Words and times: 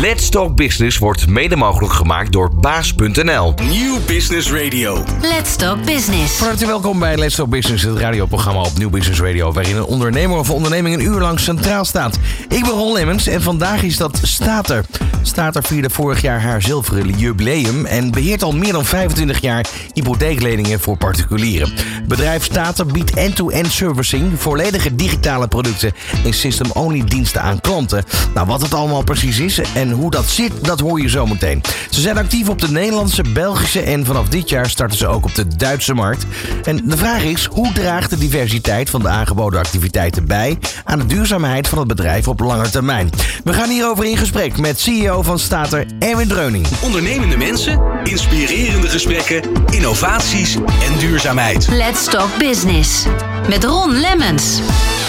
Let's 0.00 0.28
Talk 0.28 0.56
Business 0.56 0.98
wordt 0.98 1.26
mede 1.26 1.56
mogelijk 1.56 1.92
gemaakt 1.92 2.32
door 2.32 2.54
baas.nl. 2.54 3.54
Nieuw 3.68 3.96
Business 4.06 4.52
Radio. 4.52 5.04
Let's 5.20 5.56
Talk 5.56 5.84
Business. 5.84 6.36
Van 6.36 6.46
harte 6.46 6.66
welkom 6.66 6.98
bij 6.98 7.16
Let's 7.16 7.34
Talk 7.34 7.48
Business, 7.48 7.82
het 7.84 7.98
radioprogramma 7.98 8.60
op 8.60 8.78
Nieuw 8.78 8.90
Business 8.90 9.20
Radio, 9.20 9.52
waarin 9.52 9.76
een 9.76 9.84
ondernemer 9.84 10.38
of 10.38 10.50
onderneming 10.50 10.94
een 10.94 11.04
uur 11.04 11.20
lang 11.20 11.40
centraal 11.40 11.84
staat. 11.84 12.18
Ik 12.48 12.62
ben 12.62 12.70
Ron 12.70 12.92
Lemmens 12.92 13.26
en 13.26 13.42
vandaag 13.42 13.82
is 13.82 13.96
dat 13.96 14.18
Stater. 14.22 14.84
Stater 15.22 15.62
vierde 15.62 15.90
vorig 15.90 16.20
jaar 16.20 16.40
haar 16.40 16.62
zilveren 16.62 17.18
jubileum 17.18 17.86
en 17.86 18.10
beheert 18.10 18.42
al 18.42 18.52
meer 18.52 18.72
dan 18.72 18.84
25 18.84 19.40
jaar 19.40 19.66
hypotheekleningen 19.92 20.80
voor 20.80 20.96
particulieren. 20.96 21.72
Bedrijf 22.06 22.44
Stater 22.44 22.86
biedt 22.86 23.14
end-to-end 23.14 23.72
servicing, 23.72 24.40
volledige 24.40 24.94
digitale 24.94 25.48
producten 25.48 25.92
en 26.24 26.34
system-only 26.34 27.04
diensten 27.04 27.42
aan 27.42 27.60
klanten. 27.60 28.04
Nou, 28.34 28.46
wat 28.46 28.62
het 28.62 28.74
allemaal 28.74 29.04
precies 29.04 29.38
is 29.38 29.60
en 29.74 29.87
hoe 29.92 30.10
dat 30.10 30.26
zit, 30.26 30.52
dat 30.64 30.80
hoor 30.80 31.00
je 31.00 31.08
zo 31.08 31.26
meteen. 31.26 31.62
Ze 31.90 32.00
zijn 32.00 32.18
actief 32.18 32.48
op 32.48 32.60
de 32.60 32.70
Nederlandse, 32.70 33.22
Belgische 33.32 33.80
en 33.80 34.04
vanaf 34.04 34.28
dit 34.28 34.48
jaar 34.48 34.70
starten 34.70 34.98
ze 34.98 35.06
ook 35.06 35.24
op 35.24 35.34
de 35.34 35.56
Duitse 35.56 35.94
markt. 35.94 36.26
En 36.64 36.80
de 36.84 36.96
vraag 36.96 37.22
is, 37.22 37.44
hoe 37.44 37.72
draagt 37.72 38.10
de 38.10 38.18
diversiteit 38.18 38.90
van 38.90 39.02
de 39.02 39.08
aangeboden 39.08 39.60
activiteiten 39.60 40.26
bij 40.26 40.58
aan 40.84 40.98
de 40.98 41.06
duurzaamheid 41.06 41.68
van 41.68 41.78
het 41.78 41.88
bedrijf 41.88 42.28
op 42.28 42.40
lange 42.40 42.70
termijn? 42.70 43.10
We 43.44 43.52
gaan 43.52 43.68
hierover 43.68 44.04
in 44.04 44.16
gesprek 44.16 44.58
met 44.58 44.80
CEO 44.80 45.22
van 45.22 45.38
Stater, 45.38 45.86
Erwin 45.98 46.28
Dreuning. 46.28 46.66
Ondernemende 46.82 47.36
mensen, 47.36 47.80
inspirerende 48.04 48.88
gesprekken, 48.88 49.42
innovaties 49.70 50.54
en 50.54 50.98
duurzaamheid. 50.98 51.68
Let's 51.70 52.04
Talk 52.04 52.38
Business. 52.38 53.04
Met 53.48 53.64
Ron 53.64 53.92
Lemmens. 53.92 54.60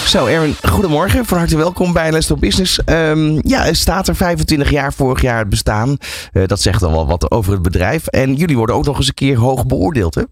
Zo, 0.06 0.26
Erwin, 0.26 0.54
goedemorgen. 0.62 1.24
Van 1.24 1.38
harte 1.38 1.56
welkom 1.56 1.92
bij 1.92 2.20
Talk 2.20 2.40
Business. 2.40 2.84
Ehm, 2.84 3.38
ja, 3.42 3.72
Stater 3.72 4.16
25 4.16 4.70
jaar 4.70 4.92
vorig 4.92 5.20
jaar 5.20 5.38
het 5.38 5.48
bestaan. 5.48 5.96
Eh, 6.32 6.46
dat 6.46 6.60
zegt 6.60 6.80
dan 6.80 6.92
wel 6.92 7.06
wat 7.06 7.30
over 7.30 7.52
het 7.52 7.62
bedrijf. 7.62 8.06
En 8.06 8.34
jullie 8.34 8.56
worden 8.56 8.76
ook 8.76 8.84
nog 8.84 8.96
eens 8.96 9.06
een 9.06 9.14
keer 9.14 9.36
hoog 9.36 9.66
beoordeeld, 9.66 10.14
hè? 10.14 10.22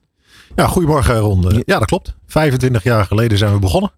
Ja, 0.54 0.66
goedemorgen 0.66 1.18
Ron. 1.18 1.62
Ja, 1.64 1.78
dat 1.78 1.88
klopt. 1.88 2.16
25 2.26 2.82
jaar 2.82 3.04
geleden 3.04 3.38
zijn 3.38 3.52
we 3.52 3.58
begonnen. 3.58 3.92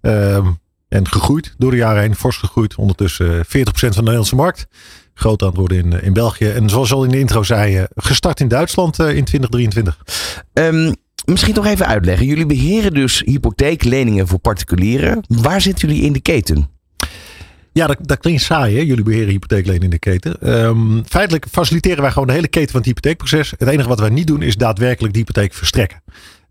Ehm, 0.00 0.46
en 0.88 1.08
gegroeid 1.08 1.54
door 1.58 1.70
de 1.70 1.76
jaren 1.76 2.02
heen. 2.02 2.16
Fors 2.16 2.36
gegroeid. 2.36 2.74
Ondertussen 2.74 3.44
40% 3.46 3.94
van 3.94 4.04
de 4.04 4.10
Nederlandse 4.10 4.36
markt. 4.36 4.66
Groot 5.14 5.40
worden 5.54 5.78
in, 5.78 6.02
in 6.02 6.12
België. 6.12 6.48
En 6.48 6.68
zoals 6.68 6.92
al 6.92 7.04
in 7.04 7.10
de 7.10 7.18
intro 7.18 7.42
zei, 7.42 7.76
eh, 7.76 7.84
gestart 7.94 8.40
in 8.40 8.48
Duitsland 8.48 8.98
eh, 8.98 9.16
in 9.16 9.24
2023. 9.24 9.98
Ehm, 10.52 10.92
misschien 11.24 11.54
toch 11.54 11.66
even 11.66 11.86
uitleggen. 11.86 12.26
Jullie 12.26 12.46
beheren 12.46 12.94
dus 12.94 13.22
hypotheekleningen 13.24 14.28
voor 14.28 14.38
particulieren. 14.38 15.24
Waar 15.28 15.60
zitten 15.60 15.88
jullie 15.88 16.04
in 16.04 16.12
de 16.12 16.20
keten? 16.20 16.70
Ja, 17.72 17.86
dat, 17.86 17.96
dat 18.00 18.18
klinkt 18.18 18.42
saai, 18.42 18.76
hè? 18.76 18.82
Jullie 18.82 19.04
beheren 19.04 19.28
hypotheekleningen 19.28 19.84
in 19.84 19.90
de 19.90 19.98
keten. 19.98 20.40
Ehm, 20.40 21.02
feitelijk 21.06 21.46
faciliteren 21.50 22.02
wij 22.02 22.10
gewoon 22.10 22.26
de 22.26 22.32
hele 22.32 22.48
keten 22.48 22.70
van 22.70 22.80
het 22.80 22.88
hypotheekproces. 22.88 23.50
Het 23.50 23.68
enige 23.68 23.88
wat 23.88 24.00
wij 24.00 24.08
niet 24.08 24.26
doen 24.26 24.42
is 24.42 24.56
daadwerkelijk 24.56 25.12
de 25.12 25.18
hypotheek 25.18 25.54
verstrekken. 25.54 26.02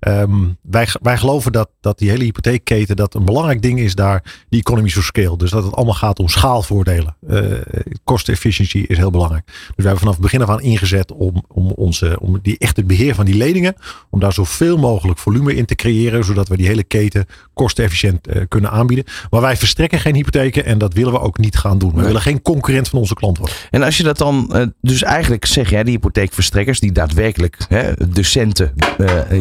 Um, 0.07 0.57
wij, 0.61 0.87
wij 1.01 1.17
geloven 1.17 1.51
dat, 1.51 1.69
dat 1.79 1.97
die 1.97 2.09
hele 2.09 2.23
hypotheekketen, 2.23 2.95
dat 2.95 3.15
een 3.15 3.25
belangrijk 3.25 3.61
ding 3.61 3.79
is 3.79 3.95
daar, 3.95 4.23
die 4.49 4.59
economies 4.59 4.97
of 4.97 5.03
scale. 5.03 5.37
Dus 5.37 5.51
dat 5.51 5.63
het 5.63 5.75
allemaal 5.75 5.93
gaat 5.93 6.19
om 6.19 6.27
schaalvoordelen. 6.27 7.15
Uh, 7.29 7.43
kostenefficiëntie 8.03 8.87
is 8.87 8.97
heel 8.97 9.11
belangrijk. 9.11 9.45
Dus 9.45 9.55
we 9.75 9.81
hebben 9.81 9.99
vanaf 9.99 10.13
het 10.13 10.23
begin 10.23 10.41
af 10.41 10.49
aan 10.49 10.61
ingezet 10.61 11.11
om, 11.11 11.43
om, 11.47 11.71
onze, 11.71 12.19
om 12.19 12.39
die 12.41 12.57
echte 12.57 12.83
beheer 12.83 13.15
van 13.15 13.25
die 13.25 13.35
leningen, 13.35 13.75
om 14.09 14.19
daar 14.19 14.33
zoveel 14.33 14.77
mogelijk 14.77 15.19
volume 15.19 15.55
in 15.55 15.65
te 15.65 15.75
creëren, 15.75 16.25
zodat 16.25 16.47
we 16.47 16.57
die 16.57 16.67
hele 16.67 16.83
keten 16.83 17.25
kostenefficiënt 17.53 18.27
uh, 18.27 18.41
kunnen 18.47 18.71
aanbieden. 18.71 19.05
Maar 19.29 19.41
wij 19.41 19.57
verstrekken 19.57 19.99
geen 19.99 20.15
hypotheken 20.15 20.65
en 20.65 20.77
dat 20.77 20.93
willen 20.93 21.13
we 21.13 21.19
ook 21.19 21.37
niet 21.37 21.57
gaan 21.57 21.77
doen. 21.77 21.89
We 21.89 21.95
nee. 21.95 22.05
willen 22.05 22.21
geen 22.21 22.41
concurrent 22.41 22.89
van 22.89 22.99
onze 22.99 23.13
klant 23.13 23.37
worden. 23.37 23.55
En 23.69 23.83
als 23.83 23.97
je 23.97 24.03
dat 24.03 24.17
dan, 24.17 24.51
uh, 24.53 24.61
dus 24.81 25.03
eigenlijk 25.03 25.45
zeg 25.45 25.69
jij, 25.69 25.83
die 25.83 25.93
hypotheekverstrekkers, 25.93 26.79
die 26.79 26.91
daadwerkelijk 26.91 27.57
hè, 27.67 27.93
de 28.09 28.23
centen 28.23 28.73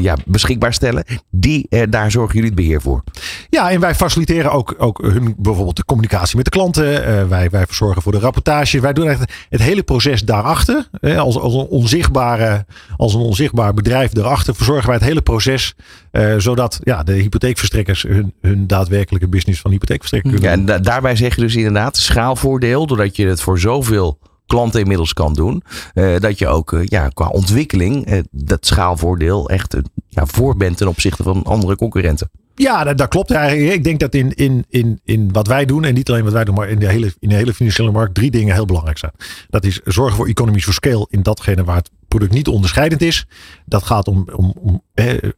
ja, 0.00 0.17
beschikbaar 0.59 0.75
stellen. 0.75 1.05
Die, 1.31 1.67
eh, 1.69 1.83
daar 1.91 2.11
zorgen 2.11 2.35
jullie 2.35 2.51
het 2.51 2.58
beheer 2.58 2.80
voor. 2.80 3.02
Ja, 3.51 3.70
en 3.70 3.80
wij 3.80 3.95
faciliteren 3.95 4.52
ook, 4.52 4.74
ook 4.79 5.02
hun 5.02 5.35
bijvoorbeeld 5.39 5.77
de 5.77 5.85
communicatie 5.85 6.36
met 6.36 6.45
de 6.45 6.51
klanten. 6.51 7.08
Uh, 7.08 7.29
wij, 7.29 7.51
wij 7.51 7.67
verzorgen 7.67 8.02
voor 8.02 8.13
de 8.13 8.19
rapportage. 8.19 8.80
Wij 8.80 8.92
doen 8.92 9.08
echt 9.08 9.33
het 9.48 9.63
hele 9.63 9.83
proces 9.83 10.23
daarachter. 10.23 10.89
Eh, 11.01 11.19
als, 11.19 11.39
als, 11.39 11.55
een 11.55 11.67
onzichtbare, 11.67 12.64
als 12.97 13.14
een 13.14 13.20
onzichtbaar 13.20 13.74
bedrijf 13.74 14.11
daarachter 14.11 14.55
verzorgen 14.55 14.86
wij 14.86 14.97
het 14.97 15.05
hele 15.05 15.23
proces. 15.23 15.74
Uh, 16.13 16.35
zodat 16.39 16.80
ja, 16.83 17.03
de 17.03 17.13
hypotheekverstrekkers 17.13 18.03
hun, 18.03 18.35
hun 18.41 18.67
daadwerkelijke 18.67 19.29
business 19.29 19.61
van 19.61 19.70
hypotheekverstrekker 19.70 20.30
kunnen 20.30 20.51
ja, 20.51 20.57
en 20.57 20.64
da 20.64 20.79
daarbij 20.79 21.17
zeg 21.17 21.35
je 21.35 21.41
dus 21.41 21.57
inderdaad 21.57 21.97
schaalvoordeel. 21.97 22.86
Doordat 22.86 23.17
je 23.17 23.27
het 23.27 23.41
voor 23.41 23.58
zoveel 23.58 24.19
klanten 24.50 24.80
inmiddels 24.80 25.12
kan 25.12 25.34
doen. 25.34 25.62
Uh, 25.94 26.18
dat 26.18 26.38
je 26.38 26.48
ook 26.48 26.72
uh, 26.72 26.80
ja, 26.84 27.08
qua 27.08 27.28
ontwikkeling 27.28 28.11
uh, 28.12 28.18
dat 28.30 28.66
schaalvoordeel 28.66 29.48
echt 29.48 29.77
ja, 30.08 30.27
voor 30.27 30.56
bent 30.56 30.77
ten 30.77 30.88
opzichte 30.88 31.22
van 31.22 31.42
andere 31.44 31.77
concurrenten. 31.77 32.30
Ja, 32.55 32.94
dat, 32.94 33.08
klopt 33.08 33.30
eigenlijk. 33.30 33.74
Ik 33.74 33.84
denk 33.84 34.00
dat 34.00 34.14
in, 34.14 34.34
in, 34.34 34.64
in, 34.68 35.00
in 35.05 35.33
wat 35.33 35.46
wij 35.46 35.64
doen, 35.64 35.84
en 35.84 35.94
niet 35.94 36.11
alleen 36.11 36.24
wat 36.24 36.33
wij 36.33 36.44
doen, 36.44 36.55
maar 36.55 36.68
in 36.68 36.78
de, 36.78 36.88
hele, 36.88 37.12
in 37.18 37.28
de 37.28 37.34
hele 37.34 37.55
financiële 37.55 37.90
markt, 37.90 38.14
drie 38.14 38.30
dingen 38.30 38.55
heel 38.55 38.64
belangrijk 38.64 38.98
zijn. 38.98 39.12
Dat 39.48 39.64
is 39.64 39.80
zorgen 39.84 40.16
voor 40.16 40.27
economies 40.27 40.68
of 40.68 40.74
scale 40.74 41.06
in 41.11 41.22
datgene 41.22 41.64
waar 41.64 41.77
het 41.77 41.90
product 42.11 42.33
niet 42.33 42.48
onderscheidend 42.48 43.03
is. 43.03 43.27
Dat 43.67 43.83
gaat 43.83 44.09
om, 44.09 44.29
om, 44.35 44.55
om 44.61 44.83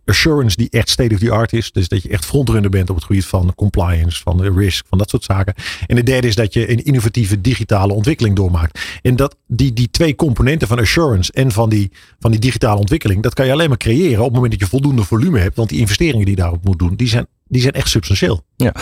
assurance 0.04 0.56
die 0.56 0.70
echt 0.70 0.88
state 0.88 1.14
of 1.14 1.20
the 1.20 1.30
art 1.30 1.52
is. 1.52 1.72
Dus 1.72 1.88
dat 1.88 2.02
je 2.02 2.08
echt 2.08 2.24
frontrunner 2.24 2.70
bent 2.70 2.90
op 2.90 2.96
het 2.96 3.04
gebied 3.04 3.26
van 3.26 3.54
compliance, 3.54 4.22
van 4.22 4.42
risk, 4.42 4.86
van 4.88 4.98
dat 4.98 5.10
soort 5.10 5.24
zaken. 5.24 5.54
En 5.86 5.96
de 5.96 6.02
derde 6.02 6.26
is 6.26 6.34
dat 6.34 6.52
je 6.52 6.70
een 6.70 6.84
innovatieve 6.84 7.40
digitale 7.40 7.92
ontwikkeling 7.92 8.36
doormaakt. 8.36 8.80
En 9.02 9.16
dat 9.16 9.36
die, 9.46 9.72
die 9.72 9.90
twee 9.90 10.14
componenten 10.14 10.68
van 10.68 10.78
assurance 10.78 11.32
en 11.32 11.52
van 11.52 11.68
die, 11.68 11.90
van 12.18 12.30
die 12.30 12.40
digitale 12.40 12.80
ontwikkeling, 12.80 13.22
dat 13.22 13.34
kan 13.34 13.46
je 13.46 13.52
alleen 13.52 13.68
maar 13.68 13.78
creëren 13.78 14.18
op 14.18 14.24
het 14.24 14.34
moment 14.34 14.52
dat 14.52 14.60
je 14.60 14.66
voldoende 14.66 15.04
volume 15.04 15.38
hebt. 15.38 15.56
Want 15.56 15.68
die 15.68 15.78
investeringen 15.78 16.26
die 16.26 16.34
je 16.34 16.42
daarop 16.42 16.64
moet 16.64 16.78
doen, 16.78 16.94
die 16.94 17.08
zijn 17.08 17.26
die 17.52 17.62
zijn 17.62 17.72
echt 17.72 17.88
substantieel. 17.88 18.44
Ja. 18.56 18.74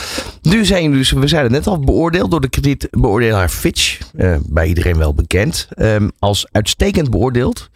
Nu 0.42 0.64
zijn 0.64 0.82
jullie 0.82 0.98
dus, 0.98 1.10
we 1.10 1.28
zeiden 1.28 1.52
net 1.52 1.66
al, 1.66 1.80
beoordeeld 1.80 2.30
door 2.30 2.40
de 2.40 2.48
kredietbeoordelaar 2.48 3.48
Fitch. 3.48 3.98
Uh, 4.14 4.36
bij 4.46 4.66
iedereen 4.66 4.98
wel 4.98 5.14
bekend. 5.14 5.68
Um, 5.76 6.10
als 6.18 6.46
uitstekend 6.52 7.10
beoordeeld 7.10 7.70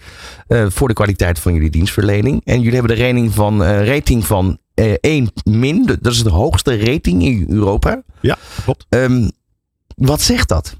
uh, 0.49 0.66
voor 0.69 0.88
de 0.88 0.94
kwaliteit 0.94 1.38
van 1.38 1.54
jullie 1.54 1.71
dienstverlening. 1.71 2.41
En 2.44 2.60
jullie 2.60 2.78
hebben 2.78 2.97
de 2.97 3.03
rating 3.03 3.34
van, 3.34 3.62
rating 3.65 4.27
van 4.27 4.59
1 5.00 5.31
min. 5.44 5.87
Dat 6.00 6.12
is 6.12 6.22
de 6.22 6.31
hoogste 6.31 6.78
rating 6.78 7.22
in 7.22 7.47
Europa. 7.49 8.03
Ja, 8.21 8.38
klopt. 8.65 8.87
Um, 8.88 9.31
wat 9.97 10.21
zegt 10.21 10.49
dat? 10.49 10.77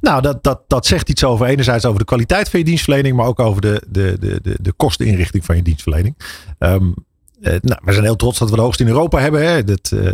Nou, 0.00 0.22
dat, 0.22 0.42
dat, 0.42 0.60
dat 0.66 0.86
zegt 0.86 1.08
iets 1.08 1.24
over 1.24 1.46
enerzijds 1.46 1.84
over 1.84 1.98
de 1.98 2.04
kwaliteit 2.04 2.48
van 2.48 2.58
je 2.58 2.64
dienstverlening, 2.64 3.16
maar 3.16 3.26
ook 3.26 3.40
over 3.40 3.60
de, 3.60 3.82
de, 3.88 4.16
de, 4.20 4.40
de, 4.42 4.58
de 4.60 4.72
kosteninrichting 4.72 5.44
van 5.44 5.56
je 5.56 5.62
dienstverlening. 5.62 6.16
Um, 6.58 6.86
uh, 6.88 6.94
nou, 7.42 7.80
we 7.84 7.92
zijn 7.92 8.04
heel 8.04 8.16
trots 8.16 8.38
dat 8.38 8.50
we 8.50 8.56
de 8.56 8.62
hoogste 8.62 8.82
in 8.82 8.88
Europa 8.88 9.18
hebben. 9.18 9.46
Hè. 9.46 9.64
Dat, 9.64 9.90
uh, 9.94 10.10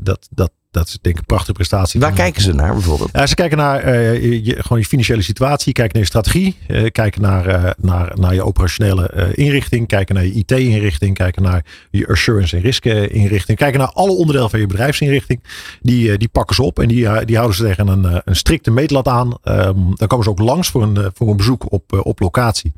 dat, 0.00 0.28
dat, 0.30 0.50
dat 0.70 0.86
is 0.86 0.98
denk 1.00 1.14
ik 1.14 1.20
een 1.20 1.26
prachtige 1.26 1.52
prestatie. 1.52 2.00
Waar 2.00 2.12
kijken 2.12 2.42
ze 2.42 2.52
naar 2.52 2.72
bijvoorbeeld? 2.72 3.10
Ja, 3.12 3.26
ze 3.26 3.34
kijken 3.34 3.58
naar 3.58 3.84
uh, 3.84 4.44
je, 4.44 4.56
gewoon 4.58 4.78
je 4.78 4.84
financiële 4.84 5.22
situatie, 5.22 5.72
kijken 5.72 5.92
naar 5.92 6.02
je 6.02 6.08
strategie, 6.08 6.56
kijken 6.92 7.22
naar, 7.22 7.74
naar, 7.78 8.12
naar 8.18 8.34
je 8.34 8.44
operationele 8.44 9.32
inrichting, 9.34 9.86
kijken 9.86 10.14
naar 10.14 10.24
je 10.24 10.32
IT-inrichting, 10.32 11.14
kijken 11.14 11.42
naar 11.42 11.64
je 11.90 12.08
assurance 12.08 12.56
en 12.56 12.62
risk 12.62 12.84
inrichting, 12.84 13.58
kijken 13.58 13.78
naar 13.80 13.92
alle 13.92 14.12
onderdelen 14.12 14.50
van 14.50 14.60
je 14.60 14.66
bedrijfsinrichting. 14.66 15.42
Die, 15.82 16.18
die 16.18 16.28
pakken 16.28 16.54
ze 16.54 16.62
op 16.62 16.78
en 16.78 16.88
die, 16.88 17.24
die 17.24 17.36
houden 17.36 17.56
ze 17.56 17.64
tegen 17.64 17.88
een, 17.88 18.20
een 18.24 18.36
strikte 18.36 18.70
meetlat 18.70 19.08
aan. 19.08 19.26
Um, 19.44 19.94
dan 19.96 20.08
komen 20.08 20.24
ze 20.24 20.30
ook 20.30 20.38
langs 20.38 20.68
voor 20.68 20.82
een, 20.82 21.10
voor 21.14 21.28
een 21.28 21.36
bezoek 21.36 21.72
op, 21.72 22.00
op 22.02 22.20
locatie. 22.20 22.72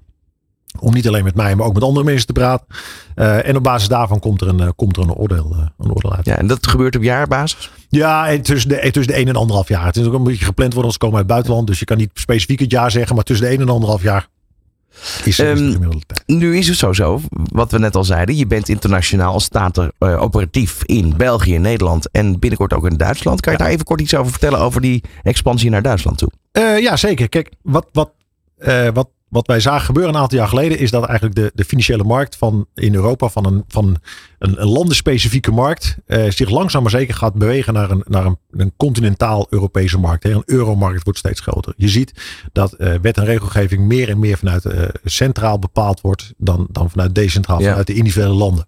Om 0.79 0.95
niet 0.95 1.09
alleen 1.09 1.25
met 1.25 1.35
mij, 1.35 1.55
maar 1.55 1.67
ook 1.67 1.75
met 1.75 1.83
andere 1.83 2.05
mensen 2.05 2.27
te 2.27 2.33
praten. 2.33 2.67
Uh, 3.17 3.49
en 3.49 3.57
op 3.57 3.63
basis 3.63 3.89
daarvan 3.89 4.19
komt 4.19 4.41
er 4.41 4.49
een, 4.49 4.61
uh, 4.61 4.69
komt 4.77 4.97
er 4.97 5.03
een, 5.03 5.15
oordeel, 5.15 5.51
uh, 5.53 5.67
een 5.79 5.93
oordeel 5.93 6.15
uit. 6.15 6.27
Ja, 6.27 6.39
en 6.39 6.47
dat 6.47 6.67
gebeurt 6.67 6.97
op 6.97 7.03
jaarbasis? 7.03 7.71
Ja, 7.89 8.39
tussen 8.39 8.69
de, 8.69 8.91
tussen 8.91 9.13
de 9.13 9.19
1 9.19 9.29
en 9.29 9.37
anderhalf 9.37 9.69
jaar. 9.69 9.87
Het 9.87 9.97
is 9.97 10.07
ook 10.07 10.13
een 10.13 10.23
beetje 10.23 10.45
gepland 10.45 10.73
worden 10.73 10.85
als 10.85 10.93
ze 10.93 10.99
komen 10.99 11.17
uit 11.17 11.27
het 11.27 11.35
buitenland. 11.35 11.67
Dus 11.67 11.79
je 11.79 11.85
kan 11.85 11.97
niet 11.97 12.11
specifiek 12.15 12.61
het 12.61 12.71
jaar 12.71 12.91
zeggen, 12.91 13.15
maar 13.15 13.25
tussen 13.25 13.47
de 13.47 13.53
1 13.53 13.61
en 13.61 13.69
anderhalf 13.69 14.03
jaar. 14.03 14.29
Is, 15.25 15.39
um, 15.39 15.53
is 15.53 15.59
de 15.59 15.73
gemiddelde 15.73 16.07
tijd. 16.07 16.23
Nu 16.27 16.57
is 16.57 16.69
het 16.69 16.77
zo 16.77 16.93
zo, 16.93 17.21
wat 17.31 17.71
we 17.71 17.79
net 17.79 17.97
al 17.97 18.05
zeiden. 18.05 18.37
Je 18.37 18.47
bent 18.47 18.69
internationaal, 18.69 19.41
staat 19.41 19.77
er 19.77 20.19
operatief 20.19 20.85
in 20.85 21.17
België, 21.17 21.59
Nederland 21.59 22.11
en 22.11 22.39
binnenkort 22.39 22.73
ook 22.73 22.87
in 22.87 22.97
Duitsland. 22.97 23.41
Kan 23.41 23.53
je 23.53 23.59
ja. 23.59 23.65
daar 23.65 23.75
even 23.75 23.85
kort 23.85 24.01
iets 24.01 24.15
over 24.15 24.31
vertellen 24.31 24.59
over 24.59 24.81
die 24.81 25.05
expansie 25.23 25.71
naar 25.71 25.83
Duitsland 25.83 26.19
toe? 26.19 26.31
ja, 26.81 26.97
zeker. 26.97 27.29
Kijk, 27.29 27.51
wat, 27.63 27.87
wat, 27.93 28.11
wat 28.93 29.09
wat 29.33 29.47
wij 29.47 29.61
zagen 29.61 29.85
gebeuren 29.85 30.15
een 30.15 30.21
aantal 30.21 30.39
jaar 30.39 30.49
geleden 30.49 30.79
is 30.79 30.91
dat 30.91 31.05
eigenlijk 31.05 31.35
de, 31.37 31.51
de 31.55 31.65
financiële 31.65 32.05
markt 32.05 32.37
van 32.37 32.67
in 32.75 32.95
Europa 32.95 33.29
van 33.29 33.47
een, 33.47 33.65
van 33.69 33.97
een, 34.39 34.61
een 34.61 34.69
landenspecifieke 34.69 35.51
markt 35.51 35.97
eh, 36.07 36.31
zich 36.31 36.51
langzaam 36.51 36.83
maar 36.83 36.91
zeker 36.91 37.15
gaat 37.15 37.35
bewegen 37.35 37.73
naar 37.73 37.91
een, 37.91 38.05
naar 38.09 38.27
een, 38.27 38.39
een 38.51 38.73
continentaal 38.77 39.47
Europese 39.51 39.99
markt. 39.99 40.23
Hè. 40.23 40.31
Een 40.31 40.43
euromarkt 40.47 41.05
wordt 41.05 41.19
steeds 41.19 41.41
groter. 41.41 41.75
Je 41.77 41.89
ziet 41.89 42.13
dat 42.53 42.73
eh, 42.73 42.95
wet 43.03 43.17
en 43.17 43.25
regelgeving 43.25 43.87
meer 43.87 44.09
en 44.09 44.19
meer 44.19 44.39
vanuit 44.39 44.65
eh, 44.65 44.83
centraal 45.05 45.59
bepaald 45.59 46.01
wordt 46.01 46.33
dan, 46.37 46.67
dan 46.71 46.91
vanuit 46.91 47.15
decentraal, 47.15 47.61
Ja. 47.61 47.69
vanuit 47.69 47.87
de 47.87 47.95
individuele 47.95 48.35
landen. 48.35 48.67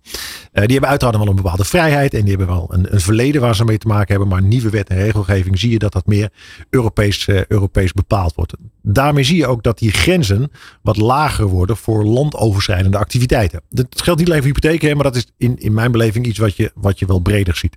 Eh, 0.53 0.63
die 0.63 0.73
hebben 0.73 0.91
uiteraard 0.91 1.19
wel 1.19 1.29
een 1.29 1.37
bepaalde 1.37 1.65
vrijheid 1.65 2.15
en 2.15 2.21
die 2.21 2.37
hebben 2.37 2.47
wel 2.47 2.67
een, 2.71 2.95
een 2.95 3.01
verleden 3.01 3.41
waar 3.41 3.57
ze 3.57 3.65
mee 3.65 3.79
te 3.79 3.87
maken 3.87 4.11
hebben. 4.11 4.29
Maar 4.29 4.43
nieuwe 4.43 4.71
wet 4.71 4.89
en 4.89 4.97
regelgeving 4.97 5.59
zie 5.59 5.71
je 5.71 5.79
dat 5.79 5.93
dat 5.93 6.07
meer 6.07 6.31
Europees, 6.71 7.27
eh, 7.27 7.45
Europees 7.45 7.93
bepaald 7.93 8.35
wordt. 8.35 8.55
Daarmee 8.83 9.25
zie 9.25 9.37
je 9.37 9.47
ook 9.47 9.63
dat 9.63 9.79
die 9.79 9.91
grenzen 9.91 10.51
wat 10.83 10.97
lager 10.97 11.47
worden 11.47 11.77
voor 11.77 12.05
landoverschrijdende 12.05 12.99
activiteiten. 12.99 13.61
Dat 13.69 14.03
geldt 14.03 14.21
niet 14.21 14.29
alleen 14.29 14.43
voor 14.43 14.53
hypotheken, 14.53 14.95
maar 14.95 15.05
dat 15.05 15.17
is 15.17 15.27
in, 15.37 15.59
in 15.59 15.75
mijn 15.75 15.93
beleving 15.93 16.27
iets 16.27 16.39
wat 16.39 16.57
je, 16.57 16.73
wat 16.75 16.99
je 16.99 17.07
wel 17.07 17.19
breder 17.19 17.57
ziet. 17.57 17.77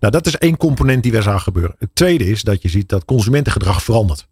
Nou, 0.00 0.12
dat 0.12 0.26
is 0.26 0.36
één 0.36 0.56
component 0.56 1.02
die 1.02 1.12
wij 1.12 1.22
zagen 1.22 1.40
gebeuren. 1.40 1.76
Het 1.78 1.90
tweede 1.92 2.30
is 2.30 2.42
dat 2.42 2.62
je 2.62 2.68
ziet 2.68 2.88
dat 2.88 3.04
consumentengedrag 3.04 3.82
verandert. 3.82 4.26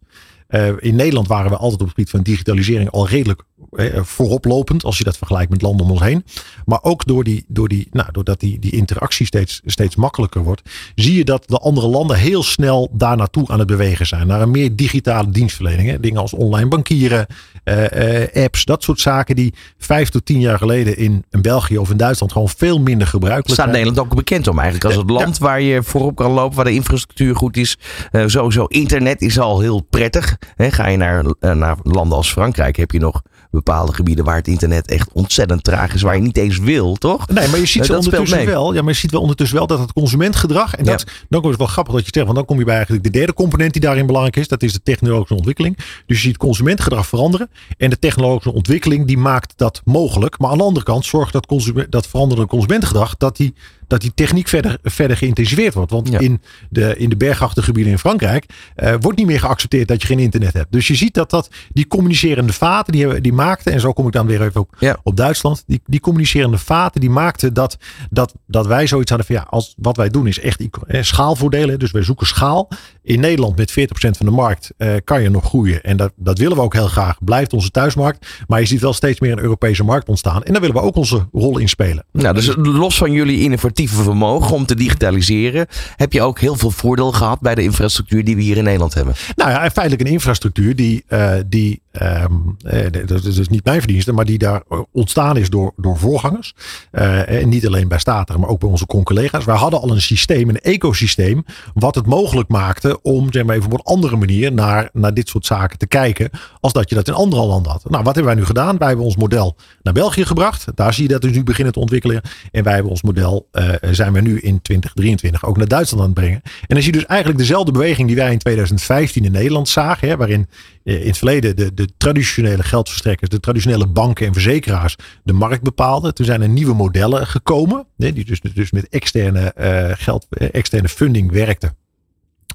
Eh, 0.55 0.67
in 0.79 0.95
Nederland 0.95 1.27
waren 1.27 1.51
we 1.51 1.57
altijd 1.57 1.81
op 1.81 1.87
het 1.87 1.89
gebied 1.95 2.09
van 2.09 2.21
digitalisering 2.21 2.91
al 2.91 3.07
redelijk 3.07 3.43
eh, 3.71 4.03
vooroplopend. 4.03 4.83
Als 4.83 4.97
je 4.97 5.03
dat 5.03 5.17
vergelijkt 5.17 5.51
met 5.51 5.61
landen 5.61 5.85
om 5.85 5.91
ons 5.91 6.01
heen. 6.01 6.25
Maar 6.65 6.79
ook 6.81 7.05
door 7.05 7.23
die, 7.23 7.45
door 7.47 7.67
die, 7.67 7.87
nou, 7.91 8.11
doordat 8.11 8.39
die, 8.39 8.59
die 8.59 8.71
interactie 8.71 9.25
steeds, 9.25 9.61
steeds 9.65 9.95
makkelijker 9.95 10.43
wordt. 10.43 10.61
Zie 10.95 11.17
je 11.17 11.23
dat 11.23 11.43
de 11.47 11.57
andere 11.57 11.87
landen 11.87 12.17
heel 12.17 12.43
snel 12.43 12.89
daar 12.91 13.17
naartoe 13.17 13.47
aan 13.47 13.59
het 13.59 13.67
bewegen 13.67 14.07
zijn. 14.07 14.27
Naar 14.27 14.41
een 14.41 14.51
meer 14.51 14.75
digitale 14.75 15.29
dienstverlening. 15.29 15.89
Hè. 15.89 15.99
Dingen 15.99 16.21
als 16.21 16.33
online 16.33 16.67
bankieren, 16.67 17.27
eh, 17.63 18.43
apps. 18.43 18.65
Dat 18.65 18.83
soort 18.83 18.99
zaken 18.99 19.35
die 19.35 19.53
vijf 19.77 20.09
tot 20.09 20.25
tien 20.25 20.39
jaar 20.39 20.57
geleden 20.57 20.97
in, 20.97 21.25
in 21.29 21.41
België 21.41 21.77
of 21.77 21.89
in 21.89 21.97
Duitsland 21.97 22.31
gewoon 22.31 22.49
veel 22.49 22.79
minder 22.79 23.07
gebruikelijk 23.07 23.53
Staat 23.53 23.69
zijn. 23.69 23.77
Nederland 23.77 24.07
ook 24.07 24.15
bekend 24.15 24.47
om 24.47 24.59
eigenlijk. 24.59 24.85
Als 24.85 24.95
het 24.95 25.09
land 25.09 25.37
waar 25.37 25.61
je 25.61 25.83
voorop 25.83 26.15
kan 26.15 26.31
lopen, 26.31 26.55
waar 26.55 26.65
de 26.65 26.71
infrastructuur 26.71 27.35
goed 27.35 27.57
is. 27.57 27.77
Eh, 28.11 28.23
sowieso 28.25 28.65
internet 28.65 29.21
is 29.21 29.39
al 29.39 29.59
heel 29.59 29.81
prettig. 29.81 30.37
Ga 30.57 30.87
je 30.87 30.97
naar, 30.97 31.25
eh, 31.39 31.51
naar 31.51 31.77
landen 31.83 32.17
als 32.17 32.31
Frankrijk, 32.31 32.75
heb 32.75 32.91
je 32.91 32.99
nog 32.99 33.21
bepaalde 33.51 33.93
gebieden 33.93 34.25
waar 34.25 34.35
het 34.35 34.47
internet 34.47 34.87
echt 34.87 35.09
ontzettend 35.13 35.63
traag 35.63 35.93
is. 35.93 36.01
Waar 36.01 36.15
je 36.15 36.21
niet 36.21 36.37
eens 36.37 36.57
wil, 36.59 36.95
toch? 36.95 37.27
Nee, 37.27 37.47
maar 37.47 37.59
je 37.59 37.65
ziet 37.65 37.81
Eh, 37.81 37.87
dat 37.89 38.03
speelt 38.03 38.19
ondertussen 38.19 38.45
wel. 38.53 38.73
Ja, 38.73 38.81
maar 38.81 38.91
je 38.91 38.99
ziet 38.99 39.11
wel 39.11 39.21
ondertussen 39.21 39.57
wel 39.57 39.67
dat 39.67 39.79
het 39.79 39.93
consumentgedrag. 39.93 40.75
En 40.75 40.85
Ja. 40.85 40.91
dat, 40.91 41.05
dan 41.29 41.41
is 41.43 41.49
het 41.49 41.57
wel 41.57 41.67
grappig 41.67 41.93
dat 41.93 42.05
je 42.05 42.11
zegt. 42.13 42.25
Want 42.25 42.37
dan 42.37 42.45
kom 42.45 42.57
je 42.59 42.65
bij 42.65 42.75
eigenlijk 42.75 43.03
de 43.03 43.09
derde 43.09 43.33
component 43.33 43.71
die 43.73 43.81
daarin 43.81 44.05
belangrijk 44.05 44.35
is. 44.35 44.47
Dat 44.47 44.63
is 44.63 44.73
de 44.73 44.81
technologische 44.83 45.35
ontwikkeling. 45.35 45.77
Dus 46.05 46.21
je 46.21 46.27
ziet 46.27 46.37
consumentgedrag 46.37 47.07
veranderen. 47.07 47.49
En 47.77 47.89
de 47.89 47.99
technologische 47.99 48.53
ontwikkeling 48.53 49.07
die 49.07 49.17
maakt 49.17 49.53
dat 49.55 49.81
mogelijk. 49.85 50.39
Maar 50.39 50.51
aan 50.51 50.57
de 50.57 50.63
andere 50.63 50.85
kant 50.85 51.05
zorgt 51.05 51.33
dat, 51.33 51.45
consument, 51.45 51.91
dat 51.91 52.07
veranderde 52.07 52.45
consumentengedrag. 52.45 53.17
Dat 53.17 53.37
die, 53.37 53.53
dat 53.87 54.01
die 54.01 54.11
techniek 54.15 54.47
verder, 54.47 54.77
verder 54.83 55.17
geïntensiveerd 55.17 55.73
wordt. 55.73 55.91
Want 55.91 56.09
Ja. 56.09 56.19
in, 56.19 56.41
de, 56.69 56.97
in 56.97 57.09
de 57.09 57.17
bergachtige 57.17 57.65
gebieden 57.65 57.91
in 57.91 57.99
Frankrijk. 57.99 58.45
eh, 58.75 58.93
wordt 58.99 59.17
niet 59.17 59.27
meer 59.27 59.39
geaccepteerd 59.39 59.87
dat 59.87 60.01
je 60.01 60.07
geen 60.07 60.19
internet 60.19 60.53
hebt. 60.53 60.71
Dus 60.71 60.87
je 60.87 60.95
ziet 60.95 61.13
dat, 61.13 61.29
dat 61.29 61.49
die 61.73 61.87
communicerende 61.87 62.53
vaten 62.53 62.91
die, 62.93 63.01
hebben- 63.01 63.23
die 63.23 63.33
maakten. 63.33 63.73
En 63.73 63.79
zo 63.79 63.93
kom 63.93 64.07
ik 64.07 64.13
dan 64.13 64.27
weer 64.27 64.41
even 64.41 64.61
op, 64.61 64.75
Ja. 64.79 64.97
op 65.03 65.15
Duitsland. 65.17 65.63
Die, 65.67 65.81
die 65.85 65.99
communicerende 65.99 66.57
vaten 66.57 67.01
die 67.01 67.09
maakten 67.09 67.53
dat, 67.53 67.77
dat, 68.09 68.33
dat 68.47 68.67
wij 68.67 68.87
zoiets 68.87 69.09
hadden 69.09 69.27
van 69.27 69.35
ja, 69.35 69.45
als 69.49 69.73
wat 69.77 69.97
wij 69.97 70.09
doen 70.09 70.27
is 70.27 70.39
echt 70.39 70.59
eh, 70.87 71.01
schaalvoordelen. 71.03 71.79
Dus 71.79 71.91
wij 71.91 72.03
zoeken 72.03 72.27
schaal. 72.27 72.69
In 73.05 73.19
Nederland 73.19 73.57
met 73.57 73.71
40% 73.71 73.73
van 73.95 74.25
de 74.25 74.31
markt 74.31 74.71
eh, 74.77 74.93
kan 75.03 75.21
je 75.21 75.29
nog 75.29 75.43
groeien. 75.43 75.83
En 75.83 75.97
dat, 75.97 76.11
dat 76.15 76.37
willen 76.37 76.57
we 76.57 76.63
ook 76.63 76.73
heel 76.73 76.87
graag. 76.87 77.17
Blijft 77.23 77.53
onze 77.53 77.71
thuismarkt. 77.71 78.27
Maar 78.47 78.59
je 78.59 78.65
ziet 78.65 78.81
wel 78.81 78.93
steeds 78.93 79.19
meer 79.19 79.31
een 79.31 79.39
Europese 79.39 79.83
markt 79.83 80.09
ontstaan. 80.09 80.43
En 80.43 80.51
daar 80.51 80.61
willen 80.61 80.75
we 80.75 80.81
ook 80.81 80.95
onze 80.95 81.27
rol 81.31 81.57
in 81.57 81.69
spelen. 81.69 82.05
Nou, 82.11 82.35
dus 82.35 82.55
los 82.55 82.97
van 82.97 83.11
jullie 83.11 83.39
innovatieve 83.39 84.03
vermogen 84.03 84.55
om 84.55 84.65
te 84.65 84.75
digitaliseren, 84.75 85.67
heb 85.95 86.13
je 86.13 86.21
ook 86.21 86.39
heel 86.39 86.55
veel 86.55 86.71
voordeel 86.71 87.11
gehad 87.11 87.39
bij 87.39 87.55
de 87.55 87.63
infrastructuur 87.63 88.23
die 88.23 88.35
we 88.35 88.41
hier 88.41 88.57
in 88.57 88.63
Nederland 88.63 88.93
hebben. 88.93 89.13
Nou 89.35 89.49
ja, 89.49 89.63
en 89.63 89.71
feitelijk 89.71 90.07
een 90.07 90.13
infrastructuur 90.13 90.75
die, 90.75 91.03
eh, 91.07 91.33
die 91.47 91.81
ehm, 91.91 92.33
eh, 92.63 92.91
dat 93.05 93.23
is 93.23 93.35
dus 93.35 93.49
niet 93.49 93.65
mijn 93.65 93.79
verdienste, 93.79 94.13
maar 94.13 94.25
die 94.25 94.37
daar 94.37 94.63
ontstaan 94.91 95.37
is 95.37 95.49
door, 95.49 95.73
door 95.77 95.97
voorgangers. 95.97 96.55
En 96.91 97.49
niet 97.49 97.67
alleen 97.67 97.87
bij 97.87 97.99
Stater, 97.99 98.39
maar 98.39 98.49
ook 98.49 98.59
bij 98.59 98.69
onze 98.69 98.85
collega's. 98.85 99.45
Wij 99.45 99.55
hadden 99.55 99.81
al 99.81 99.91
een 99.91 100.01
systeem, 100.01 100.49
een 100.49 100.59
ecosysteem, 100.59 101.45
wat 101.73 101.95
het 101.95 102.05
mogelijk 102.05 102.49
maakte 102.49 102.94
om 103.01 103.31
zeg 103.31 103.43
maar 103.43 103.55
even 103.55 103.71
op 103.71 103.73
een 103.73 103.93
andere 103.93 104.15
manier 104.15 104.53
naar, 104.53 104.89
naar 104.93 105.13
dit 105.13 105.29
soort 105.29 105.45
zaken 105.45 105.77
te 105.77 105.87
kijken, 105.87 106.29
als 106.59 106.73
dat 106.73 106.89
je 106.89 106.95
dat 106.95 107.07
in 107.07 107.13
andere 107.13 107.45
landen 107.45 107.71
had. 107.71 107.89
Nou, 107.89 108.03
wat 108.03 108.15
hebben 108.15 108.33
wij 108.33 108.41
nu 108.41 108.45
gedaan? 108.47 108.77
Wij 108.77 108.87
hebben 108.87 109.05
ons 109.05 109.15
model 109.15 109.55
naar 109.81 109.93
België 109.93 110.25
gebracht. 110.25 110.65
Daar 110.75 110.93
zie 110.93 111.03
je 111.03 111.09
dat 111.09 111.21
dus 111.21 111.31
nu 111.31 111.43
beginnen 111.43 111.73
te 111.73 111.79
ontwikkelen. 111.79 112.21
En 112.51 112.63
wij 112.63 112.73
hebben 112.73 112.91
ons 112.91 113.01
model, 113.01 113.47
eh, 113.51 113.69
zijn 113.91 114.13
we 114.13 114.21
nu 114.21 114.39
in 114.39 114.61
2023 114.61 115.45
ook 115.45 115.57
naar 115.57 115.67
Duitsland 115.67 116.03
aan 116.03 116.09
het 116.09 116.19
brengen. 116.19 116.41
En 116.43 116.51
dan 116.67 116.81
zie 116.81 116.91
je 116.93 116.97
dus 116.97 117.07
eigenlijk 117.07 117.39
dezelfde 117.39 117.71
beweging 117.71 118.07
die 118.07 118.17
wij 118.17 118.31
in 118.31 118.37
2015 118.37 119.25
in 119.25 119.31
Nederland 119.31 119.69
zagen. 119.69 120.07
Hè, 120.07 120.17
waarin 120.17 120.47
eh, 120.83 121.01
in 121.01 121.07
het 121.07 121.17
verleden 121.17 121.55
de, 121.55 121.73
de 121.73 121.89
traditionele 121.97 122.63
geldverstrekkers, 122.63 123.29
de 123.29 123.39
traditionele 123.39 123.87
banken 123.87 124.27
en 124.27 124.33
verzekeraars 124.33 124.95
de 125.23 125.33
markt 125.33 125.63
bepaalden. 125.63 126.13
Toen 126.13 126.25
zijn 126.25 126.41
er 126.41 126.49
nieuwe 126.49 126.73
modellen 126.73 127.27
gekomen. 127.27 127.87
Die 127.97 128.25
dus, 128.25 128.41
dus 128.41 128.71
met 128.71 128.89
externe, 128.89 129.53
eh, 129.53 129.91
geld, 129.93 130.27
externe 130.29 130.89
funding 130.89 131.31
werkten. 131.31 131.77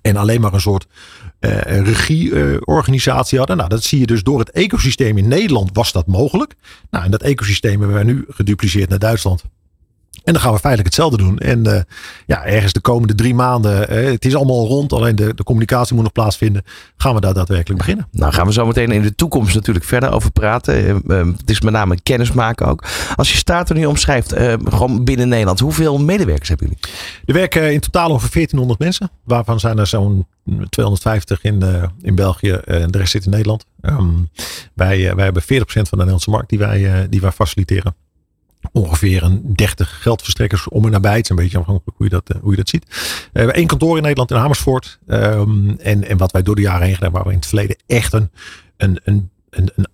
En 0.02 0.16
alleen 0.16 0.40
maar 0.40 0.52
een 0.52 0.60
soort 0.60 0.86
eh 1.38 1.82
regieorganisatie 1.84 3.38
hadden. 3.38 3.56
Nou, 3.56 3.68
dat 3.68 3.82
zie 3.82 3.98
je 3.98 4.06
dus 4.06 4.22
door 4.22 4.38
het 4.38 4.50
ecosysteem 4.50 5.18
in 5.18 5.28
Nederland 5.28 5.70
was 5.72 5.92
dat 5.92 6.06
mogelijk. 6.06 6.54
Nou, 6.90 7.04
en 7.04 7.10
dat 7.10 7.22
ecosysteem 7.22 7.78
hebben 7.78 7.92
wij 7.92 8.02
nu 8.02 8.24
gedupliceerd 8.28 8.88
naar 8.88 8.98
Duitsland. 8.98 9.44
En 10.30 10.36
dan 10.36 10.44
gaan 10.44 10.54
we 10.54 10.60
feitelijk 10.60 10.94
hetzelfde 10.94 11.24
doen. 11.24 11.38
En 11.38 11.76
eh, 11.76 11.82
ja, 12.26 12.44
ergens 12.44 12.72
de 12.72 12.80
komende 12.80 13.14
drie 13.14 13.34
maanden, 13.34 13.88
eh, 13.88 14.10
het 14.10 14.24
is 14.24 14.34
allemaal 14.34 14.66
rond, 14.66 14.92
alleen 14.92 15.16
de, 15.16 15.34
de 15.34 15.42
communicatie 15.42 15.94
moet 15.94 16.02
nog 16.02 16.12
plaatsvinden, 16.12 16.62
gaan 16.96 17.14
we 17.14 17.20
daar 17.20 17.34
daadwerkelijk 17.34 17.78
beginnen. 17.78 18.08
Nou, 18.10 18.32
gaan 18.32 18.46
we 18.46 18.52
zo 18.52 18.66
meteen 18.66 18.90
in 18.90 19.02
de 19.02 19.14
toekomst 19.14 19.54
natuurlijk 19.54 19.84
verder 19.84 20.12
over 20.12 20.30
praten. 20.30 21.02
Eh, 21.08 21.26
het 21.36 21.50
is 21.50 21.60
met 21.60 21.72
name 21.72 22.00
kennismaken 22.02 22.66
ook. 22.66 22.84
Als 23.16 23.30
je 23.30 23.36
staat 23.36 23.68
er 23.68 23.74
nu 23.74 23.86
omschrijft, 23.86 24.34
gewoon 24.64 25.04
binnen 25.04 25.28
Nederland, 25.28 25.60
hoeveel 25.60 25.98
medewerkers 25.98 26.48
hebben 26.48 26.66
jullie? 26.66 26.98
Er 27.24 27.34
werken 27.34 27.72
in 27.72 27.80
totaal 27.80 28.12
over 28.12 28.30
1400 28.30 28.78
mensen, 28.78 29.10
waarvan 29.24 29.60
zijn 29.60 29.78
er 29.78 29.86
zo'n 29.86 30.26
250 30.68 31.42
in, 31.42 31.62
in 32.02 32.14
België 32.14 32.52
en 32.52 32.90
de 32.90 32.98
rest 32.98 33.10
zit 33.10 33.24
in 33.24 33.30
Nederland. 33.30 33.64
Ehm, 33.80 34.08
wij, 34.74 35.14
wij 35.14 35.24
hebben 35.24 35.42
40% 35.42 35.46
van 35.46 35.84
de 35.90 35.96
Nederlandse 35.96 36.30
markt 36.30 36.48
die 36.48 36.58
wij, 36.58 37.06
die 37.08 37.20
wij 37.20 37.32
faciliteren. 37.32 37.94
Ongeveer 38.72 39.22
een 39.22 39.42
30 39.54 40.02
geldverstrekkers 40.02 40.68
om 40.68 40.84
en 40.84 40.90
nabij. 40.90 41.14
Het 41.16 41.22
is 41.24 41.28
een 41.30 41.36
beetje 41.36 41.58
afhankelijk 41.58 41.96
hoe 41.96 42.06
je 42.06 42.12
dat, 42.12 42.30
eh, 42.30 42.36
hoe 42.42 42.50
je 42.50 42.56
dat 42.56 42.68
ziet. 42.68 42.84
We 43.32 43.38
hebben 43.38 43.54
één 43.54 43.66
kantoor 43.66 43.96
in 43.96 44.02
Nederland 44.02 44.30
in 44.30 44.36
Amersfoort. 44.36 44.98
Ehm, 45.06 45.68
en, 45.70 46.08
en 46.08 46.16
wat 46.16 46.32
wij 46.32 46.42
door 46.42 46.54
de 46.56 46.62
jaren 46.62 46.86
heen 46.86 46.94
gedaan 46.94 47.12
waar 47.12 47.24
we 47.24 47.30
in 47.30 47.36
het 47.36 47.46
verleden 47.46 47.76
echt 47.86 48.12
een, 48.12 48.30
een, 48.76 49.00
een 49.04 49.30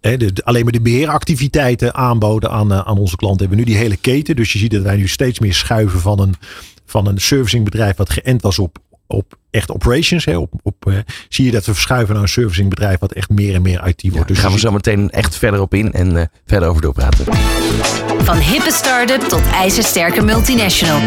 de- 0.01 0.45
alleen 0.45 0.63
maar 0.63 0.73
de 0.73 0.81
beheeractiviteiten 0.81 1.95
aanboden 1.95 2.51
aan, 2.51 2.73
eh, 2.73 2.79
aan 2.79 2.99
onze 2.99 3.17
klanten. 3.17 3.41
Hebben 3.41 3.59
we 3.59 3.65
nu 3.65 3.71
die 3.71 3.81
hele 3.83 3.97
keten. 3.97 4.37
Dus 4.37 4.53
je 4.53 4.59
ziet 4.59 4.71
dat 4.71 4.83
wij 4.83 4.97
nu 4.97 5.09
steeds 5.09 5.39
meer 5.39 5.55
schuiven 5.55 6.01
van 6.01 6.21
een, 6.21 6.35
van 6.87 7.07
een 7.07 7.19
servicingbedrijf 7.21 7.97
wat 7.97 8.11
geënt 8.11 8.43
was 8.43 8.59
op, 8.59 8.79
op 9.07 9.39
echt 9.57 9.71
operations. 9.73 10.25
Hè, 10.25 10.37
op, 10.37 10.53
op, 10.63 10.75
eh, 10.89 10.95
zie 11.29 11.45
je 11.45 11.51
dat 11.51 11.65
we 11.67 11.73
verschuiven 11.73 12.15
naar 12.15 12.23
een 12.23 12.29
servicingbedrijf 12.29 12.99
wat 12.99 13.13
echt 13.13 13.29
meer 13.31 13.55
en 13.55 13.63
meer 13.63 13.87
IT 13.87 14.03
wordt. 14.03 14.15
Daar 14.17 14.27
dus 14.27 14.39
gaan 14.39 14.53
we 14.53 14.59
zo 14.59 14.71
meteen 14.71 15.11
echt 15.11 15.37
verder 15.37 15.61
op 15.61 15.75
in 15.75 15.93
en 15.93 16.17
eh, 16.17 16.25
verder 16.47 16.69
over 16.69 16.83
doorpraten. 16.83 17.25
Van 18.19 18.37
hippe 18.39 18.71
start-up 18.73 19.21
tot 19.21 19.43
ijzersterke 19.53 20.23
multinational. 20.23 21.01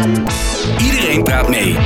Iedereen 0.82 1.22
praat 1.24 1.48
mee. 1.48 1.76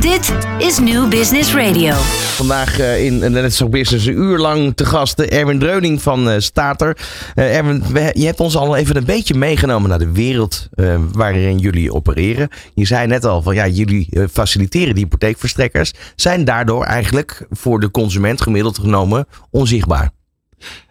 Dit 0.00 0.32
is 0.58 0.78
New 0.78 1.08
Business 1.08 1.54
Radio. 1.54 1.94
Vandaag 2.34 2.78
eh, 2.78 3.04
in 3.04 3.18
Net 3.32 3.54
zo 3.54 3.68
Business 3.68 4.06
een 4.06 4.16
uur 4.16 4.38
lang 4.38 4.72
te 4.76 4.84
gasten 4.84 5.30
Erwin 5.30 5.58
Dreuning 5.58 6.02
van 6.02 6.30
eh, 6.30 6.38
Stater. 6.40 6.96
Eh, 7.34 7.56
Erwin, 7.56 7.84
we- 7.92 8.10
je 8.14 8.26
hebt 8.26 8.40
ons 8.40 8.56
al 8.56 8.76
even 8.76 8.96
een 8.96 9.04
beetje 9.04 9.34
meegenomen 9.34 9.88
naar 9.88 9.98
de 9.98 10.12
wereld 10.12 10.68
eh, 10.74 10.94
waarin 11.12 11.58
jullie 11.58 11.92
opereren. 11.92 12.48
Je 12.74 12.84
zei 12.86 13.06
net 13.06 13.24
al 13.24 13.42
van 13.42 13.54
ja, 13.54 13.66
jullie 13.66 14.08
faciliteren 14.32 14.94
die 14.94 15.04
hypotheekverstrekkers. 15.04 15.92
Zijn 16.16 16.44
daardoor 16.44 16.84
eigenlijk 16.84 17.46
voor 17.50 17.80
de 17.80 17.90
consument 17.90 18.40
gemiddeld 18.40 18.78
genomen 18.78 19.26
onzichtbaar. 19.50 20.10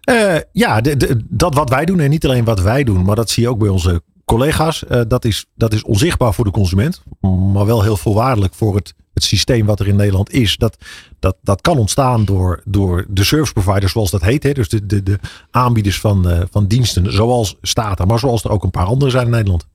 Eh, 0.02 0.36
ja, 0.52 0.82
de, 0.82 1.24
dat 1.30 1.56
wat 1.56 1.70
wij 1.70 1.86
doen 1.86 2.00
en 2.00 2.10
niet 2.10 2.26
alleen 2.26 2.44
wat 2.44 2.62
wij 2.62 2.84
doen, 2.84 3.06
maar 3.06 3.16
dat 3.16 3.30
zie 3.30 3.44
je 3.44 3.50
ook 3.50 3.60
bij 3.60 3.70
onze 3.70 4.02
collega's. 4.26 4.86
eh, 4.86 5.02
dat, 5.08 5.26
is, 5.26 5.46
dat 5.56 5.74
is 5.74 5.84
onzichtbaar 5.84 6.34
voor 6.34 6.46
de 6.46 6.52
consument, 6.52 7.02
maar 7.54 7.66
wel 7.66 7.84
heel 7.84 7.98
voorwaardelijk 7.98 8.54
voor 8.54 8.76
het, 8.76 8.94
het 9.14 9.24
systeem 9.24 9.66
wat 9.66 9.80
er 9.80 9.88
in 9.88 9.96
Nederland 9.96 10.32
is. 10.32 10.58
Dat, 10.58 10.78
dat, 11.20 11.36
dat 11.42 11.62
kan 11.62 11.78
ontstaan 11.78 12.26
door, 12.26 12.62
door 12.66 13.06
de 13.10 13.24
service 13.24 13.54
providers, 13.54 13.92
zoals 13.92 14.12
dat 14.12 14.22
heet. 14.22 14.44
Hè? 14.44 14.52
Dus 14.52 14.70
de, 14.70 14.86
de, 14.86 15.04
de 15.04 15.20
aanbieders 15.52 16.00
van, 16.00 16.30
eh, 16.30 16.42
van 16.52 16.68
diensten, 16.68 17.14
zoals 17.14 17.58
Stata, 17.62 18.06
maar 18.06 18.20
zoals 18.20 18.44
er 18.44 18.52
ook 18.52 18.64
een 18.64 18.72
paar 18.72 18.86
andere 18.86 19.12
zijn 19.12 19.26
in 19.26 19.32
Nederland. 19.32 19.68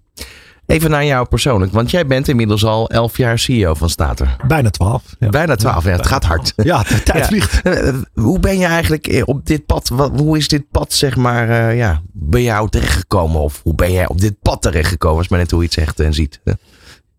Even 0.68 0.90
naar 0.90 1.04
jou 1.04 1.26
persoonlijk, 1.26 1.72
want 1.72 1.90
jij 1.90 2.06
bent 2.06 2.28
inmiddels 2.28 2.64
al 2.64 2.90
elf 2.90 3.16
jaar 3.16 3.38
CEO 3.38 3.74
van 3.74 3.90
Stater. 3.90 4.36
Bijna 4.46 4.70
twaalf. 4.70 5.02
Ja. 5.18 5.28
Bijna 5.28 5.56
twaalf, 5.56 5.84
ja, 5.84 5.90
het 5.90 6.06
gaat 6.06 6.24
hard. 6.24 6.52
Ja, 6.56 6.82
de 6.82 7.02
tijd 7.02 7.26
vliegt. 7.32 7.62
Eh, 7.62 7.94
Hoe 8.14 8.38
ben 8.38 8.58
je 8.58 8.66
eigenlijk 8.66 9.06
eh, 9.06 9.22
op 9.24 9.46
dit 9.46 9.66
pad, 9.66 9.88
hoe 10.16 10.36
is 10.36 10.48
dit 10.48 10.70
pad 10.70 10.92
zeg 10.92 11.16
maar 11.16 11.48
eh, 11.50 11.76
ja, 11.76 12.02
bij 12.12 12.42
jou 12.42 12.68
terechtgekomen? 12.68 13.40
Of 13.40 13.60
hoe 13.62 13.74
ben 13.74 13.92
jij 13.92 14.08
op 14.08 14.20
dit 14.20 14.34
pad 14.42 14.62
terechtgekomen? 14.62 15.22
Is 15.22 15.28
maar 15.28 15.38
net 15.38 15.50
hoe 15.50 15.60
je 15.60 15.66
het 15.66 15.74
zegt 15.74 16.00
en 16.00 16.14
ziet. 16.14 16.40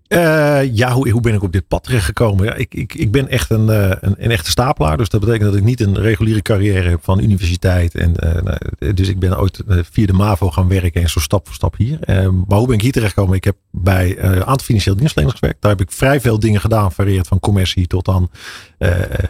Eh, 0.10 0.76
ja, 0.76 0.92
hoe, 0.92 1.10
hoe 1.10 1.22
ben 1.22 1.34
ik 1.34 1.44
op 1.44 1.52
dit 1.52 1.68
pad 1.68 1.84
terechtgekomen? 1.84 2.46
Ja, 2.46 2.54
ik, 2.54 2.74
ik, 2.74 2.94
ik 2.94 3.12
ben 3.12 3.28
echt 3.28 3.50
een, 3.50 3.70
eh, 3.70 3.92
een, 4.00 4.16
een 4.18 4.32
echte 4.32 4.50
stapelaar. 4.50 4.98
Dus 4.98 5.10
dat 5.10 5.20
betekent 5.20 5.50
dat 5.50 5.56
ik 5.56 5.64
niet 5.64 5.80
een 5.80 6.00
reguliere 6.00 6.42
carrière 6.42 6.90
heb 6.90 7.00
van 7.04 7.20
universiteit. 7.20 7.96
En, 7.96 8.16
eh, 8.16 8.42
nou, 8.42 8.58
dus 8.94 9.08
ik 9.08 9.20
ben 9.20 9.40
ooit 9.40 9.64
via 9.92 10.06
de 10.06 10.14
MAVO 10.14 10.52
gaan 10.52 10.68
werken 10.68 11.02
en 11.02 11.10
zo 11.10 11.20
stap 11.20 11.46
voor 11.46 11.56
stap 11.56 11.76
hier. 11.78 12.00
Maar 12.48 12.58
hoe 12.58 12.68
ben 12.68 12.76
ik 12.76 12.82
hier 12.82 12.92
terechtgekomen? 12.92 13.36
Ik 13.36 13.44
heb 13.44 13.56
bij 13.72 14.20
een 14.20 14.46
aantal 14.46 14.66
financiële 14.66 14.96
dienstverleners 14.96 15.40
gewerkt. 15.40 15.62
Daar 15.62 15.72
heb 15.72 15.82
ik 15.82 15.92
vrij 15.92 16.22
veel 16.22 16.40
dingen 16.40 16.62
gedaan. 16.62 16.92
Varieerd 16.92 17.28
van 17.28 17.40
commercie 17.40 17.88
tot 17.88 18.08
aan 18.08 18.30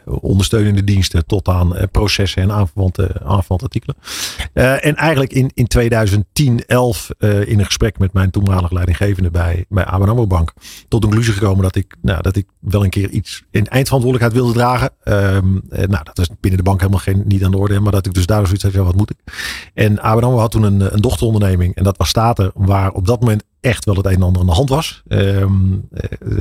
ondersteunende 0.05 0.83
diensten. 0.83 1.25
Tot 1.25 1.47
aan 1.47 1.75
processen 1.91 2.41
en 2.41 2.51
aanverwante, 2.51 3.21
aanverwante 3.23 3.63
artikelen. 3.63 3.95
En 4.81 4.95
eigenlijk 4.95 5.33
in, 5.33 5.51
in 5.53 5.67
2010, 5.67 6.63
11 6.65 7.09
eh, 7.17 7.47
in 7.47 7.59
een 7.59 7.65
gesprek 7.65 7.99
met 7.99 8.13
mijn 8.13 8.31
toenmalige 8.31 8.73
leidinggevende 8.73 9.31
bij, 9.31 9.65
bij 9.69 9.85
ABN 9.85 10.27
Bank 10.27 10.53
tot 10.87 11.01
de 11.01 11.07
conclusie 11.07 11.33
gekomen 11.33 11.63
dat 11.63 11.75
ik, 11.75 11.95
nou, 12.01 12.21
dat 12.21 12.35
ik 12.35 12.45
wel 12.59 12.83
een 12.83 12.89
keer 12.89 13.09
iets 13.09 13.43
in 13.51 13.67
eindverantwoordelijkheid 13.67 14.43
wilde 14.43 14.59
dragen. 14.59 14.89
Ehm, 15.03 15.57
eh, 15.69 15.87
nou, 15.87 16.03
dat 16.03 16.19
is 16.19 16.29
binnen 16.39 16.59
de 16.59 16.65
bank 16.65 16.79
helemaal 16.79 16.99
geen, 16.99 17.23
niet 17.25 17.43
aan 17.43 17.51
de 17.51 17.57
orde. 17.57 17.79
Maar 17.79 17.91
dat 17.91 18.05
ik 18.05 18.13
dus 18.13 18.25
daar 18.25 18.45
zoiets 18.45 18.63
van, 18.63 18.73
ja, 18.73 18.83
wat 18.83 18.95
moet 18.95 19.09
ik? 19.09 19.17
En 19.73 19.99
AMRO 19.99 20.37
had 20.37 20.51
toen 20.51 20.63
een, 20.63 20.93
een 20.93 21.01
dochteronderneming. 21.01 21.75
En 21.75 21.83
dat 21.83 21.97
was 21.97 22.09
Stater, 22.09 22.51
waar 22.53 22.91
op 22.91 23.05
dat 23.05 23.19
moment 23.19 23.43
echt 23.61 23.85
wel 23.85 23.95
het 23.95 24.05
een 24.05 24.11
en 24.13 24.21
ander 24.21 24.41
aan 24.41 24.47
de 24.47 24.53
hand 24.53 24.69
was. 24.69 25.03
Ehm, 25.07 25.53
eh, 25.93 26.39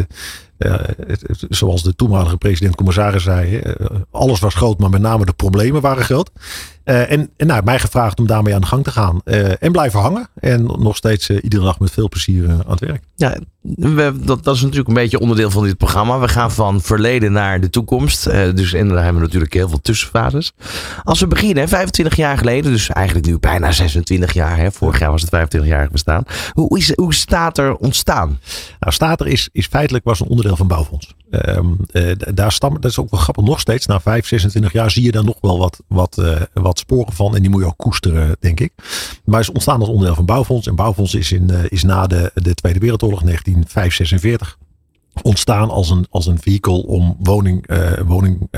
eh, 0.58 0.72
het- 1.06 1.46
zoals 1.48 1.82
de 1.82 1.94
toenmalige 1.94 2.37
president-commissaris 2.37 3.22
zei, 3.22 3.56
eh, 3.56 3.87
alles 4.10 4.40
was 4.40 4.54
groot, 4.54 4.78
maar 4.78 4.90
met 4.90 5.00
name 5.00 5.25
de 5.25 5.32
problemen 5.32 5.80
waren 5.80 6.04
groot. 6.04 6.30
Eh, 6.84 7.10
en 7.12 7.30
nou, 7.37 7.62
mij 7.64 7.78
gevraagd 7.78 8.18
om 8.18 8.26
daarmee 8.26 8.54
aan 8.54 8.60
de 8.60 8.66
gang 8.66 8.84
te 8.84 8.90
gaan. 8.90 9.20
Eh, 9.25 9.62
en 9.62 9.72
blijven 9.72 10.00
hangen. 10.00 10.28
En 10.34 10.64
nog 10.64 10.96
steeds 10.96 11.28
eh, 11.28 11.37
iedere 11.42 11.62
dag 11.64 11.78
met 11.78 11.90
veel 11.90 12.08
plezier 12.08 12.44
eh, 12.44 12.50
aan 12.50 12.70
het 12.70 12.80
werk. 12.80 13.02
Ja, 13.16 13.37
dat, 14.25 14.44
dat 14.44 14.54
is 14.54 14.60
natuurlijk 14.60 14.88
een 14.88 14.94
beetje 14.94 15.20
onderdeel 15.20 15.50
van 15.50 15.62
dit 15.64 15.76
programma. 15.76 16.18
We 16.18 16.28
gaan 16.28 16.50
van 16.52 16.80
verleden 16.80 17.32
naar 17.32 17.60
de 17.60 17.70
toekomst. 17.70 18.26
Eh, 18.26 18.54
dus 18.54 18.70
daar 18.70 18.80
hebben 18.80 19.14
we 19.14 19.20
natuurlijk 19.20 19.52
heel 19.52 19.68
veel 19.68 19.80
tussenfases. 19.80 20.52
Als 21.04 21.20
we 21.20 21.26
beginnen, 21.26 21.62
hè, 21.62 21.68
25 21.68 22.16
jaar 22.16 22.38
geleden, 22.38 22.72
dus 22.72 22.88
eigenlijk 22.88 23.26
nu 23.26 23.38
bijna 23.38 23.72
26 23.72 24.32
jaar. 24.32 24.56
Hè, 24.56 24.72
vorig 24.72 24.98
jaar 24.98 25.10
was 25.10 25.20
het 25.20 25.30
25 25.30 25.70
jaar 25.70 25.88
bestaan. 25.92 26.22
Hoe, 26.52 26.78
is, 26.78 26.94
hoe 26.96 27.07
staat 27.14 27.58
er 27.58 27.76
ontstaan? 27.76 28.40
Nou, 28.80 28.92
Stater 28.92 29.26
is, 29.26 29.48
is 29.52 29.66
feitelijk 29.66 30.04
was 30.04 30.20
een 30.20 30.28
onderdeel 30.28 30.56
van 30.56 30.66
Bouwfonds. 30.66 31.14
Ehm, 31.30 31.66
eh, 31.90 32.12
daar 32.34 32.52
stammen, 32.52 32.80
dat 32.80 32.90
is 32.90 32.98
ook 32.98 33.10
wel 33.10 33.20
grappig, 33.20 33.44
nog 33.44 33.60
steeds. 33.60 33.86
Na 33.86 34.00
5, 34.00 34.26
26 34.26 34.72
jaar 34.72 34.90
zie 34.90 35.02
je 35.02 35.10
daar 35.10 35.24
nog 35.24 35.36
wel 35.40 35.58
wat, 35.58 35.82
wat, 35.86 36.18
eh, 36.18 36.40
wat 36.52 36.78
sporen 36.78 37.12
van. 37.12 37.34
En 37.34 37.40
die 37.40 37.50
moet 37.50 37.60
je 37.60 37.66
ook 37.66 37.76
koesteren, 37.76 38.36
denk 38.40 38.60
ik. 38.60 38.72
Maar 39.24 39.40
is 39.40 39.50
ontstaan 39.50 39.80
als 39.80 39.88
onderdeel 39.88 40.14
van 40.14 40.24
Bouwfonds. 40.24 40.66
En 40.66 40.74
Bouwfonds 40.74 41.14
is, 41.14 41.32
in, 41.32 41.50
eh, 41.50 41.64
is 41.68 41.82
na 41.82 42.06
de, 42.06 42.30
de 42.34 42.54
Tweede 42.54 42.78
Wereldoorlog, 42.78 43.22
1945, 43.22 44.58
ontstaan 45.22 45.70
als 45.70 45.90
een, 45.90 46.06
als 46.10 46.26
een 46.26 46.38
vehicle 46.38 46.86
om 46.86 47.16
woning, 47.22 47.70
woning, 48.06 48.48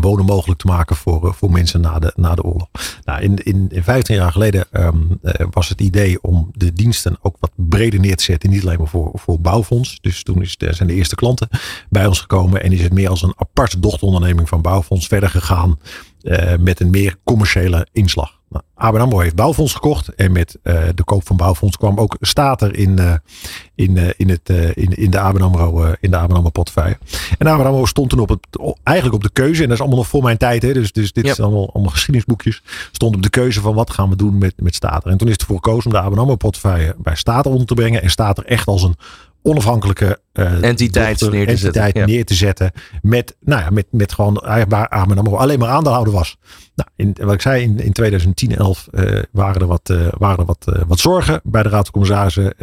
wonen 0.00 0.24
mogelijk 0.24 0.60
te 0.60 0.66
maken 0.66 0.96
voor, 0.96 1.26
eh, 1.26 1.32
voor 1.32 1.50
mensen 1.50 1.80
na 1.80 1.98
de, 1.98 2.12
na 2.16 2.34
de 2.34 2.42
oorlog. 2.42 2.68
Nou, 3.04 3.22
in, 3.22 3.36
in, 3.36 3.66
in 3.70 3.82
15 3.82 4.16
jaar 4.16 4.32
geleden 4.32 4.64
ehm, 4.70 4.96
eh, 5.22 5.46
was 5.50 5.68
het 5.68 5.80
idee 5.80 6.22
om 6.22 6.50
de 6.52 6.72
diensten 6.72 7.16
ook 7.20 7.36
wat 7.40 7.50
breder 7.54 8.00
neer 8.00 8.16
te 8.16 8.24
zetten. 8.24 8.50
Niet 8.50 8.62
alleen 8.62 8.78
maar 8.78 8.88
voor, 8.88 9.10
voor 9.14 9.40
bouwfonds. 9.40 9.98
Dus 10.00 10.22
toen 10.22 10.42
is 10.42 10.56
de, 10.56 10.72
zijn 10.72 10.88
de 10.88 10.94
eerste 10.94 11.14
klanten 11.14 11.48
bij 11.90 12.06
ons 12.06 12.20
gekomen. 12.20 12.62
En 12.62 12.72
is 12.72 12.82
het 12.82 12.92
meer 12.92 13.08
als 13.08 13.22
een 13.22 13.34
aparte 13.36 13.80
dochteronderneming 13.80 14.48
van 14.48 14.62
bouwfonds 14.62 15.06
verder 15.06 15.30
gegaan. 15.30 15.78
eh, 16.22 16.56
met 16.58 16.80
een 16.80 16.90
meer 16.90 17.16
commerciële 17.24 17.86
inslag. 17.92 18.40
ABN 18.74 19.00
AMRO 19.00 19.18
heeft 19.18 19.34
Bouwfonds 19.34 19.72
gekocht. 19.72 20.08
En 20.08 20.32
met 20.32 20.58
eh, 20.62 20.82
de 20.94 21.04
koop 21.04 21.26
van 21.26 21.36
Bouwfonds 21.36 21.76
kwam 21.76 21.98
ook 21.98 22.16
Stater 22.20 22.76
in, 22.76 22.98
eh, 22.98 23.14
in, 23.74 23.96
eh, 23.96 24.08
in, 24.16 24.28
het, 24.28 24.48
in, 24.74 24.96
in 24.96 25.10
de 25.10 25.18
ABN 25.18 25.42
AMRO, 25.42 25.94
in 26.00 26.10
de 26.10 26.16
ABN 26.16 26.34
AMRO 26.34 26.50
portefeuille. 26.50 26.98
En 27.38 27.46
ABN 27.46 27.66
AMRO 27.66 27.84
stond 27.86 28.10
toen 28.10 28.18
op 28.18 28.28
het, 28.28 28.74
eigenlijk 28.82 29.16
op 29.16 29.22
de 29.22 29.32
keuze. 29.32 29.62
En 29.62 29.68
dat 29.68 29.76
is 29.76 29.80
allemaal 29.80 29.98
nog 29.98 30.08
voor 30.08 30.22
mijn 30.22 30.36
tijd. 30.36 30.62
Hè, 30.62 30.72
dus, 30.72 30.92
dus 30.92 31.12
dit 31.12 31.24
Ja. 31.24 31.30
is 31.30 31.40
allemaal, 31.40 31.72
allemaal 31.72 31.92
geschiedenisboekjes. 31.92 32.62
Stond 32.92 33.14
op 33.16 33.22
de 33.22 33.30
keuze 33.30 33.60
van 33.60 33.74
wat 33.74 33.90
gaan 33.90 34.08
we 34.08 34.16
doen 34.16 34.38
met, 34.38 34.54
met 34.56 34.74
Stater. 34.74 35.10
En 35.10 35.18
toen 35.18 35.28
is 35.28 35.36
ervoor 35.36 35.56
gekozen 35.56 35.86
om 35.86 35.92
de 35.92 36.02
ABN 36.02 36.18
AMRO 36.18 36.36
portefeuille 36.36 36.94
bij 36.98 37.16
Stater 37.16 37.50
onder 37.50 37.66
te 37.66 37.74
brengen. 37.74 38.02
En 38.02 38.10
Stater 38.10 38.44
echt 38.44 38.66
als 38.66 38.82
een 38.82 38.96
onafhankelijke 39.42 40.20
eh, 40.32 40.62
Entiteit 40.62 41.18
dochter- 41.18 41.38
neer 41.38 41.46
te 41.46 41.56
zetten, 41.56 41.82
entiteit 41.82 41.96
ja. 42.08 42.14
neer 42.14 42.24
te 42.24 42.34
zetten. 42.34 42.72
Met, 43.02 43.36
nou 43.40 43.62
ja, 43.62 43.70
met, 43.70 43.86
met 43.90 44.12
gewoon 44.12 44.36
eigenlijk 44.40 44.70
waar 44.70 44.88
AMRO 44.88 45.36
alleen 45.36 45.58
maar 45.58 45.68
aandeelhouder 45.68 46.12
was. 46.12 46.36
Nou, 46.74 46.88
in, 46.96 47.16
wat 47.26 47.34
ik 47.34 47.40
zei, 47.40 47.62
in, 47.62 47.80
in 47.80 47.92
2010, 47.92 48.56
11 48.56 48.88
eh, 48.92 49.22
waren 49.32 49.60
er, 49.60 49.66
wat, 49.66 49.90
eh, 49.90 50.06
waren 50.18 50.38
er 50.38 50.44
wat, 50.44 50.82
wat 50.86 50.98
zorgen 50.98 51.40
bij 51.44 51.62
de 51.62 51.68
Raad 51.68 51.82
van 51.82 51.92
Commissarissen. 51.92 52.54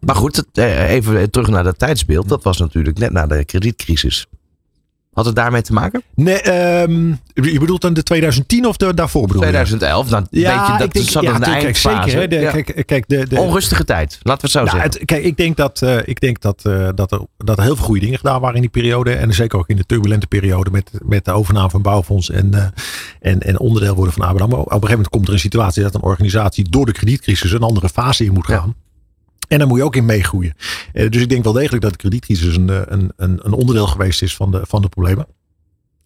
Maar 0.00 0.16
goed, 0.16 0.44
even 0.52 1.30
terug 1.30 1.48
naar 1.48 1.64
dat 1.64 1.78
tijdsbeeld. 1.78 2.28
Dat 2.28 2.42
was 2.42 2.58
natuurlijk 2.58 2.98
net 2.98 3.12
na 3.12 3.26
de 3.26 3.44
kredietcrisis. 3.44 4.26
Had 5.14 5.24
het 5.24 5.34
daarmee 5.34 5.62
te 5.62 5.72
maken? 5.72 6.02
nee, 6.14 6.40
ehm, 6.40 7.08
je 7.34 7.58
bedoelt 7.58 7.80
dan 7.80 7.92
de 7.94 8.02
2010 8.02 8.66
of 8.66 8.76
de, 8.76 8.94
daarvoor 8.94 9.26
bedoel 9.26 9.42
je? 9.42 9.48
2011, 9.48 10.10
nou, 10.10 10.24
weet 10.30 10.42
je, 10.42 10.74
dat 10.78 10.92
denk, 10.92 11.08
zat 11.08 11.22
ja, 11.22 11.38
kijk, 11.38 11.64
eindfase. 11.64 12.10
zeker. 12.10 12.20
Hè, 12.20 12.28
de, 12.28 12.36
Ja. 12.36 12.50
kijk, 12.50 12.82
kijk, 12.86 13.04
de, 13.08 13.28
de, 13.28 13.40
Onrustige 13.40 13.84
tijd, 13.84 14.18
laten 14.22 14.40
we 14.40 14.40
het 14.40 14.50
zo 14.50 14.58
Nou, 14.58 14.70
zeggen. 14.70 14.90
het, 14.90 15.04
kijk, 15.04 15.24
ik 15.24 15.36
denk, 15.36 15.56
dat, 15.56 15.82
eh, 15.82 15.96
ik 16.04 16.20
denk 16.20 16.40
dat, 16.40 16.60
eh, 16.64 16.88
dat, 16.94 17.12
er, 17.12 17.20
dat 17.38 17.58
er 17.58 17.64
heel 17.64 17.76
veel 17.76 17.84
goede 17.84 18.00
dingen 18.00 18.18
gedaan 18.18 18.40
waren 18.40 18.54
in 18.54 18.60
die 18.60 18.70
periode. 18.70 19.12
En 19.12 19.32
zeker 19.34 19.58
ook 19.58 19.68
in 19.68 19.76
de 19.76 19.86
turbulente 19.86 20.26
periode 20.26 20.70
met, 20.70 20.90
met 21.04 21.24
de 21.24 21.32
overname 21.32 21.70
van 21.70 21.82
Bouwfonds 21.82 22.30
en, 22.30 22.54
eh, 22.54 22.66
en, 23.20 23.40
en 23.40 23.58
onderdeel 23.58 23.94
worden 23.94 24.14
van 24.14 24.26
ABN 24.26 24.42
AMRO. 24.42 24.58
Op 24.58 24.64
een 24.66 24.72
gegeven 24.72 24.90
moment 24.90 25.08
komt 25.08 25.26
er 25.26 25.32
een 25.32 25.38
situatie 25.38 25.82
dat 25.82 25.94
een 25.94 26.02
organisatie 26.02 26.68
door 26.70 26.86
de 26.86 26.92
kredietcrisis 26.92 27.52
een 27.52 27.60
andere 27.62 27.88
fase 27.88 28.24
in 28.24 28.32
moet 28.32 28.46
Ja. 28.46 28.64
En 29.48 29.58
daar 29.58 29.68
moet 29.68 29.78
je 29.78 29.84
ook 29.84 29.96
in 29.96 30.04
meegroeien. 30.04 30.54
Eh, 30.92 31.10
dus 31.10 31.22
ik 31.22 31.28
denk 31.28 31.44
wel 31.44 31.52
degelijk 31.52 31.82
dat 31.82 31.90
de 31.90 31.96
kredietcrisis 31.96 32.56
een, 32.56 32.70
eh, 32.70 32.80
een, 32.84 33.12
een, 33.16 33.40
een 33.42 33.52
onderdeel 33.52 33.86
geweest 33.86 34.22
is 34.22 34.36
van 34.36 34.50
de, 34.50 34.60
van 34.66 34.82
de 34.82 34.88
problemen. 34.88 35.26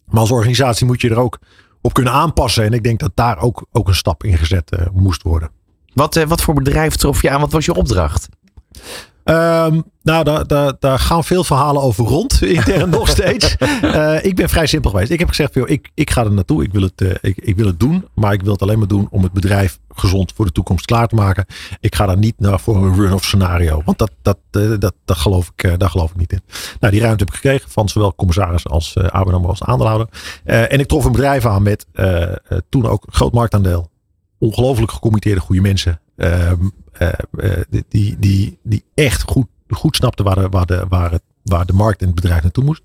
Maar 0.05 0.19
als 0.19 0.31
organisatie 0.31 0.85
moet 0.85 1.01
je 1.01 1.09
er 1.09 1.19
ook 1.19 1.39
op 1.81 1.93
kunnen 1.93 2.13
aanpassen. 2.13 2.63
En 2.63 2.73
ik 2.73 2.83
denk 2.83 2.99
dat 2.99 3.11
daar 3.13 3.37
ook, 3.37 3.65
ook 3.71 3.87
een 3.87 3.95
stap 3.95 4.23
in 4.23 4.37
gezet 4.37 4.71
eh, 4.71 4.85
moest 4.93 5.21
worden. 5.21 5.51
Wat, 5.93 6.23
wat 6.27 6.41
voor 6.41 6.53
bedrijf 6.53 6.95
trof 6.95 7.21
je 7.21 7.29
aan? 7.29 7.39
Wat 7.39 7.51
was 7.51 7.65
je 7.65 7.73
opdracht? 7.73 8.27
Ehm, 9.23 9.81
nou, 10.01 10.23
daar, 10.23 10.47
daar, 10.47 10.73
daar 10.79 10.99
gaan 10.99 11.23
veel 11.23 11.43
verhalen 11.43 11.81
over 11.81 12.05
rond. 12.05 12.41
Intern 12.57 12.89
nog 12.89 13.09
steeds. 13.09 13.55
Ik 14.21 14.35
ben 14.35 14.49
vrij 14.49 14.65
simpel 14.65 14.91
geweest. 14.91 15.11
Ik 15.11 15.19
heb 15.19 15.27
gezegd, 15.27 15.53
joh, 15.53 15.69
ik, 15.69 15.91
ik 15.93 16.09
ga 16.09 16.23
er 16.23 16.31
naartoe. 16.31 16.63
Ik 16.63 16.71
wil, 16.71 16.81
het, 16.81 17.19
ik, 17.21 17.37
ik 17.37 17.55
wil 17.55 17.65
het 17.65 17.79
doen. 17.79 18.07
Maar 18.13 18.33
ik 18.33 18.41
wil 18.41 18.51
het 18.51 18.61
alleen 18.61 18.79
maar 18.79 18.87
doen 18.87 19.07
om 19.11 19.23
het 19.23 19.31
bedrijf 19.31 19.79
gezond 19.99 20.33
voor 20.35 20.45
de 20.45 20.51
toekomst 20.51 20.85
klaar 20.85 21.07
te 21.07 21.15
maken. 21.15 21.45
Ik 21.79 21.95
ga 21.95 22.05
daar 22.05 22.17
niet 22.17 22.39
naar 22.39 22.59
voor 22.59 22.75
een 22.75 22.95
run-off 22.95 23.25
scenario. 23.25 23.81
Want 23.85 23.97
dat, 23.97 24.11
dat, 24.21 24.37
eh, 24.51 24.73
dat, 24.79 24.93
dat 25.05 25.17
geloof 25.17 25.51
ik, 25.55 25.63
eh, 25.63 25.73
daar 25.77 25.89
geloof 25.89 26.09
ik 26.09 26.17
niet 26.17 26.31
in. 26.31 26.41
Nou, 26.79 26.93
die 26.93 27.01
ruimte 27.01 27.23
heb 27.23 27.33
ik 27.33 27.39
gekregen 27.39 27.69
van 27.69 27.89
zowel 27.89 28.15
commissaris 28.15 28.67
als 28.67 28.95
uh, 28.95 29.03
ABN 29.03 29.33
AMRO 29.33 29.49
als 29.49 29.63
aandeelhouder. 29.63 30.07
Eh, 30.43 30.71
en 30.73 30.79
ik 30.79 30.87
trof 30.87 31.05
een 31.05 31.11
bedrijf 31.11 31.45
aan 31.45 31.63
met 31.63 31.85
eh, 31.93 32.21
eh, 32.21 32.35
toen 32.69 32.85
ook 32.85 33.05
groot 33.09 33.33
marktaandeel. 33.33 33.89
Ongelooflijk 34.37 34.91
gecommitteerde 34.91 35.41
goede 35.41 35.61
mensen. 35.61 36.01
Ehm, 36.15 36.67
eh, 36.91 37.07
eh, 37.37 37.63
die, 37.89 38.19
die, 38.19 38.59
die 38.63 38.83
echt 38.93 39.21
goed, 39.21 39.47
goed 39.69 39.95
snapten 39.95 40.25
waar 40.25 40.35
de, 40.35 40.49
waar, 40.49 40.65
de, 40.65 40.85
waar, 40.89 41.11
het, 41.11 41.21
waar 41.43 41.65
de 41.65 41.73
markt 41.73 42.01
en 42.01 42.05
het 42.05 42.15
bedrijf 42.15 42.41
naartoe 42.41 42.63
moest. 42.63 42.81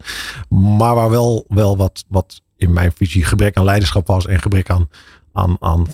Maar 0.48 0.94
waar 0.94 1.10
wel, 1.10 1.44
wel 1.48 1.76
wat, 1.76 2.04
wat 2.08 2.40
in 2.56 2.72
mijn 2.72 2.92
visie 2.92 3.24
gebrek 3.24 3.56
aan 3.56 3.64
leiderschap 3.64 4.06
was 4.06 4.26
en 4.26 4.40
gebrek 4.40 4.70
aan, 4.70 4.88
aan, 5.32 5.56
aan 5.60 5.86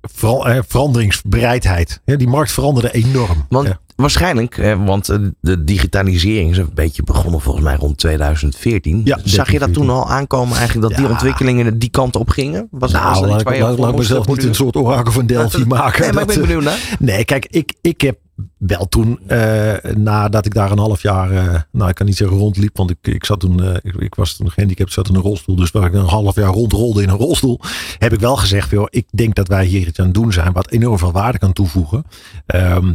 eh, 0.00 0.58
veranderingsbereidheid. 0.68 2.00
Ja, 2.04 2.16
die 2.16 2.28
markt 2.28 2.52
veranderde 2.52 2.90
enorm. 2.92 3.46
Want 3.48 3.66
Ja. 3.66 3.78
waarschijnlijk, 3.96 4.58
eh, 4.58 4.84
want 4.86 5.08
eh, 5.08 5.16
de 5.40 5.64
digitalisering 5.64 6.50
is 6.50 6.58
een 6.58 6.70
beetje 6.74 7.02
begonnen 7.02 7.40
volgens 7.40 7.64
mij 7.64 7.76
rond 7.76 7.98
2014. 7.98 9.00
Ja, 9.04 9.18
Zag 9.24 9.46
je 9.46 9.58
dat 9.58 9.68
13, 9.68 9.74
toen 9.86 9.90
al 9.96 10.08
aankomen 10.10 10.56
eigenlijk 10.56 10.88
dat 10.88 10.98
die 10.98 11.08
ontwikkelingen 11.08 11.78
die 11.78 11.90
kant 11.90 12.16
op 12.16 12.28
gingen? 12.30 12.68
Was, 12.70 12.92
was 12.92 13.00
Nou, 13.02 13.12
dat 13.14 13.20
laat, 13.22 13.30
iets 13.30 13.40
ik- 13.40 13.46
waar 13.48 13.56
je 13.56 13.60
laat, 13.62 13.70
voor 13.70 13.78
laat 13.80 13.88
ik 13.90 13.96
moest 13.96 14.08
mezelf 14.08 14.26
niet 14.28 14.44
een 14.44 14.54
soort 14.54 14.76
orakel 14.76 15.12
van 15.12 15.26
Delphi 15.26 15.64
maken. 15.64 16.00
Nee, 16.02 16.12
maar 16.12 16.22
ik 16.22 16.28
ben 16.28 16.40
benieuwd 16.40 16.62
naar. 16.62 16.96
Nee, 16.98 17.24
kijk, 17.24 17.46
ik, 17.50 17.72
ik 17.80 18.00
heb 18.00 18.18
wel 18.58 18.88
toen, 18.88 19.18
eh, 19.26 19.74
nadat 19.96 20.46
ik 20.46 20.54
daar 20.54 20.70
een 20.70 20.78
half 20.78 21.02
jaar, 21.02 21.30
eh, 21.30 21.60
nou 21.72 21.88
ik 21.88 21.94
kan 21.94 22.06
niet 22.06 22.16
zeggen 22.16 22.36
rondliep, 22.36 22.76
want 22.76 22.90
ik, 22.90 22.96
ik 23.02 23.24
zat 23.24 23.40
toen, 23.40 23.62
eh, 23.62 23.92
ik, 23.98 24.14
was 24.14 24.36
toen 24.36 24.50
gehandicapt, 24.50 24.92
zat 24.92 25.08
in 25.08 25.14
een 25.14 25.20
rolstoel. 25.20 25.56
Dus 25.56 25.70
waar 25.70 25.86
ik 25.86 25.94
een 25.94 26.04
half 26.04 26.34
jaar 26.34 26.52
rondrolde 26.52 27.02
in 27.02 27.08
een 27.08 27.16
rolstoel, 27.16 27.60
heb 27.98 28.12
ik 28.12 28.20
wel 28.20 28.36
gezegd, 28.36 28.70
joh, 28.70 28.86
ik 28.90 29.06
denk 29.10 29.34
dat 29.34 29.48
wij 29.48 29.64
hier 29.64 29.86
iets 29.86 29.98
aan 29.98 30.04
het 30.04 30.14
doen 30.14 30.32
zijn 30.32 30.52
wat 30.52 30.70
enorm 30.70 30.98
veel 30.98 31.12
waarde 31.12 31.38
kan 31.38 31.52
toevoegen. 31.52 32.04
Ehm, 32.46 32.92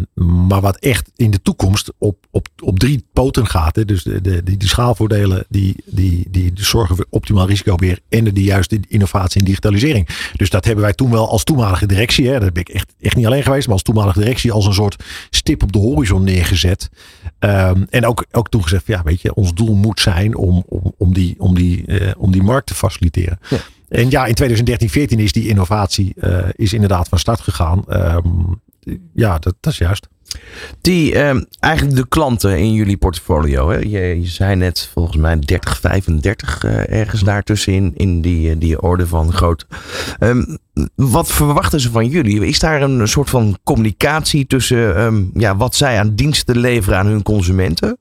maar 0.47 0.61
wat 0.61 0.77
echt 0.77 1.11
in 1.15 1.31
de 1.31 1.41
toekomst 1.41 1.91
op, 1.97 2.17
op, 2.31 2.47
op 2.63 2.79
drie 2.79 3.05
poten 3.13 3.47
gaat. 3.47 3.75
Hè, 3.75 3.85
dus 3.85 4.03
de, 4.03 4.21
de, 4.21 4.43
die, 4.43 4.57
die 4.57 4.69
schaalvoordelen, 4.69 5.45
die, 5.49 5.75
die, 5.85 6.27
die 6.31 6.51
zorgen 6.53 6.95
voor 6.95 7.05
optimaal 7.09 7.47
risicobeheer 7.47 7.99
en 8.09 8.23
de, 8.23 8.31
de 8.31 8.43
juiste 8.43 8.79
innovatie 8.87 9.39
en 9.39 9.45
digitalisering. 9.45 10.07
Dus 10.35 10.49
dat 10.49 10.65
hebben 10.65 10.83
wij 10.83 10.93
toen 10.93 11.11
wel 11.11 11.29
als 11.29 11.43
toenmalige 11.43 11.85
directie, 11.85 12.27
hè, 12.27 12.39
daar 12.39 12.51
ben 12.51 12.61
ik 12.61 12.69
echt, 12.69 12.93
echt 12.99 13.15
niet 13.15 13.25
alleen 13.25 13.43
geweest, 13.43 13.65
maar 13.65 13.73
als 13.73 13.83
toenmalige 13.83 14.19
directie 14.19 14.51
als 14.51 14.65
een 14.65 14.73
soort 14.73 15.03
stip 15.35 15.63
op 15.63 15.71
de 15.71 15.79
horizon 15.79 16.23
neergezet. 16.23 16.89
Ehm, 17.39 17.83
en 17.89 18.05
ook, 18.05 18.25
ook 18.31 18.49
toen 18.49 18.63
gezegd, 18.63 18.87
ja, 18.87 19.03
weet 19.03 19.21
je, 19.21 19.33
ons 19.33 19.53
doel 19.53 19.75
moet 19.75 19.99
zijn 19.99 20.35
om, 20.35 20.63
om, 20.67 20.93
om, 20.97 21.13
die, 21.13 21.35
om, 21.37 21.55
die, 21.55 21.85
eh, 21.85 22.11
om 22.17 22.31
die 22.31 22.43
markt 22.43 22.67
te 22.67 22.75
faciliteren. 22.75 23.39
Ja. 23.49 23.57
En 23.89 24.09
ja, 24.09 24.25
in 24.25 24.33
2013, 24.33 24.89
14 24.89 25.19
is 25.19 25.31
die 25.31 25.47
innovatie 25.47 26.13
eh, 26.19 26.37
is 26.51 26.73
inderdaad 26.73 27.07
van 27.07 27.19
start 27.19 27.39
gegaan. 27.39 27.83
Ehm, 27.87 28.27
ja, 29.13 29.39
dat, 29.39 29.55
is 29.61 29.77
juist. 29.77 30.07
Die, 30.81 31.15
ehm, 31.15 31.43
eigenlijk 31.59 31.95
de 31.95 32.07
klanten 32.07 32.57
in 32.57 32.73
jullie 32.73 32.97
portfolio. 32.97 33.69
Hè? 33.69 33.77
Je, 33.77 34.21
je 34.21 34.27
zei 34.27 34.55
net 34.55 34.89
volgens 34.93 35.17
mij 35.17 35.39
30, 35.39 35.79
35 35.79 36.63
eh, 36.63 36.99
ergens 36.99 37.21
daartussenin 37.21 37.91
in 37.95 38.21
die, 38.21 38.49
eh, 38.49 38.55
die 38.59 38.81
orde 38.81 39.07
van 39.07 39.33
groot. 39.33 39.67
Ehm, 40.19 40.43
wat 40.95 41.27
verwachten 41.27 41.79
ze 41.79 41.91
van 41.91 42.07
jullie? 42.07 42.45
Is 42.45 42.59
daar 42.59 42.81
een 42.81 43.07
soort 43.07 43.29
van 43.29 43.57
communicatie 43.63 44.47
tussen 44.47 44.95
ehm, 44.95 45.23
ja, 45.33 45.55
wat 45.55 45.75
zij 45.75 45.99
aan 45.99 46.15
diensten 46.15 46.57
leveren 46.57 46.99
aan 46.99 47.07
hun 47.07 47.23
consumenten? 47.23 47.97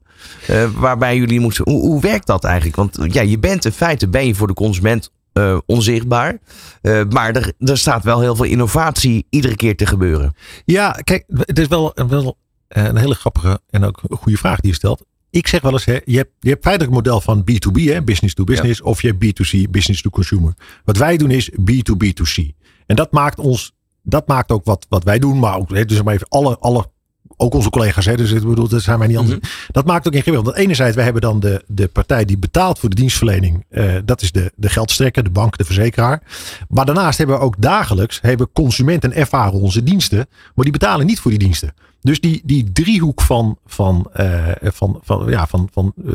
Eh, 0.46 0.64
waarbij 0.76 1.16
jullie 1.16 1.40
moeten. 1.40 1.64
Hoe, 1.70 1.80
hoe 1.80 2.00
werkt 2.00 2.26
dat 2.26 2.44
eigenlijk? 2.44 2.76
Want 2.76 2.98
ja, 3.14 3.22
je 3.22 3.38
bent 3.38 3.64
in 3.64 3.72
feite 3.72 4.08
ben 4.08 4.26
je 4.26 4.34
voor 4.34 4.46
de 4.46 4.54
consument 4.54 5.10
eh, 5.32 5.58
onzichtbaar. 5.66 6.38
Eh, 6.80 7.02
maar 7.08 7.36
er, 7.36 7.52
er 7.58 7.78
staat 7.78 8.04
wel 8.04 8.20
heel 8.20 8.36
veel 8.36 8.44
innovatie 8.44 9.26
iedere 9.30 9.56
keer 9.56 9.76
te 9.76 9.86
gebeuren. 9.86 10.34
Ja, 10.64 10.90
kijk, 10.90 11.24
het 11.28 11.58
is 11.58 11.66
wel, 11.66 11.92
wel 12.08 12.36
een 12.68 12.96
hele 12.96 13.14
grappige 13.14 13.60
en 13.70 13.84
ook 13.84 14.00
een 14.08 14.16
goede 14.16 14.38
vraag 14.38 14.60
die 14.60 14.70
je 14.70 14.76
stelt. 14.76 15.04
Ik 15.30 15.46
zeg 15.46 15.60
wel 15.60 15.72
eens, 15.72 15.84
hè, 15.84 15.98
je, 16.04 16.16
hebt, 16.16 16.30
je 16.40 16.48
hebt 16.48 16.62
feitelijk 16.62 16.92
een 16.92 17.02
model 17.02 17.20
van 17.20 17.44
B2B, 17.50 17.82
hè, 17.82 18.02
business 18.02 18.34
to 18.34 18.44
business, 18.44 18.82
of 18.82 19.02
je 19.02 19.08
hebt 19.08 19.24
B2C, 19.24 19.70
business 19.70 20.02
to 20.02 20.10
consumer. 20.10 20.54
Wat 20.84 20.96
wij 20.96 21.16
doen 21.16 21.30
is 21.30 21.50
B2B2C. 21.50 22.56
En 22.86 22.96
dat 22.96 23.12
maakt 23.12 23.38
ons, 23.38 23.72
dat 24.02 24.26
maakt 24.26 24.50
ook 24.50 24.64
wat, 24.64 24.86
wat 24.88 25.04
wij 25.04 25.18
doen, 25.18 25.38
maar 25.38 25.56
ook, 25.56 25.70
hè, 25.70 25.84
dus 25.84 26.02
maar 26.02 26.14
even 26.14 26.28
alle, 26.28 26.58
alle 26.58 26.90
ook 27.36 27.54
onze 27.54 27.70
collega's, 27.70 28.04
hè, 28.04 28.16
dus 28.16 28.30
ik 28.30 28.42
bedoel, 28.42 28.68
dat 28.68 28.82
zijn 28.82 28.98
wij 28.98 29.08
niet 29.08 29.16
anders. 29.16 29.38
Dat 29.70 29.86
maakt 29.86 30.06
ook 30.06 30.12
ingewikkeld. 30.12 30.46
Want 30.46 30.56
enerzijds, 30.56 30.94
wij 30.94 31.04
hebben 31.04 31.22
dan 31.22 31.40
de, 31.40 31.64
de 31.66 31.88
partij 31.88 32.24
die 32.24 32.38
betaalt 32.38 32.78
voor 32.78 32.88
de 32.88 32.94
dienstverlening. 32.94 33.64
eh, 33.68 33.94
dat 34.04 34.22
is 34.22 34.32
de, 34.32 34.52
de 34.54 34.68
geldstrekker, 34.68 35.24
de 35.24 35.30
bank, 35.30 35.56
de 35.56 35.64
verzekeraar. 35.64 36.22
Maar 36.68 36.86
daarnaast 36.86 37.18
hebben 37.18 37.38
we 37.38 37.42
ook 37.42 37.54
dagelijks, 37.58 38.18
hebben 38.20 38.52
consumenten 38.52 39.12
ervaren 39.12 39.60
onze 39.60 39.82
diensten. 39.82 40.26
Maar 40.54 40.64
die 40.64 40.72
betalen 40.72 41.06
niet 41.06 41.20
voor 41.20 41.30
die 41.30 41.40
diensten. 41.40 41.74
Dus 42.00 42.20
die, 42.20 42.42
die 42.44 42.72
driehoek 42.72 43.20
van, 43.20 43.58
van, 43.66 44.08
eh, 44.12 44.48
van, 44.62 45.00
van, 45.02 45.30
ja, 45.30 45.46
van, 45.46 45.68
van 45.72 45.92
eh, 46.06 46.12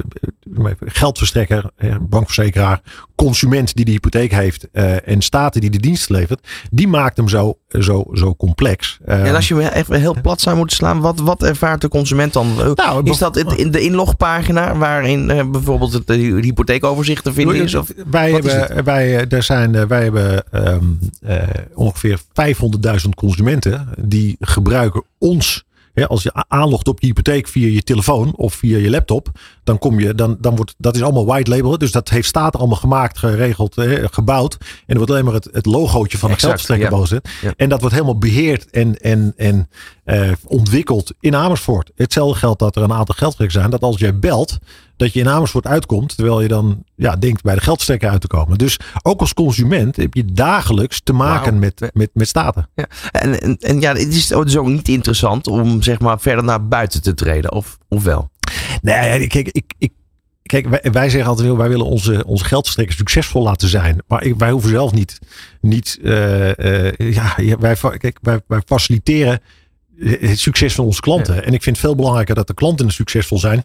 geldverstrekker, 0.85 1.71
bankverzekeraar, 2.01 2.81
consument 3.15 3.75
die 3.75 3.85
de 3.85 3.91
hypotheek 3.91 4.31
heeft 4.31 4.67
eh, 4.71 5.07
en 5.07 5.21
staten 5.21 5.61
die 5.61 5.69
de 5.69 5.79
dienst 5.79 6.09
levert, 6.09 6.47
die 6.71 6.87
maakt 6.87 7.17
hem 7.17 7.29
zo, 7.29 7.57
zo, 7.79 8.05
zo 8.13 8.35
complex. 8.35 8.97
En 9.05 9.35
als 9.35 9.47
je 9.47 9.55
me 9.55 9.75
even 9.75 9.99
heel 9.99 10.15
plat 10.21 10.41
zou 10.41 10.57
moeten 10.57 10.75
slaan, 10.75 10.99
wat, 10.99 11.19
wat 11.19 11.43
ervaart 11.43 11.81
de 11.81 11.87
consument 11.87 12.33
dan? 12.33 12.47
Eh, 12.59 12.71
Nou, 12.75 13.09
is 13.09 13.17
dat 13.17 13.35
het, 13.35 13.53
in 13.53 13.71
de 13.71 13.79
inlogpagina 13.79 14.77
waarin 14.77 15.29
eh, 15.29 15.49
bijvoorbeeld 15.49 15.93
het 15.93 16.09
hypotheekoverzicht 16.09 17.23
te 17.23 17.33
vinden 17.33 17.55
is? 17.55 17.75
Of, 17.75 17.91
wij, 18.09 18.31
hebben, 18.31 18.83
wij, 18.83 19.27
er 19.27 19.43
zijn, 19.43 19.87
wij 19.87 20.03
hebben 20.03 20.51
ehm, 20.51 20.83
eh, 21.21 21.37
ongeveer 21.73 22.19
500.000 22.19 23.09
consumenten 23.15 23.87
die 23.99 24.35
gebruiken 24.39 25.03
ons. 25.17 25.65
Als 26.07 26.23
je 26.23 26.45
aanlogt 26.47 26.87
op 26.87 26.99
je 26.99 27.07
hypotheek 27.07 27.47
via 27.47 27.67
je 27.67 27.83
telefoon 27.83 28.35
of 28.35 28.53
via 28.53 28.77
je 28.77 28.89
laptop, 28.89 29.31
dan 29.67 29.77
kom 29.77 29.99
je, 29.99 30.15
dan, 30.15 30.37
dan 30.39 30.55
wordt 30.55 30.75
dat 30.77 30.95
is 30.95 31.01
allemaal 31.01 31.25
white 31.25 31.49
label. 31.49 31.77
Dus 31.77 31.91
dat 31.91 32.09
heeft 32.09 32.27
staat 32.27 32.55
allemaal 32.55 32.77
gemaakt, 32.77 33.17
geregeld, 33.17 33.75
hè, 33.75 34.07
gebouwd. 34.11 34.57
En 34.59 34.67
er 34.85 34.95
wordt 34.95 35.11
alleen 35.11 35.25
maar 35.25 35.33
het, 35.33 35.49
het 35.51 35.65
logootje 35.65 36.17
van 36.17 36.29
de 36.29 36.37
geldverstrekker 36.37 36.89
boven. 36.89 37.21
Ja. 37.41 37.53
En 37.57 37.69
dat 37.69 37.79
wordt 37.79 37.95
helemaal 37.95 38.17
beheerd 38.17 38.69
en, 38.69 38.97
en, 38.97 39.33
en 39.37 39.69
eh, 40.03 40.31
ontwikkeld 40.45 41.13
in 41.19 41.35
Amersfoort. 41.35 41.91
Hetzelfde 41.95 42.39
geldt 42.39 42.59
dat 42.59 42.75
er 42.75 42.81
een 42.81 42.93
aantal 42.93 43.15
geldverstrekkers 43.15 43.59
zijn. 43.59 43.69
Dat 43.69 43.81
als 43.81 43.99
jij 43.99 44.19
belt, 44.19 44.57
dat 44.97 45.13
je 45.13 45.19
in 45.19 45.29
Amersfoort 45.29 45.67
uitkomt. 45.67 46.15
Terwijl 46.15 46.41
je 46.41 46.47
dan 46.47 46.83
ja, 46.95 47.15
denkt 47.15 47.43
bij 47.43 47.55
de 47.55 47.61
geldstekker 47.61 48.09
uit 48.09 48.21
te 48.21 48.27
komen. 48.27 48.57
Dus 48.57 48.79
ook 49.01 49.19
als 49.19 49.33
consument 49.33 49.95
heb 49.95 50.13
je 50.13 50.25
dagelijks 50.25 51.01
te 51.03 51.13
maken 51.13 51.59
met, 51.59 51.89
met, 51.93 52.09
met 52.13 52.27
staten. 52.27 52.69
ja. 52.75 52.87
en, 53.11 53.41
en, 53.41 53.57
en 53.57 53.81
ja, 53.81 53.93
het 53.93 54.13
is 54.13 54.27
dus 54.27 54.57
ook 54.57 54.67
niet 54.67 54.87
interessant 54.87 55.47
om 55.47 55.81
zeg 55.81 55.99
maar 55.99 56.19
verder 56.19 56.43
naar 56.43 56.67
buiten 56.67 57.01
te 57.01 57.13
treden, 57.13 57.51
of, 57.51 57.77
of 57.87 58.03
wel? 58.03 58.29
Nee, 58.81 59.27
kijk, 59.27 59.47
ik, 59.47 59.73
ik, 59.77 59.91
kijk 60.43 60.67
wij, 60.67 60.91
wij 60.91 61.09
zeggen 61.09 61.29
altijd, 61.29 61.47
heel, 61.47 61.57
wij 61.57 61.69
willen 61.69 61.85
onze, 61.85 62.25
onze 62.25 62.45
geldverstrekkers 62.45 62.97
succesvol 62.97 63.43
laten 63.43 63.67
zijn. 63.67 64.03
Maar 64.07 64.23
ik, 64.23 64.35
wij 64.35 64.51
hoeven 64.51 64.69
zelf 64.69 64.91
niet, 64.91 65.19
niet 65.61 65.99
eh, 66.03 66.87
eh, 66.87 67.13
ja, 67.13 67.57
wij, 67.59 67.75
kijk, 67.97 68.17
wij, 68.21 68.39
wij 68.47 68.61
faciliteren 68.65 69.41
het 69.99 70.39
succes 70.39 70.73
van 70.73 70.85
onze 70.85 71.01
klanten. 71.01 71.45
En 71.45 71.53
ik 71.53 71.63
vind 71.63 71.75
het 71.75 71.85
veel 71.85 71.95
belangrijker 71.95 72.35
dat 72.35 72.47
de 72.47 72.53
klanten 72.53 72.91
succesvol 72.91 73.39
zijn. 73.39 73.63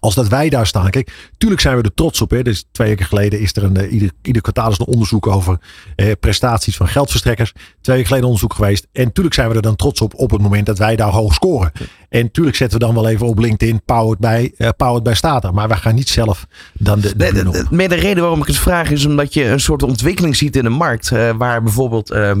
Als 0.00 0.14
dat 0.14 0.28
wij 0.28 0.48
daar 0.48 0.66
staan. 0.66 0.90
Kijk, 0.90 1.30
tuurlijk 1.38 1.60
zijn 1.60 1.76
we 1.76 1.82
er 1.82 1.94
trots 1.94 2.20
op. 2.20 2.30
Hè. 2.30 2.42
Dus 2.42 2.64
twee 2.72 2.88
weken 2.88 3.06
geleden 3.06 3.40
is 3.40 3.56
er 3.56 3.62
een, 3.62 3.76
eh, 3.76 3.92
ieder, 3.92 4.10
ieder 4.22 4.42
kwartaal 4.42 4.70
is 4.70 4.78
een 4.78 4.86
onderzoek 4.86 5.26
over 5.26 5.58
eh, 5.96 6.12
prestaties 6.20 6.76
van 6.76 6.88
geldverstrekkers. 6.88 7.52
Twee 7.52 7.96
weken 7.96 8.06
geleden 8.06 8.26
onderzoek 8.26 8.54
geweest. 8.54 8.86
En 8.92 9.12
tuurlijk 9.12 9.34
zijn 9.34 9.48
we 9.48 9.54
er 9.54 9.62
dan 9.62 9.76
trots 9.76 10.00
op 10.00 10.14
op 10.14 10.30
het 10.30 10.42
moment 10.42 10.66
dat 10.66 10.78
wij 10.78 10.96
daar 10.96 11.10
hoog 11.10 11.34
scoren. 11.34 11.72
En 12.08 12.30
tuurlijk 12.30 12.56
zetten 12.56 12.78
we 12.78 12.84
dan 12.84 12.94
wel 12.94 13.08
even 13.08 13.26
op 13.26 13.38
LinkedIn 13.38 13.82
powered 13.84 14.18
bij, 14.18 14.52
eh, 14.56 14.68
powered 14.76 15.02
bij 15.02 15.14
Staten. 15.14 15.54
Maar 15.54 15.68
wij 15.68 15.76
gaan 15.76 15.94
niet 15.94 16.08
zelf 16.08 16.46
dan 16.72 17.00
de, 17.00 17.16
de 17.16 17.32
de, 17.32 17.66
de- 17.88 17.94
reden 17.94 18.22
waarom 18.22 18.40
ik 18.40 18.46
het 18.46 18.56
vraag 18.58 18.90
is 18.90 19.04
omdat 19.06 19.34
je 19.34 19.44
een 19.44 19.60
soort 19.60 19.82
ontwikkeling 19.82 20.36
ziet 20.36 20.56
in 20.56 20.62
de 20.62 20.68
markt. 20.68 21.10
eh, 21.10 21.30
waar 21.36 21.62
bijvoorbeeld, 21.62 22.10
eh, 22.10 22.32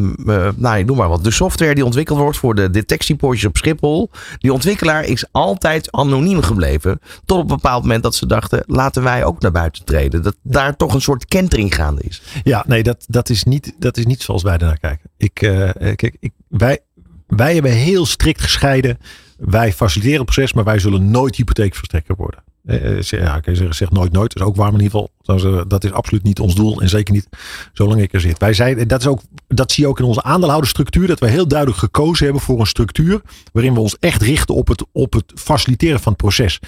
nou, 0.56 0.84
noem 0.84 0.96
maar 0.96 1.08
wat, 1.08 1.24
de 1.24 1.30
software 1.30 1.74
die 1.74 1.84
ontwikkeld 1.84 2.18
wordt 2.18 2.38
voor 2.38 2.54
de 2.54 2.70
detectiepoortjes 2.70 3.44
op 3.44 3.56
Schiphol. 3.56 4.10
Die 4.38 4.52
ontwikkelaar 4.52 5.04
is 5.04 5.24
altijd 5.32 5.92
anoniem 5.92 6.42
gebleven. 6.42 7.00
Tot 7.24 7.36
op 7.38 7.42
een 7.50 7.56
bepaald 7.56 7.82
moment 7.82 8.02
dat 8.02 8.14
ze 8.14 8.26
dachten, 8.26 8.62
laten 8.66 9.02
wij 9.02 9.24
ook 9.24 9.40
naar 9.40 9.52
buiten 9.52 9.84
treden. 9.84 10.22
Dat 10.22 10.36
daar 10.42 10.76
toch 10.76 10.94
een 10.94 11.00
soort 11.00 11.24
kentering 11.24 11.74
gaande 11.74 12.02
is. 12.02 12.22
Ja, 12.44 12.64
nee, 12.66 12.82
dat, 12.82 13.04
dat, 13.08 13.28
is 13.28 13.44
niet, 13.44 13.74
dat 13.78 13.96
is 13.96 14.06
niet 14.06 14.22
zoals 14.22 14.42
wij 14.42 14.56
ernaar 14.58 14.78
kijken. 14.78 15.10
Ik, 15.16 15.34
kijk, 15.34 16.16
ik, 16.20 16.32
wij, 16.48 16.78
wij 17.26 17.54
hebben 17.54 17.72
heel 17.72 18.06
strikt 18.06 18.40
gescheiden. 18.40 18.98
Wij 19.38 19.72
faciliteren 19.72 20.16
het 20.18 20.24
proces, 20.26 20.52
maar 20.52 20.64
wij 20.64 20.78
zullen 20.78 21.10
nooit 21.10 21.36
hypotheekverstrekker 21.36 22.14
worden. 22.16 22.42
Eh, 22.64 22.96
eh, 22.96 23.02
zeg- 23.02 23.20
ja, 23.20 23.40
je 23.44 23.54
zeggen, 23.54 23.74
zeg 23.74 23.90
nooit 23.90 24.12
nooit. 24.12 24.32
Dat 24.32 24.42
is 24.42 24.48
ook 24.48 24.56
waar, 24.56 24.72
maar 24.72 24.80
in 24.80 24.84
ieder 24.84 25.00
geval, 25.00 25.14
dat 25.22 25.36
is, 25.36 25.44
eh, 25.58 25.64
dat 25.68 25.84
is 25.84 25.92
absoluut 25.92 26.22
niet 26.22 26.40
ons 26.40 26.54
doel. 26.54 26.80
En 26.80 26.88
zeker 26.88 27.14
niet 27.14 27.28
zolang 27.72 28.00
ik 28.02 28.12
er 28.12 28.20
zit. 28.20 28.38
Wij 28.38 28.52
zijn, 28.52 28.78
en 28.78 28.88
dat, 28.88 29.00
is 29.00 29.06
ook, 29.06 29.20
dat 29.48 29.72
zie 29.72 29.82
je 29.84 29.88
ook 29.90 29.98
in 29.98 30.04
onze 30.04 30.22
aandeelhoudersstructuur. 30.22 31.06
Dat 31.06 31.18
wij 31.20 31.30
heel 31.30 31.48
duidelijk 31.48 31.78
gekozen 31.78 32.24
hebben 32.24 32.42
voor 32.42 32.60
een 32.60 32.66
structuur. 32.66 33.20
Waarin 33.52 33.74
we 33.74 33.80
ons 33.80 33.96
echt 34.00 34.22
richten 34.22 34.54
op 34.54 34.68
het, 34.68 34.84
op 34.92 35.12
het 35.12 35.32
faciliteren 35.34 36.00
van 36.00 36.12
het 36.12 36.20
proces. 36.20 36.60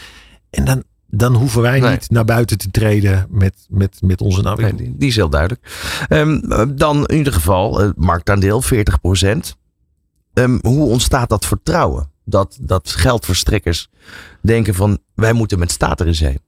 En 0.50 0.64
dan, 0.64 0.83
dan 1.06 1.35
hoeven 1.35 1.62
wij 1.62 1.80
Nee. 1.80 1.90
niet 1.90 2.11
naar 2.11 2.24
buiten 2.24 2.59
te 2.59 2.70
treden 2.70 3.26
met, 3.30 3.54
met, 3.68 3.98
met 4.00 4.20
onze 4.20 4.42
Nee, 4.56 4.74
die, 4.74 4.94
die 4.96 5.09
is 5.09 5.16
heel 5.16 5.30
duidelijk. 5.30 5.68
Ehm, 6.09 6.35
eh, 6.52 6.62
dan 6.74 7.06
in 7.06 7.16
ieder 7.16 7.33
geval, 7.33 7.78
het 7.78 7.96
marktaandeel 7.96 8.62
40%. 8.62 9.56
Ehm, 10.35 10.59
hoe 10.62 10.88
ontstaat 10.88 11.28
dat 11.28 11.46
vertrouwen? 11.46 12.10
Dat, 12.31 12.59
dat 12.61 12.90
geldverstrekkers 12.90 13.88
denken 14.43 14.75
van 14.75 14.99
wij 15.14 15.33
moeten 15.33 15.59
met 15.59 15.71
staat 15.71 16.01
er 16.01 16.07
in 16.07 16.14
zee. 16.14 16.38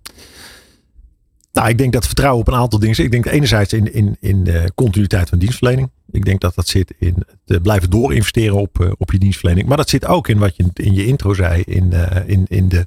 Nou, 1.53 1.69
ik 1.69 1.79
denk 1.79 1.93
dat 1.93 2.07
vertrouwen 2.07 2.41
op 2.41 2.49
een 2.49 2.61
aantal 2.61 2.79
dingen 2.79 2.95
zit. 2.95 3.05
Ik 3.05 3.13
denk 3.13 3.27
enerzijds 3.27 3.73
in, 3.73 3.93
in, 3.93 4.17
in 4.21 4.45
de 4.45 4.73
continuïteit 4.75 5.29
van 5.29 5.39
dienstverlening. 5.39 5.91
Ik 6.11 6.25
denk 6.25 6.41
dat 6.41 6.55
dat 6.55 6.69
zit 6.69 6.95
in 6.99 7.25
eh, 7.47 7.61
blijven 7.63 7.91
doorinvesteren 7.91 8.57
op, 8.57 8.81
eh, 8.81 8.93
op 8.99 9.13
je 9.13 9.19
dienstverlening. 9.19 9.69
Maar 9.69 9.77
dat 9.77 9.89
zit 9.89 10.07
ook 10.07 10.29
in 10.29 10.39
wat 10.39 10.57
je 10.57 10.65
in 10.73 10.95
je 10.95 11.07
intro 11.07 11.35
zei. 11.35 11.63
In, 11.63 11.93
eh, 11.93 12.29
in, 12.29 12.45
in 12.49 12.69
de, 12.69 12.87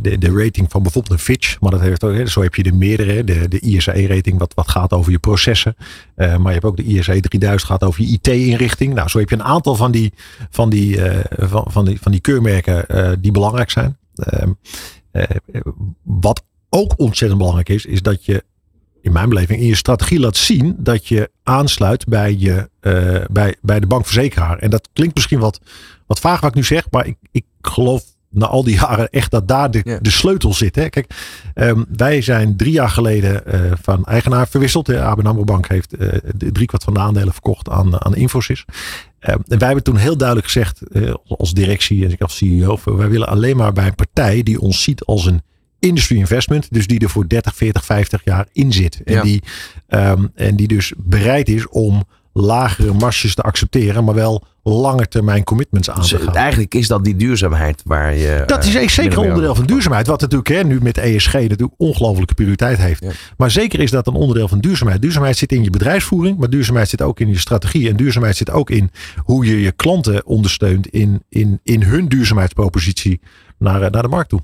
de, 0.00 0.18
de 0.18 0.32
rating 0.32 0.70
van 0.70 0.82
bijvoorbeeld 0.82 1.14
een 1.14 1.24
Fitch. 1.24 1.60
Maar 1.60 1.70
dat 1.70 1.80
heeft 1.80 2.04
ook, 2.04 2.28
zo 2.28 2.42
heb 2.42 2.54
je 2.54 2.62
de 2.62 2.72
meerdere. 2.72 3.24
De, 3.24 3.48
de 3.48 3.60
ISE-rating 3.60 4.38
wat, 4.38 4.54
wat 4.54 4.68
gaat 4.68 4.92
over 4.92 5.12
je 5.12 5.18
processen. 5.18 5.76
Eh, 6.14 6.36
maar 6.36 6.46
je 6.46 6.52
hebt 6.52 6.64
ook 6.64 6.76
de 6.76 6.82
ISE 6.82 7.20
3000 7.20 7.70
gaat 7.70 7.84
over 7.84 8.02
je 8.02 8.08
IT-inrichting. 8.08 8.94
Nou, 8.94 9.08
zo 9.08 9.18
heb 9.18 9.28
je 9.28 9.34
een 9.34 9.42
aantal 9.42 9.74
van 9.74 9.90
die, 9.90 10.12
van 10.50 10.70
die, 10.70 11.02
eh, 11.02 11.48
van, 11.48 11.64
van 11.68 11.84
die, 11.84 12.00
van 12.00 12.12
die 12.12 12.20
keurmerken 12.20 12.88
eh, 12.88 13.12
die 13.20 13.32
belangrijk 13.32 13.70
zijn. 13.70 13.98
Ehm, 14.14 14.52
eh, 15.10 15.24
wat 16.02 16.44
ook 16.68 16.94
ontzettend 16.96 17.38
belangrijk 17.38 17.68
is, 17.68 17.86
is 17.86 18.02
dat 18.02 18.24
je 18.24 18.44
in 19.02 19.12
mijn 19.12 19.28
beleving 19.28 19.60
in 19.60 19.66
je 19.66 19.74
strategie 19.74 20.20
laat 20.20 20.36
zien 20.36 20.76
dat 20.78 21.06
je 21.06 21.30
aansluit 21.42 22.06
bij, 22.06 22.36
je, 22.38 22.70
eh, 22.80 23.24
bij, 23.30 23.56
bij 23.62 23.80
de 23.80 23.86
bankverzekeraar. 23.86 24.58
En 24.58 24.70
dat 24.70 24.88
klinkt 24.92 25.14
misschien 25.14 25.38
wat, 25.38 25.60
wat 26.06 26.20
vaag 26.20 26.40
wat 26.40 26.50
ik 26.50 26.56
nu 26.56 26.64
zeg, 26.64 26.90
maar 26.90 27.06
ik, 27.06 27.16
ik 27.30 27.44
geloof 27.60 28.04
na 28.30 28.46
al 28.46 28.64
die 28.64 28.74
jaren 28.74 29.10
echt 29.10 29.30
dat 29.30 29.48
daar 29.48 29.70
de, 29.70 29.98
de 30.02 30.10
sleutel 30.10 30.54
zit. 30.54 30.74
Hè. 30.76 30.88
Kijk, 30.88 31.14
ehm, 31.54 31.84
wij 31.96 32.22
zijn 32.22 32.56
drie 32.56 32.72
jaar 32.72 32.88
geleden 32.88 33.46
eh, 33.46 33.60
van 33.82 34.04
eigenaar 34.04 34.48
verwisseld. 34.48 34.86
Hè. 34.86 35.02
ABN 35.02 35.26
AMRO 35.26 35.44
Bank 35.44 35.68
heeft 35.68 35.90
de 36.36 36.52
driekwart 36.52 36.84
van 36.84 36.94
de 36.94 37.00
aandelen 37.00 37.32
verkocht 37.32 37.68
aan, 37.68 38.04
aan 38.04 38.16
Infosys. 38.16 38.64
Ehm, 39.18 39.38
en 39.48 39.58
wij 39.58 39.66
hebben 39.66 39.84
toen 39.84 39.96
heel 39.96 40.16
duidelijk 40.16 40.46
gezegd, 40.46 40.82
eh, 40.92 41.14
als 41.26 41.52
directie 41.52 42.04
en 42.04 42.10
ik 42.10 42.20
als 42.20 42.36
CEO, 42.36 42.78
wij 42.84 43.08
willen 43.08 43.28
alleen 43.28 43.56
maar 43.56 43.72
bij 43.72 43.86
een 43.86 43.94
partij 43.94 44.42
die 44.42 44.60
ons 44.60 44.82
ziet 44.82 45.04
als 45.04 45.26
een 45.26 45.42
industry 45.78 46.16
investment. 46.16 46.66
Dus 46.70 46.86
die 46.86 46.98
er 46.98 47.10
voor 47.10 47.28
30, 47.28 47.56
40, 47.56 47.84
50 47.84 48.20
jaar 48.24 48.46
in 48.52 48.72
zit. 48.72 49.02
En, 49.04 49.14
Ja. 49.14 49.22
die, 49.22 49.42
ehm, 49.86 50.26
en 50.34 50.56
die 50.56 50.68
dus 50.68 50.92
bereid 50.96 51.48
is 51.48 51.68
om 51.68 52.04
lagere 52.32 52.92
marges 52.92 53.34
te 53.34 53.42
accepteren, 53.42 54.04
maar 54.04 54.14
wel 54.14 54.44
lange 54.62 55.08
termijn 55.08 55.44
commitments 55.44 55.90
aan 55.90 56.02
te 56.02 56.18
gaan. 56.18 56.34
eigenlijk 56.34 56.74
is 56.74 56.88
dat 56.88 57.04
die 57.04 57.16
duurzaamheid 57.16 57.82
waar 57.84 58.14
je... 58.14 58.42
Dat 58.46 58.64
is 58.64 58.74
eh, 58.74 58.88
zeker 58.88 59.18
onderdeel 59.18 59.54
van 59.54 59.64
duurzaamheid. 59.66 60.06
Wat 60.06 60.20
natuurlijk 60.20 60.48
hè, 60.48 60.62
nu 60.62 60.78
met 60.82 60.98
ESG 60.98 61.32
natuurlijk 61.32 61.72
ongelofelijke 61.76 62.34
prioriteit 62.34 62.78
heeft. 62.78 63.04
Ja. 63.04 63.10
Maar 63.36 63.50
zeker 63.50 63.80
is 63.80 63.90
dat 63.90 64.06
een 64.06 64.14
onderdeel 64.14 64.48
van 64.48 64.60
duurzaamheid. 64.60 65.02
Duurzaamheid 65.02 65.36
zit 65.36 65.52
in 65.52 65.64
je 65.64 65.70
bedrijfsvoering. 65.70 66.38
Maar 66.38 66.50
duurzaamheid 66.50 66.88
zit 66.88 67.02
ook 67.02 67.20
in 67.20 67.28
je 67.28 67.38
strategie. 67.38 67.88
En 67.88 67.96
duurzaamheid 67.96 68.36
zit 68.36 68.50
ook 68.50 68.70
in 68.70 68.90
hoe 69.16 69.46
je 69.46 69.60
je 69.60 69.72
klanten 69.72 70.26
ondersteunt 70.26 70.86
in, 70.86 71.22
in, 71.28 71.60
in 71.62 71.82
hun 71.82 72.08
duurzaamheidspropositie 72.08 73.20
naar, 73.58 73.82
eh, 73.82 73.90
naar 73.90 74.02
de 74.02 74.08
markt 74.08 74.28
toe. 74.28 74.40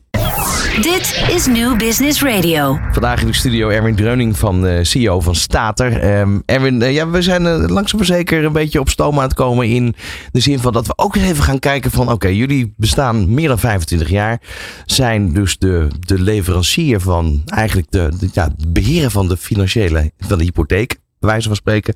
Dit 0.83 1.27
is 1.31 1.47
New 1.47 1.77
Business 1.77 2.23
Radio. 2.23 2.79
Vandaag 2.93 3.21
in 3.21 3.27
de 3.27 3.33
studio 3.33 3.69
Erwin 3.69 3.95
Dreuning 3.95 4.39
van 4.39 4.67
eh, 4.67 4.83
CEO 4.83 5.21
van 5.21 5.35
Stater. 5.35 6.01
Ehm, 6.01 6.39
Erwin, 6.45 6.83
eh, 6.83 6.95
ja, 6.95 7.09
we 7.09 7.23
zijn 7.23 7.47
eh, 7.47 7.65
langzaam 7.67 7.99
maar 7.99 8.07
zeker 8.07 8.45
een 8.45 8.53
beetje 8.53 8.81
op 8.81 8.89
stoom 8.89 9.17
aan 9.17 9.23
het 9.23 9.35
komen 9.35 9.69
in 9.69 9.95
de 10.33 10.41
zin 10.41 10.59
van 10.59 10.73
dat 10.73 10.87
we 10.87 10.93
ook 10.97 11.17
even 11.17 11.45
gaan 11.45 11.59
kijken 11.59 11.91
van 11.91 12.13
oké, 12.13 12.29
jullie 12.29 12.75
bestaan 12.77 13.35
meer 13.35 13.49
dan 13.49 13.59
25 13.59 14.09
jaar. 14.09 14.41
Zijn 14.87 15.33
dus 15.33 15.59
de, 15.59 15.89
de 16.01 16.21
leverancier 16.21 17.01
van 17.01 17.43
eigenlijk 17.45 17.91
de, 17.91 18.09
de, 18.19 18.29
ja, 18.33 18.45
het 18.57 18.73
beheren 18.73 19.11
van 19.11 19.29
de 19.29 19.37
financiële, 19.37 20.13
van 20.19 20.39
de 20.39 20.45
hypotheek. 20.45 20.97
wijze 21.19 21.47
van 21.47 21.57
spreken. 21.57 21.95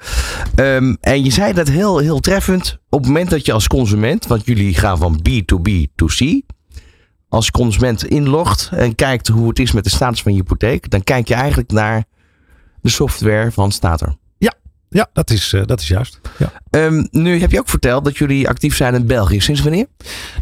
Ehm, 0.54 0.94
en 1.00 1.24
je 1.24 1.30
zei 1.30 1.52
dat 1.52 1.68
heel, 1.68 1.98
heel 1.98 2.20
treffend. 2.20 2.78
Op 2.88 2.98
het 2.98 3.08
moment 3.08 3.30
dat 3.30 3.46
je 3.46 3.52
als 3.52 3.66
consument, 3.66 4.26
want 4.26 4.46
jullie 4.46 4.74
gaan 4.74 4.98
van 4.98 5.20
B 5.22 5.28
to 5.46 5.58
B 5.58 5.68
to 5.94 6.06
C 6.06 6.42
als 7.30 7.50
consument 7.50 8.04
inlogt 8.04 8.70
en 8.72 8.94
kijkt 8.94 9.28
hoe 9.28 9.48
het 9.48 9.58
is 9.58 9.72
met 9.72 9.84
de 9.84 9.90
status 9.90 10.22
van 10.22 10.32
je 10.32 10.38
hypotheek, 10.38 10.90
dan 10.90 11.02
kijk 11.02 11.28
je 11.28 11.34
eigenlijk 11.34 11.72
naar 11.72 12.04
de 12.80 12.88
software 12.88 13.52
van 13.52 13.72
Stater. 13.72 14.18
Ja, 14.92 15.08
dat 15.12 15.30
is, 15.30 15.52
eh, 15.52 15.62
dat 15.64 15.80
is 15.80 15.88
juist. 15.88 16.20
Ja. 16.38 16.52
Ehm, 16.70 17.06
nu 17.10 17.40
heb 17.40 17.50
je 17.50 17.58
ook 17.58 17.68
verteld 17.68 18.04
dat 18.04 18.18
jullie 18.18 18.48
actief 18.48 18.76
zijn 18.76 18.94
in 18.94 19.06
België. 19.06 19.40
Sinds 19.40 19.60
wanneer? 19.60 19.86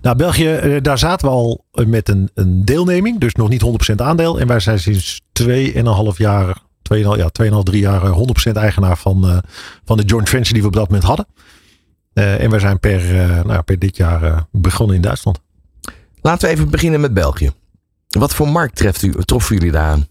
Nou, 0.02 0.16
België, 0.16 0.48
eh, 0.48 0.82
daar 0.82 0.98
zaten 0.98 1.28
we 1.28 1.34
al 1.34 1.64
eh, 1.72 1.86
met 1.86 2.08
een, 2.08 2.30
een 2.34 2.64
deelneming. 2.64 3.20
Dus 3.20 3.34
nog 3.34 3.48
niet 3.48 3.60
100% 3.60 4.00
aandeel. 4.00 4.40
En 4.40 4.46
wij 4.46 4.60
zijn 4.60 4.78
sinds 4.78 5.20
2,5 5.32 6.18
jaar, 6.18 6.58
2,5, 6.82 7.16
ja, 7.16 7.28
2,5, 7.28 7.62
3 7.62 7.80
jaar 7.80 8.02
eh, 8.02 8.12
100% 8.12 8.56
eigenaar 8.56 8.96
van, 8.96 9.42
van 9.84 9.96
de 9.96 10.02
joint 10.02 10.28
venture 10.28 10.52
die 10.52 10.62
we 10.62 10.68
op 10.68 10.74
dat 10.74 10.88
moment 10.88 11.06
hadden. 11.06 11.26
En 12.12 12.50
wij 12.50 12.58
zijn 12.58 12.80
per, 12.80 13.02
nou, 13.46 13.62
per 13.62 13.78
dit 13.78 13.96
jaar 13.96 14.46
begonnen 14.52 14.96
in 14.96 15.02
Duitsland. 15.02 15.40
Laten 16.28 16.48
we 16.48 16.54
even 16.54 16.70
beginnen 16.70 17.00
met 17.00 17.14
België. 17.14 17.50
Wat 18.08 18.34
voor 18.34 18.48
markt 18.48 18.76
treft 18.76 19.02
u, 19.02 19.14
troffen 19.24 19.56
jullie 19.56 19.72
daar 19.72 19.90
aan? 19.90 20.06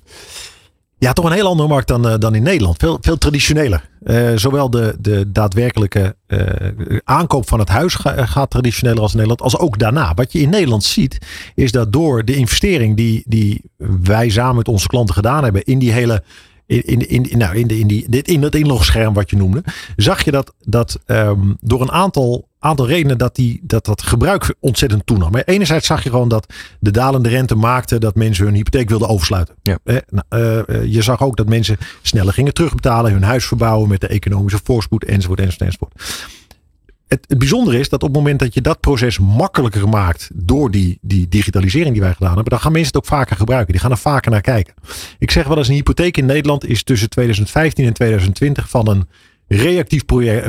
Ja, 0.97 1.13
toch 1.13 1.25
een 1.25 1.31
heel 1.31 1.47
andere 1.47 1.69
markt 1.69 1.87
dan, 1.87 2.07
eh, 2.07 2.17
dan 2.17 2.35
in 2.35 2.43
Nederland. 2.43 2.77
Veel, 2.77 2.97
veel 3.01 3.17
traditioneler. 3.17 3.89
Eh, 4.03 4.31
zowel 4.35 4.69
de, 4.69 4.95
de 4.99 5.31
daadwerkelijke 5.31 6.15
eh, 6.27 6.39
aankoop 7.03 7.47
van 7.47 7.59
het 7.59 7.69
huis 7.69 7.95
ga- 7.95 8.25
gaat 8.25 8.49
traditioneler 8.49 9.01
als 9.01 9.11
in 9.11 9.17
Nederland. 9.17 9.41
Als 9.41 9.57
ook 9.57 9.79
daarna. 9.79 10.13
Wat 10.13 10.31
je 10.31 10.39
in 10.39 10.49
Nederland 10.49 10.83
ziet, 10.83 11.17
is 11.55 11.71
dat 11.71 11.93
door 11.93 12.25
de 12.25 12.35
investering 12.35 12.95
die, 12.95 13.23
die 13.25 13.61
wij 14.03 14.29
samen 14.29 14.55
met 14.55 14.67
onze 14.67 14.87
klanten 14.87 15.15
gedaan 15.15 15.43
hebben. 15.43 15.63
in 15.63 15.79
die 15.79 15.91
hele. 15.91 16.23
In, 16.65 16.83
in, 16.83 17.29
in, 17.29 17.37
nou, 17.37 17.55
in, 17.55 17.67
de, 17.67 17.79
in, 17.79 17.87
die, 17.87 18.09
dit, 18.09 18.27
in 18.27 18.41
dat 18.41 18.55
inlogscherm 18.55 19.13
wat 19.13 19.29
je 19.29 19.37
noemde. 19.37 19.63
zag 19.95 20.23
je 20.23 20.31
dat, 20.31 20.53
dat 20.63 20.99
ehm, 21.05 21.53
door 21.59 21.81
een 21.81 21.91
aantal, 21.91 22.46
aantal 22.59 22.87
redenen. 22.87 23.17
dat, 23.17 23.35
die, 23.35 23.59
dat 23.63 23.85
dat 23.85 24.01
gebruik 24.01 24.55
ontzettend 24.59 25.05
toenam. 25.05 25.31
Maar 25.31 25.43
Enerzijds 25.45 25.87
zag 25.87 26.03
je 26.03 26.09
gewoon 26.09 26.29
dat 26.29 26.53
de 26.79 26.91
dalende 26.91 27.29
rente 27.29 27.55
maakte. 27.55 27.99
dat 27.99 28.15
mensen 28.15 28.45
hun 28.45 28.53
hypotheek 28.53 28.89
wilden 28.89 29.09
oversluiten. 29.09 29.55
Ja. 29.63 29.77
Eh, 29.83 29.95
nou, 30.09 30.63
eh, 30.67 30.83
je 30.83 31.01
zag 31.01 31.21
ook 31.21 31.37
dat 31.37 31.49
mensen 31.49 31.77
sneller 32.01 32.33
gingen 32.33 32.53
terugbetalen, 32.53 33.11
hun 33.11 33.23
huis 33.23 33.45
verbouwen 33.45 33.89
met 33.89 34.01
de 34.01 34.07
economische 34.07 34.59
voorspoed 34.63 35.03
enzovoort 35.03 35.39
enzovoort 35.39 35.61
enzovoort. 35.61 35.93
Het, 37.07 37.25
het 37.27 37.37
bijzondere 37.37 37.79
is 37.79 37.89
dat 37.89 38.03
op 38.03 38.07
het 38.07 38.17
moment 38.17 38.39
dat 38.39 38.53
je 38.53 38.61
dat 38.61 38.79
proces 38.79 39.19
makkelijker 39.19 39.89
maakt 39.89 40.29
door 40.33 40.71
die, 40.71 40.97
die 41.01 41.27
digitalisering 41.27 41.91
die 41.91 42.01
wij 42.01 42.13
gedaan 42.13 42.33
hebben, 42.33 42.51
dan 42.51 42.59
gaan 42.59 42.71
mensen 42.71 42.91
het 42.93 43.03
ook 43.03 43.09
vaker 43.09 43.35
gebruiken. 43.35 43.71
Die 43.71 43.81
gaan 43.81 43.91
er 43.91 43.97
vaker 43.97 44.31
naar 44.31 44.41
kijken. 44.41 44.73
Ik 45.19 45.31
zeg 45.31 45.47
wel 45.47 45.57
eens, 45.57 45.67
een 45.67 45.73
hypotheek 45.73 46.17
in 46.17 46.25
Nederland 46.25 46.65
is 46.65 46.83
tussen 46.83 47.09
2015 47.09 47.85
en 47.85 47.93
2020 47.93 48.69
van 48.69 48.89
een 48.89 49.07
reactief 49.47 50.05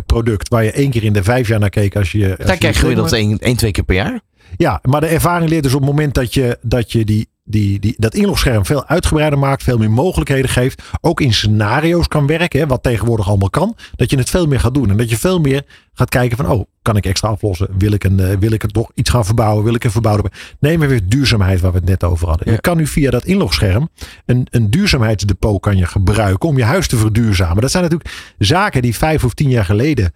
product 0.06 0.48
waar 0.48 0.64
je 0.64 0.72
één 0.72 0.90
keer 0.90 1.04
in 1.04 1.12
de 1.12 1.22
vijf 1.22 1.48
jaar 1.48 1.60
naar 1.60 1.70
keek 1.70 1.96
als 1.96 2.12
je. 2.12 2.28
als 2.28 2.36
Daar 2.36 2.52
je 2.52 2.58
kijk 2.58 2.74
je 2.74 2.80
gemiddeld 2.80 3.12
één, 3.12 3.38
één, 3.38 3.56
twee 3.56 3.70
keer 3.70 3.84
per 3.84 3.94
jaar. 3.94 4.20
ja, 4.56 4.80
maar 4.82 5.00
de 5.00 5.06
ervaring 5.06 5.50
leert 5.50 5.62
dus 5.62 5.74
op 5.74 5.80
het 5.80 5.90
moment 5.90 6.14
dat 6.14 6.34
je, 6.34 6.58
dat 6.62 6.92
je 6.92 7.04
die, 7.04 7.28
die, 7.48 7.78
die, 7.78 7.94
dat 7.96 8.14
inlogscherm 8.14 8.64
veel 8.66 8.86
uitgebreider 8.86 9.38
maakt, 9.38 9.62
veel 9.62 9.78
meer 9.78 9.90
mogelijkheden 9.90 10.50
geeft, 10.50 10.82
ook 11.00 11.20
in 11.20 11.32
scenario's 11.32 12.08
kan 12.08 12.26
werken, 12.26 12.60
hè, 12.60 12.66
wat 12.66 12.82
tegenwoordig 12.82 13.28
allemaal 13.28 13.50
kan, 13.50 13.76
dat 13.96 14.10
je 14.10 14.18
het 14.18 14.30
veel 14.30 14.46
meer 14.46 14.60
gaat 14.60 14.74
doen. 14.74 14.90
En 14.90 14.96
dat 14.96 15.10
je 15.10 15.16
veel 15.16 15.40
meer 15.40 15.64
gaat 15.94 16.08
kijken 16.08 16.36
van, 16.36 16.50
oh, 16.50 16.64
kan 16.82 16.96
ik 16.96 17.06
extra 17.06 17.28
aflossen? 17.28 17.68
Wil 17.78 17.92
ik, 17.92 18.04
een, 18.04 18.20
eh, 18.20 18.36
wil 18.38 18.52
ik 18.52 18.62
het 18.62 18.72
toch 18.72 18.90
iets 18.94 19.10
gaan 19.10 19.24
verbouwen? 19.24 19.64
Wil 19.64 19.74
ik 19.74 19.84
een 19.84 19.90
verbouwde... 19.90 20.30
Neem 20.60 20.78
maar 20.78 20.88
weer 20.88 21.08
duurzaamheid 21.08 21.60
waar 21.60 21.72
we 21.72 21.78
het 21.78 21.88
net 21.88 22.04
over 22.04 22.28
hadden. 22.28 22.46
Ja. 22.46 22.52
Je 22.52 22.60
kan 22.60 22.76
nu 22.76 22.86
via 22.86 23.10
dat 23.10 23.24
inlogscherm 23.24 23.88
een, 24.26 24.46
een 24.50 24.70
duurzaamheidsdepot 24.70 25.60
kan 25.60 25.76
je 25.76 25.86
gebruiken 25.86 26.48
om 26.48 26.56
je 26.56 26.64
huis 26.64 26.88
te 26.88 26.96
verduurzamen. 26.96 27.60
Dat 27.60 27.70
zijn 27.70 27.82
natuurlijk 27.82 28.10
zaken 28.38 28.82
die 28.82 28.96
vijf 28.96 29.24
of 29.24 29.34
tien 29.34 29.50
jaar 29.50 29.64
geleden 29.64 30.12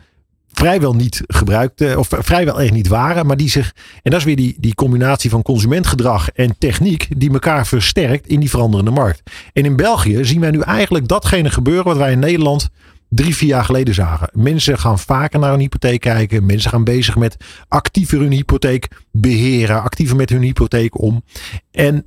vrijwel 0.53 0.95
niet 0.95 1.23
gebruikt, 1.27 1.81
eh, 1.81 1.99
of 1.99 2.09
vrijwel 2.11 2.61
echt 2.61 2.73
niet 2.73 2.89
waren, 2.89 3.27
maar 3.27 3.37
die 3.37 3.51
zich, 3.51 3.75
en 4.03 4.11
dat 4.11 4.21
is 4.21 4.27
weer 4.27 4.37
die, 4.37 4.57
die 4.59 4.75
combinatie 4.75 5.31
van 5.31 5.43
consumentgedrag 5.43 6.31
en 6.31 6.59
techniek, 6.59 7.09
die 7.17 7.33
elkaar 7.33 7.67
versterkt 7.67 8.27
in 8.27 8.41
die 8.41 8.51
veranderende 8.51 8.91
markt. 8.91 9.23
En 9.53 9.65
in 9.65 9.77
België 9.77 10.25
zien 10.25 10.41
wij 10.41 10.51
nu 10.51 10.61
eigenlijk 10.61 11.09
datgene 11.09 11.51
gebeuren 11.51 11.85
wat 11.85 11.97
wij 11.97 12.13
in 12.13 12.19
Nederland 12.19 12.71
drie, 13.09 13.37
vier 13.37 13.49
jaar 13.49 13.65
geleden 13.65 13.95
zagen. 13.95 14.29
Mensen 14.33 14.79
gaan 14.79 14.99
vaker 14.99 15.39
naar 15.39 15.53
een 15.53 15.61
hypotheek 15.61 16.01
kijken, 16.01 16.47
mensen 16.47 16.71
gaan 16.71 16.85
bezig 16.85 17.17
met 17.17 17.37
actiever 17.69 18.19
hun 18.19 18.33
hypotheek 18.33 18.89
beheren, 19.11 19.83
actiever 19.83 20.17
met 20.17 20.31
hun 20.31 20.43
hypotheek 20.43 21.01
om. 21.01 21.25
En 21.71 22.05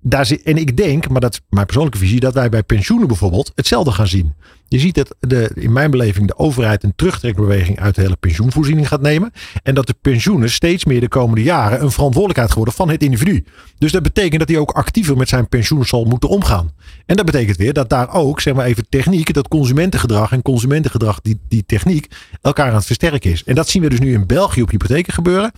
daar 0.00 0.26
zit, 0.26 0.42
en 0.42 0.56
ik 0.56 0.76
denk, 0.76 1.08
maar 1.08 1.20
dat 1.20 1.32
is 1.32 1.40
mijn 1.48 1.66
persoonlijke 1.66 1.98
visie, 1.98 2.20
dat 2.20 2.34
wij 2.34 2.48
bij 2.48 2.62
pensioenen 2.62 3.08
bijvoorbeeld 3.08 3.52
hetzelfde 3.54 3.92
gaan 3.92 4.06
zien. 4.06 4.34
Je 4.74 4.80
ziet 4.80 4.94
dat 4.94 5.14
de, 5.20 5.50
in 5.54 5.72
mijn 5.72 5.90
beleving 5.90 6.26
de 6.26 6.38
overheid 6.38 6.82
een 6.82 6.92
terugtrekbeweging 6.96 7.80
uit 7.80 7.94
de 7.94 8.00
hele 8.00 8.16
pensioenvoorziening 8.16 8.88
gaat 8.88 9.00
nemen. 9.00 9.32
En 9.62 9.74
dat 9.74 9.86
de 9.86 9.94
pensioenen 10.00 10.50
steeds 10.50 10.84
meer 10.84 11.00
de 11.00 11.08
komende 11.08 11.42
jaren 11.42 11.82
een 11.82 11.90
verantwoordelijkheid 11.90 12.50
geworden 12.50 12.74
van 12.74 12.88
het 12.88 13.02
individu. 13.02 13.44
Dus 13.78 13.92
dat 13.92 14.02
betekent 14.02 14.38
dat 14.38 14.48
hij 14.48 14.58
ook 14.58 14.70
actiever 14.70 15.16
met 15.16 15.28
zijn 15.28 15.48
pensioen 15.48 15.84
zal 15.84 16.04
moeten 16.04 16.28
omgaan. 16.28 16.72
En 17.06 17.16
dat 17.16 17.24
betekent 17.24 17.56
weer 17.56 17.72
dat 17.72 17.88
daar 17.88 18.14
ook, 18.14 18.40
zeg 18.40 18.54
maar 18.54 18.66
even 18.66 18.86
techniek, 18.88 19.34
dat 19.34 19.48
consumentengedrag 19.48 20.32
en 20.32 20.42
consumentengedrag, 20.42 21.20
die, 21.20 21.38
die 21.48 21.64
techniek, 21.66 22.06
elkaar 22.40 22.68
aan 22.68 22.74
het 22.74 22.86
versterken 22.86 23.30
is. 23.30 23.44
En 23.44 23.54
dat 23.54 23.68
zien 23.68 23.82
we 23.82 23.88
dus 23.88 24.00
nu 24.00 24.12
in 24.12 24.26
België 24.26 24.62
op 24.62 24.70
hypotheken 24.70 25.12
gebeuren. 25.12 25.52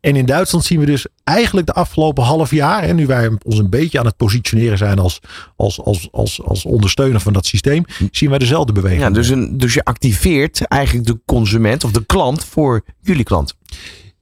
En 0.00 0.16
in 0.16 0.26
Duitsland 0.26 0.64
zien 0.64 0.80
we 0.80 0.86
dus 0.86 1.06
eigenlijk 1.24 1.66
de 1.66 1.72
afgelopen 1.72 2.24
half 2.24 2.50
jaar, 2.50 2.82
en 2.82 2.96
nu 2.96 3.06
wij 3.06 3.30
ons 3.44 3.58
een 3.58 3.70
beetje 3.70 3.98
aan 3.98 4.06
het 4.06 4.16
positioneren 4.16 4.78
zijn 4.78 4.98
als, 4.98 5.20
als, 5.56 5.80
als, 5.80 6.08
als, 6.12 6.42
als 6.42 6.64
ondersteuner 6.64 7.20
van 7.20 7.32
dat 7.32 7.46
systeem, 7.46 7.84
zien 8.10 8.28
wij 8.30 8.38
dezelfde 8.38 8.58
beweging. 8.72 9.00
Ja, 9.02 9.10
dus, 9.10 9.28
een, 9.28 9.58
dus 9.58 9.74
je 9.74 9.84
activeert 9.84 10.64
eigenlijk 10.66 11.06
de 11.06 11.20
consument 11.26 11.84
of 11.84 11.90
de 11.90 12.04
klant 12.06 12.44
voor 12.44 12.82
jullie 13.00 13.24
klant. 13.24 13.54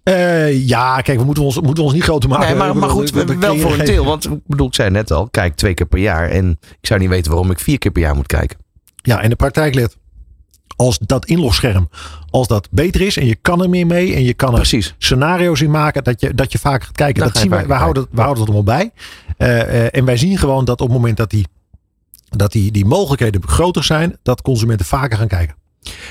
Eh, 0.03 0.67
ja, 0.69 1.01
kijk, 1.01 1.19
we 1.19 1.25
moeten 1.25 1.43
ons, 1.45 1.61
moeten 1.61 1.85
ons 1.85 1.93
niet 1.93 2.03
groter 2.03 2.29
maken. 2.29 2.47
Nee, 2.47 2.57
maar, 2.57 2.77
maar 2.77 2.89
goed, 2.91 3.11
we- 3.11 3.25
we 3.25 3.37
wel 3.39 3.59
voor 3.59 3.73
een 3.79 3.85
deel. 3.85 4.05
Want 4.05 4.25
ik 4.25 4.41
bedoel, 4.47 4.67
ik 4.67 4.75
zei 4.75 4.91
net 4.91 5.11
al, 5.11 5.29
kijk 5.31 5.55
twee 5.57 5.75
keer 5.75 5.87
per 5.87 5.99
jaar. 5.99 6.29
En 6.31 6.59
ik 6.81 6.87
zou 6.87 7.01
niet 7.01 7.09
weten 7.09 7.31
waarom 7.31 7.51
ik 7.51 7.59
vier 7.59 7.79
keer 7.79 7.91
per 7.91 8.03
jaar 8.03 8.15
moet 8.15 8.27
kijken. 8.27 8.59
Ja, 8.95 9.21
en 9.23 9.31
de 9.31 9.37
praktijk 9.37 9.75
leert. 9.75 9.97
Als 10.77 10.99
dat 10.99 11.27
inlogscherm, 11.27 11.89
als 12.31 12.47
dat 12.47 12.69
beter 12.71 13.01
is 13.01 13.17
en 13.17 13.27
je 13.27 13.35
kan 13.35 13.63
er 13.63 13.69
meer 13.71 13.87
mee 13.87 14.15
en 14.15 14.25
je 14.25 14.35
kan 14.35 14.49
er 14.49 14.55
Precies. 14.55 14.95
scenario's 14.99 15.61
in 15.61 15.71
maken 15.71 16.05
dat 16.05 16.21
je, 16.21 16.35
dat 16.35 16.53
je 16.53 16.59
vaker 16.59 16.87
gaat 16.87 16.97
kijken. 16.97 17.23
Dan 17.23 17.33
dat 17.33 17.43
zien 17.43 17.51
wij, 17.51 17.67
wij, 17.67 17.79
houden, 17.79 18.07
wij 18.11 18.25
houden 18.25 18.45
het 18.45 18.55
allemaal 18.55 18.77
bij. 18.77 18.91
Eh, 19.37 19.61
eh, 19.85 19.89
en 19.93 20.05
wij 20.05 20.17
zien 20.17 20.39
gewoon 20.39 20.65
dat 20.65 20.81
op 20.81 20.87
het 20.89 20.97
moment 20.97 21.17
dat 21.17 21.31
die, 21.31 21.47
dat 22.29 22.53
die, 22.53 22.73
die 22.73 22.85
mogelijkheden 22.85 23.43
groter 23.47 23.85
zijn, 23.85 24.19
dat 24.23 24.43
consumenten 24.43 24.87
vaker 24.87 25.19
gaan 25.19 25.29
kijken. 25.29 25.57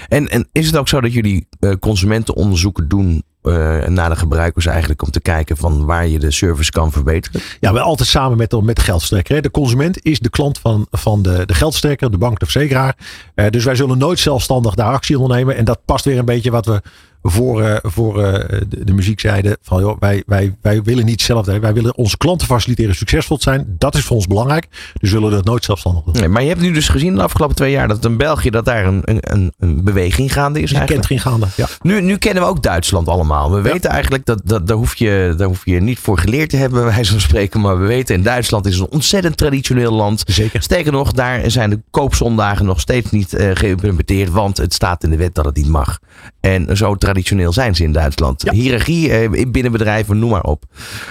En, 0.08 0.28
en 0.28 0.48
is 0.52 0.66
het 0.66 0.78
ook 0.78 0.88
zo 0.88 1.02
dat 1.02 1.14
jullie 1.14 1.48
eh, 1.60 1.72
consumentenonderzoeken 1.80 2.88
doen 2.88 3.24
eh, 3.42 3.86
naar 3.86 4.10
de 4.10 4.16
gebruikers 4.16 4.66
eigenlijk 4.66 5.02
om 5.02 5.12
te 5.12 5.22
kijken 5.22 5.58
van 5.58 5.86
waar 5.86 6.08
je 6.08 6.20
de 6.20 6.32
service 6.32 6.72
kan 6.72 6.92
verbeteren? 6.92 7.42
Ja, 7.60 7.74
we 7.74 7.80
altijd 7.80 8.10
samen 8.10 8.38
met 8.38 8.62
met 8.62 8.76
de 8.76 8.82
geldstrekker. 8.82 9.36
Hè. 9.36 9.42
De 9.42 9.52
consument 9.52 10.06
is 10.06 10.20
de 10.20 10.30
klant 10.30 10.60
van, 10.60 10.88
van 10.92 11.22
de, 11.22 11.46
de 11.46 11.54
geldstrekker, 11.54 12.12
de 12.12 12.18
bank, 12.18 12.40
de 12.40 12.46
verzekeraar. 12.46 12.98
Eh, 13.36 13.50
dus 13.50 13.64
wij 13.64 13.76
zullen 13.76 13.98
nooit 13.98 14.20
zelfstandig 14.20 14.74
daar 14.74 14.94
actie 14.94 15.20
ondernemen. 15.20 15.56
En 15.56 15.66
dat 15.66 15.80
past 15.86 16.06
weer 16.06 16.18
een 16.18 16.26
beetje 16.26 16.52
wat 16.52 16.66
we 16.66 16.82
voor, 17.32 17.62
eh, 17.64 17.78
voor 17.82 18.24
eh, 18.24 18.50
de, 18.70 18.84
de 18.84 18.94
muziek 18.94 19.20
zeiden. 19.20 19.58
Van, 19.62 19.82
joh, 19.82 19.98
wij, 20.00 20.24
wij, 20.26 20.56
wij 20.62 20.82
willen 20.84 21.06
niet 21.06 21.22
zelf. 21.22 21.46
Wij 21.46 21.74
willen 21.74 21.98
onze 21.98 22.18
klanten 22.18 22.48
faciliteren 22.48 22.96
succesvol 22.96 23.38
te 23.38 23.44
zijn. 23.44 23.76
Dat 23.78 23.96
is 23.96 24.04
voor 24.04 24.16
ons 24.16 24.28
belangrijk. 24.28 24.68
Dus 25.00 25.10
zullen 25.10 25.30
we 25.30 25.36
dat 25.36 25.46
nooit 25.46 25.64
zelfstandig 25.66 26.04
doen. 26.04 26.14
Nee, 26.14 26.28
maar 26.28 26.42
je 26.42 26.48
hebt 26.48 26.62
nu 26.62 26.72
dus 26.72 26.90
gezien 26.90 27.16
de 27.16 27.22
afgelopen 27.22 27.56
twee 27.56 27.72
jaar 27.72 27.88
dat 27.88 28.06
in 28.06 28.18
België 28.18 28.50
dat 28.50 28.66
daar 28.66 28.86
een, 28.86 29.02
een- 29.06 29.18
een, 29.22 29.54
een 29.60 29.84
beweging 29.84 30.34
gaande 30.34 30.62
is. 30.62 30.70
Je 30.70 30.76
eigenlijk. 30.78 31.08
kent 31.08 31.22
geen 31.22 31.32
gaande. 31.32 31.48
Ja. 31.56 31.68
Nu, 31.82 32.02
nu 32.02 32.18
kennen 32.18 32.44
we 32.44 32.50
ook 32.50 32.64
Duitsland 32.64 33.08
allemaal. 33.08 33.52
We 33.52 33.62
weten 33.62 33.90
eigenlijk 33.90 34.26
dat, 34.26 34.42
dat 34.44 34.68
daar, 34.68 34.78
hoef 34.78 34.96
je, 34.96 35.34
daar 35.38 35.48
hoef 35.48 35.66
je 35.66 35.80
niet 35.82 36.00
voor 36.00 36.18
geleerd 36.20 36.50
te 36.50 36.58
hebben, 36.58 36.84
bij 36.84 36.94
wijze 36.94 37.12
van 37.12 37.22
spreken. 37.22 37.62
Maar 37.62 37.80
we 37.80 37.88
weten, 37.88 38.16
in 38.16 38.24
Duitsland 38.24 38.66
is 38.66 38.80
een 38.80 38.88
ontzettend 38.90 39.38
traditioneel 39.38 39.92
land. 39.94 40.24
Zeker. 40.26 40.62
Sterker 40.62 40.92
nog, 40.92 41.12
daar 41.12 41.52
zijn 41.52 41.70
de 41.70 41.80
koopzondagen 41.92 42.66
nog 42.66 42.80
steeds 42.80 43.12
niet 43.12 43.34
eh, 43.34 43.50
geïmplementeerd, 43.54 44.30
want 44.30 44.58
het 44.58 44.74
staat 44.74 45.04
in 45.04 45.10
de 45.10 45.18
wet 45.18 45.36
dat 45.36 45.46
het 45.46 45.56
niet 45.56 45.68
mag. 45.68 46.00
En 46.40 46.78
zo 46.78 46.96
traditioneel 46.96 47.54
zijn 47.54 47.76
ze 47.76 47.84
in 47.84 47.92
Duitsland. 47.92 48.42
Ja. 48.42 48.52
Hierarchie 48.52 49.12
eh, 49.12 49.46
binnen 49.48 49.72
bedrijven, 49.72 50.20
noem 50.20 50.30
maar 50.30 50.44
op. 50.44 50.64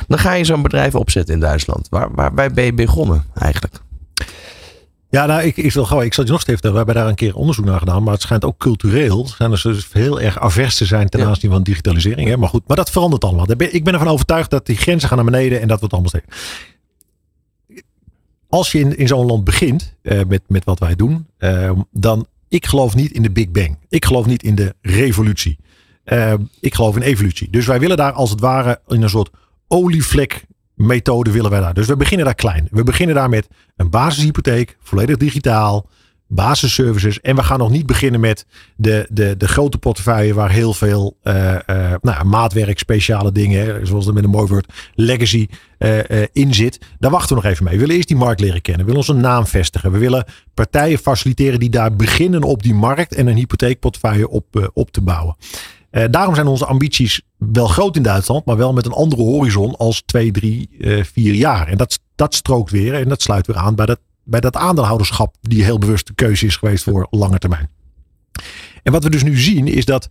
Dan 0.09 0.19
ga 0.19 0.33
je 0.33 0.45
zo'n 0.45 0.63
bedrijf 0.63 0.95
opzetten 0.95 1.35
in 1.35 1.41
Duitsland. 1.41 1.87
Waar, 1.91 2.09
waar, 2.15 2.35
waar 2.35 2.53
ben 2.53 2.65
je 2.65 2.73
begonnen 2.75 3.25
eigenlijk? 3.35 3.75
Ja, 5.11 5.27
nou, 5.27 5.43
ik, 5.43 5.57
ik, 5.57 5.73
wil 5.73 5.85
gewoon, 5.85 6.05
ik 6.05 6.15
zal 6.15 6.25
je 6.25 6.31
nog 6.31 6.41
steeds 6.41 6.61
vertellen. 6.61 6.87
We 6.87 6.93
hebben 6.93 7.03
daar 7.03 7.11
een 7.13 7.29
keer 7.29 7.37
onderzoek 7.37 7.65
naar 7.65 7.79
gedaan. 7.79 8.03
Maar 8.03 8.13
het 8.13 8.23
schijnt 8.23 8.45
ook 8.45 8.59
cultureel. 8.59 9.27
Zijn 9.27 9.53
er 9.53 9.61
dus 9.63 9.89
heel 9.93 10.21
erg 10.21 10.39
avers 10.39 10.77
te 10.77 10.85
zijn 10.85 11.09
ten 11.09 11.27
aanzien 11.27 11.51
van 11.51 11.63
digitalisering. 11.63 12.29
Hè? 12.29 12.37
Maar 12.37 12.49
goed, 12.49 12.63
maar 12.67 12.77
dat 12.77 12.91
verandert 12.91 13.25
allemaal. 13.25 13.47
Ik 13.59 13.85
ben 13.85 13.93
ervan 13.93 14.09
overtuigd 14.09 14.51
dat 14.51 14.67
die 14.67 14.77
grenzen 14.77 15.09
gaan 15.09 15.17
naar 15.17 15.27
beneden. 15.27 15.61
En 15.61 15.69
dat 15.69 15.81
het 15.81 15.93
allemaal 15.93 16.09
steeds. 16.09 16.27
Als 18.49 18.73
je 18.73 18.79
in, 18.79 18.97
in 18.97 19.07
zo'n 19.07 19.27
land 19.27 19.45
begint 19.45 19.95
eh, 20.03 20.21
met, 20.29 20.43
met 20.49 20.65
wat 20.65 20.79
wij 20.79 20.95
doen. 20.97 21.27
eh, 21.39 21.71
dan, 21.91 22.27
ik 22.49 22.67
geloof 22.67 22.95
niet 22.95 23.13
in 23.13 23.23
de 23.23 23.31
Big 23.31 23.51
Bang. 23.51 23.79
Ik 23.89 24.05
geloof 24.05 24.27
niet 24.27 24.43
in 24.43 24.55
de 24.55 24.75
revolutie. 24.81 25.59
Eh, 26.05 26.35
ik 26.61 26.75
geloof 26.75 26.97
in 26.97 27.03
evolutie. 27.03 27.51
Dus 27.51 27.67
wij 27.67 27.81
willen 27.81 27.97
daar 27.97 28.13
als 28.13 28.31
het 28.31 28.41
ware 28.41 28.81
in 28.87 29.03
een 29.03 29.11
soort 29.11 29.31
olievlek 29.69 30.47
methode 30.75 31.31
willen 31.31 31.51
wij 31.51 31.61
daar. 31.61 31.75
Dus 31.75 31.87
we 31.87 31.97
beginnen 31.97 32.27
daar 32.27 32.35
klein. 32.35 32.69
We 32.71 32.83
beginnen 32.83 33.15
daar 33.15 33.29
met 33.29 33.49
een 33.77 33.91
basishypotheek, 33.91 34.77
volledig 34.81 35.17
digitaal, 35.17 35.89
basisservices. 36.29 37.21
En 37.21 37.37
we 37.37 37.43
gaan 37.43 37.59
nog 37.59 37.71
niet 37.71 37.87
beginnen 37.87 38.21
met 38.21 38.47
de, 38.77 39.07
de, 39.11 39.37
de 39.37 39.49
grote 39.49 39.79
portefeuille 39.79 40.35
waar 40.35 40.51
heel 40.51 40.73
veel 40.73 41.17
eh, 41.23 41.57
nou, 42.01 42.25
maatwerk, 42.25 42.79
speciale 42.79 43.33
dingen, 43.33 43.87
zoals 43.87 44.05
dat 44.05 44.15
met 44.15 44.25
een 44.25 44.31
mooi 44.31 44.47
woord, 44.47 44.73
legacy 44.95 45.47
eh, 45.79 46.23
in 46.33 46.55
zit. 46.55 46.81
Daar 46.99 47.11
wachten 47.11 47.37
we 47.37 47.43
nog 47.43 47.53
even 47.53 47.65
mee. 47.65 47.73
We 47.73 47.81
willen 47.81 47.95
eerst 47.95 48.09
die 48.09 48.17
markt 48.17 48.41
leren 48.41 48.63
kennen. 48.63 48.87
We 48.87 48.93
willen 48.93 49.09
onze 49.09 49.23
naam 49.23 49.47
vestigen. 49.47 49.93
We 49.93 49.99
willen 49.99 50.25
partijen 50.55 50.99
faciliteren 50.99 51.61
die 51.61 51.71
daar 51.71 51.97
beginnen 51.97 52.43
op 52.43 52.63
die 52.63 52.75
markt 52.75 53.15
en 53.15 53.27
een 53.27 53.37
hypotheekportefeuille 53.37 54.29
op, 54.29 54.71
op 54.75 54.91
te 54.91 55.01
bouwen. 55.01 55.37
Daarom 56.11 56.35
zijn 56.35 56.47
onze 56.47 56.67
ambities 56.67 57.21
wel 57.39 57.67
groot 57.67 57.97
in 57.97 58.03
Duitsland, 58.03 58.45
maar 58.45 58.57
wel 58.57 58.73
met 58.73 58.87
een 58.87 58.93
andere 58.93 59.23
horizon 59.23 59.77
als 59.77 60.03
twee, 60.07 60.31
drie, 60.31 60.69
vier 61.13 61.35
jaar. 61.35 61.69
En 61.69 61.77
dat, 61.77 61.99
dat 62.15 62.35
strookt 62.35 62.71
weer 62.71 62.95
en 62.95 63.09
dat 63.09 63.23
sluit 63.23 63.47
weer 63.47 63.57
aan 63.57 63.75
bij 63.75 63.87
dat, 63.87 63.99
bij 64.27 64.41
dat 64.41 64.57
aandeelhouderschap, 64.57 65.35
die 65.41 65.65
heel 65.65 65.79
bewust 65.79 66.07
de 66.07 66.15
keuze 66.15 66.47
is 66.47 66.57
geweest 66.57 66.85
voor 66.85 67.07
lange 67.11 67.39
termijn. 67.39 67.71
En 68.83 68.93
wat 68.93 69.05
we 69.05 69.11
dus 69.11 69.23
nu 69.23 69.37
zien 69.37 69.67
is 69.67 69.85
dat 69.85 70.09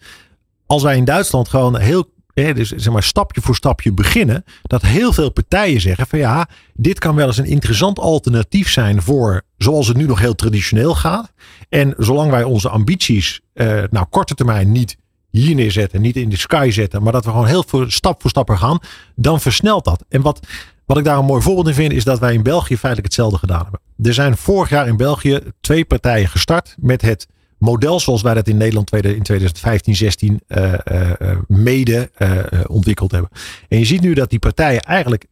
als 0.66 0.84
wij 0.84 0.98
in 0.98 1.06
Duitsland 1.06 1.50
gewoon 1.50 1.78
heel 1.78 2.14
dus 2.36 2.70
zeg 2.70 2.94
maar 2.94 3.04
stapje 3.04 3.42
voor 3.42 3.56
stapje 3.56 3.92
beginnen, 3.92 4.44
dat 4.62 4.82
heel 4.82 5.14
veel 5.14 5.32
partijen 5.32 5.82
zeggen 5.82 6.08
van 6.08 6.20
ja, 6.20 6.50
dit 6.74 7.00
kan 7.00 7.16
wel 7.16 7.28
eens 7.28 7.38
een 7.38 7.46
interessant 7.46 8.00
alternatief 8.00 8.70
zijn 8.70 9.02
voor 9.02 9.42
zoals 9.58 9.88
het 9.88 9.98
nu 9.98 10.06
nog 10.06 10.20
heel 10.20 10.36
traditioneel 10.36 10.96
gaat. 10.96 11.34
En 11.70 11.94
zolang 11.98 12.32
wij 12.32 12.44
onze 12.44 12.70
ambities, 12.70 13.42
eh, 13.54 13.84
nou 13.90 14.06
korte 14.10 14.36
termijn 14.36 14.72
niet 14.72 14.98
hier 15.32 15.56
neerzetten, 15.56 16.02
niet 16.02 16.16
in 16.16 16.30
de 16.30 16.38
sky 16.38 16.70
zetten, 16.72 17.04
maar 17.04 17.12
dat 17.12 17.26
we 17.26 17.32
gewoon 17.32 17.46
heel 17.48 17.64
veel 17.68 17.90
stap 17.90 18.22
voor 18.22 18.30
stap 18.30 18.50
er 18.50 18.58
gaan, 18.58 18.80
dan 19.16 19.42
versnelt 19.42 19.84
dat. 19.84 20.06
En 20.10 20.22
wat, 20.22 20.48
wat 20.86 20.98
ik 20.98 21.04
daar 21.04 21.18
een 21.18 21.26
mooi 21.26 21.42
voorbeeld 21.42 21.68
in 21.68 21.74
vind, 21.74 21.94
is 21.94 22.04
dat 22.04 22.20
wij 22.20 22.34
in 22.34 22.44
België 22.44 22.78
feitelijk 22.78 23.14
hetzelfde 23.14 23.38
gedaan 23.38 23.62
hebben. 23.62 23.80
Er 24.04 24.14
zijn 24.14 24.38
vorig 24.38 24.70
jaar 24.70 24.88
in 24.88 24.98
België 24.98 25.40
twee 25.62 25.86
partijen 25.86 26.28
gestart 26.28 26.76
met 26.80 27.02
het 27.02 27.28
model 27.58 28.00
zoals 28.00 28.22
wij 28.22 28.34
dat 28.34 28.48
in 28.48 28.58
Nederland 28.58 28.92
in 28.94 29.24
2015, 29.24 29.96
16 29.96 30.42
eh, 30.48 30.74
eh, 30.74 31.12
eh, 31.20 31.38
mede 31.48 32.12
eh, 32.16 32.38
eh, 32.40 32.46
ontwikkeld 32.68 33.12
hebben. 33.12 33.30
En 33.70 33.80
je 33.80 33.86
ziet 33.86 34.02
nu 34.02 34.14
dat 34.14 34.30
die 34.30 34.40
partijen 34.40 34.82
eigenlijk 34.82 35.26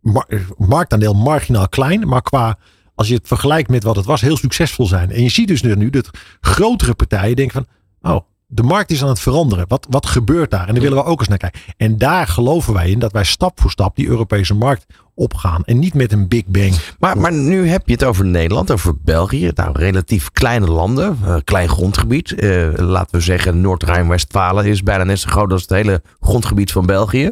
mar- 0.00 0.28
marktaandeel 0.56 1.14
marginaal 1.14 1.68
klein, 1.68 2.08
maar 2.08 2.22
qua 2.22 2.58
als 2.94 3.08
je 3.08 3.14
het 3.14 3.28
vergelijkt 3.28 3.70
met 3.70 3.82
wat 3.82 3.96
het 3.96 4.04
was, 4.04 4.20
heel 4.20 4.36
succesvol 4.36 4.86
zijn. 4.86 5.10
En 5.10 5.22
je 5.22 5.28
ziet 5.28 5.48
dus 5.48 5.62
nu 5.62 5.90
dat 5.90 6.10
grotere 6.40 6.94
partijen 6.94 7.36
denken 7.36 7.64
van, 8.02 8.14
oh, 8.14 8.20
de 8.46 8.62
markt 8.62 8.90
is 8.90 9.02
aan 9.02 9.08
het 9.08 9.20
veranderen. 9.20 9.64
Wat, 9.68 9.86
wat 9.90 10.06
gebeurt 10.06 10.50
daar? 10.50 10.68
En 10.68 10.74
daar 10.74 10.82
willen 10.82 10.98
we 10.98 11.04
ook 11.04 11.18
eens 11.18 11.28
naar 11.28 11.38
kijken. 11.38 11.60
En 11.76 11.98
daar 11.98 12.26
geloven 12.26 12.74
wij 12.74 12.90
in 12.90 12.98
dat 12.98 13.12
wij 13.12 13.24
stap 13.24 13.60
voor 13.60 13.70
stap 13.70 13.96
die 13.96 14.06
Europese 14.06 14.54
markt 14.54 14.86
opgaan. 15.14 15.64
En 15.64 15.78
niet 15.78 15.94
met 15.94 16.12
een 16.12 16.28
big 16.28 16.46
bang. 16.46 16.74
Maar, 16.98 17.18
maar 17.18 17.32
nu 17.32 17.68
heb 17.68 17.82
je 17.86 17.92
het 17.92 18.04
over 18.04 18.24
Nederland, 18.24 18.70
over 18.70 18.94
België. 19.04 19.50
Nou, 19.54 19.70
relatief 19.72 20.30
kleine 20.32 20.66
landen, 20.66 21.18
eh, 21.24 21.36
klein 21.44 21.68
grondgebied. 21.68 22.32
Eh, 22.32 22.68
laten 22.76 23.16
we 23.16 23.20
zeggen, 23.20 23.60
Noord-Rijn-Westfalen 23.60 24.64
is 24.64 24.82
bijna 24.82 25.04
net 25.04 25.18
zo 25.18 25.30
groot 25.30 25.52
als 25.52 25.62
het 25.62 25.70
hele 25.70 26.02
grondgebied 26.20 26.72
van 26.72 26.86
België. 26.86 27.30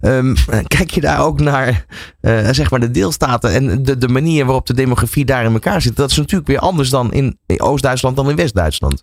Ehm, 0.00 0.34
kijk 0.76 0.90
je 0.90 1.00
daar 1.00 1.24
ook 1.24 1.40
naar 1.40 1.86
eh, 2.20 2.48
zeg 2.50 2.70
maar 2.70 2.80
de 2.80 2.90
deelstaten 2.90 3.52
en 3.52 3.82
de, 3.82 3.98
de 3.98 4.08
manier 4.08 4.44
waarop 4.44 4.66
de 4.66 4.74
demografie 4.74 5.24
daar 5.24 5.44
in 5.44 5.52
elkaar 5.52 5.82
zit? 5.82 5.96
Dat 5.96 6.10
is 6.10 6.16
natuurlijk 6.16 6.48
weer 6.48 6.58
anders 6.58 6.90
dan 6.90 7.12
in 7.12 7.38
Oost-Duitsland 7.56 8.16
dan 8.16 8.30
in 8.30 8.36
West-Duitsland. 8.36 9.02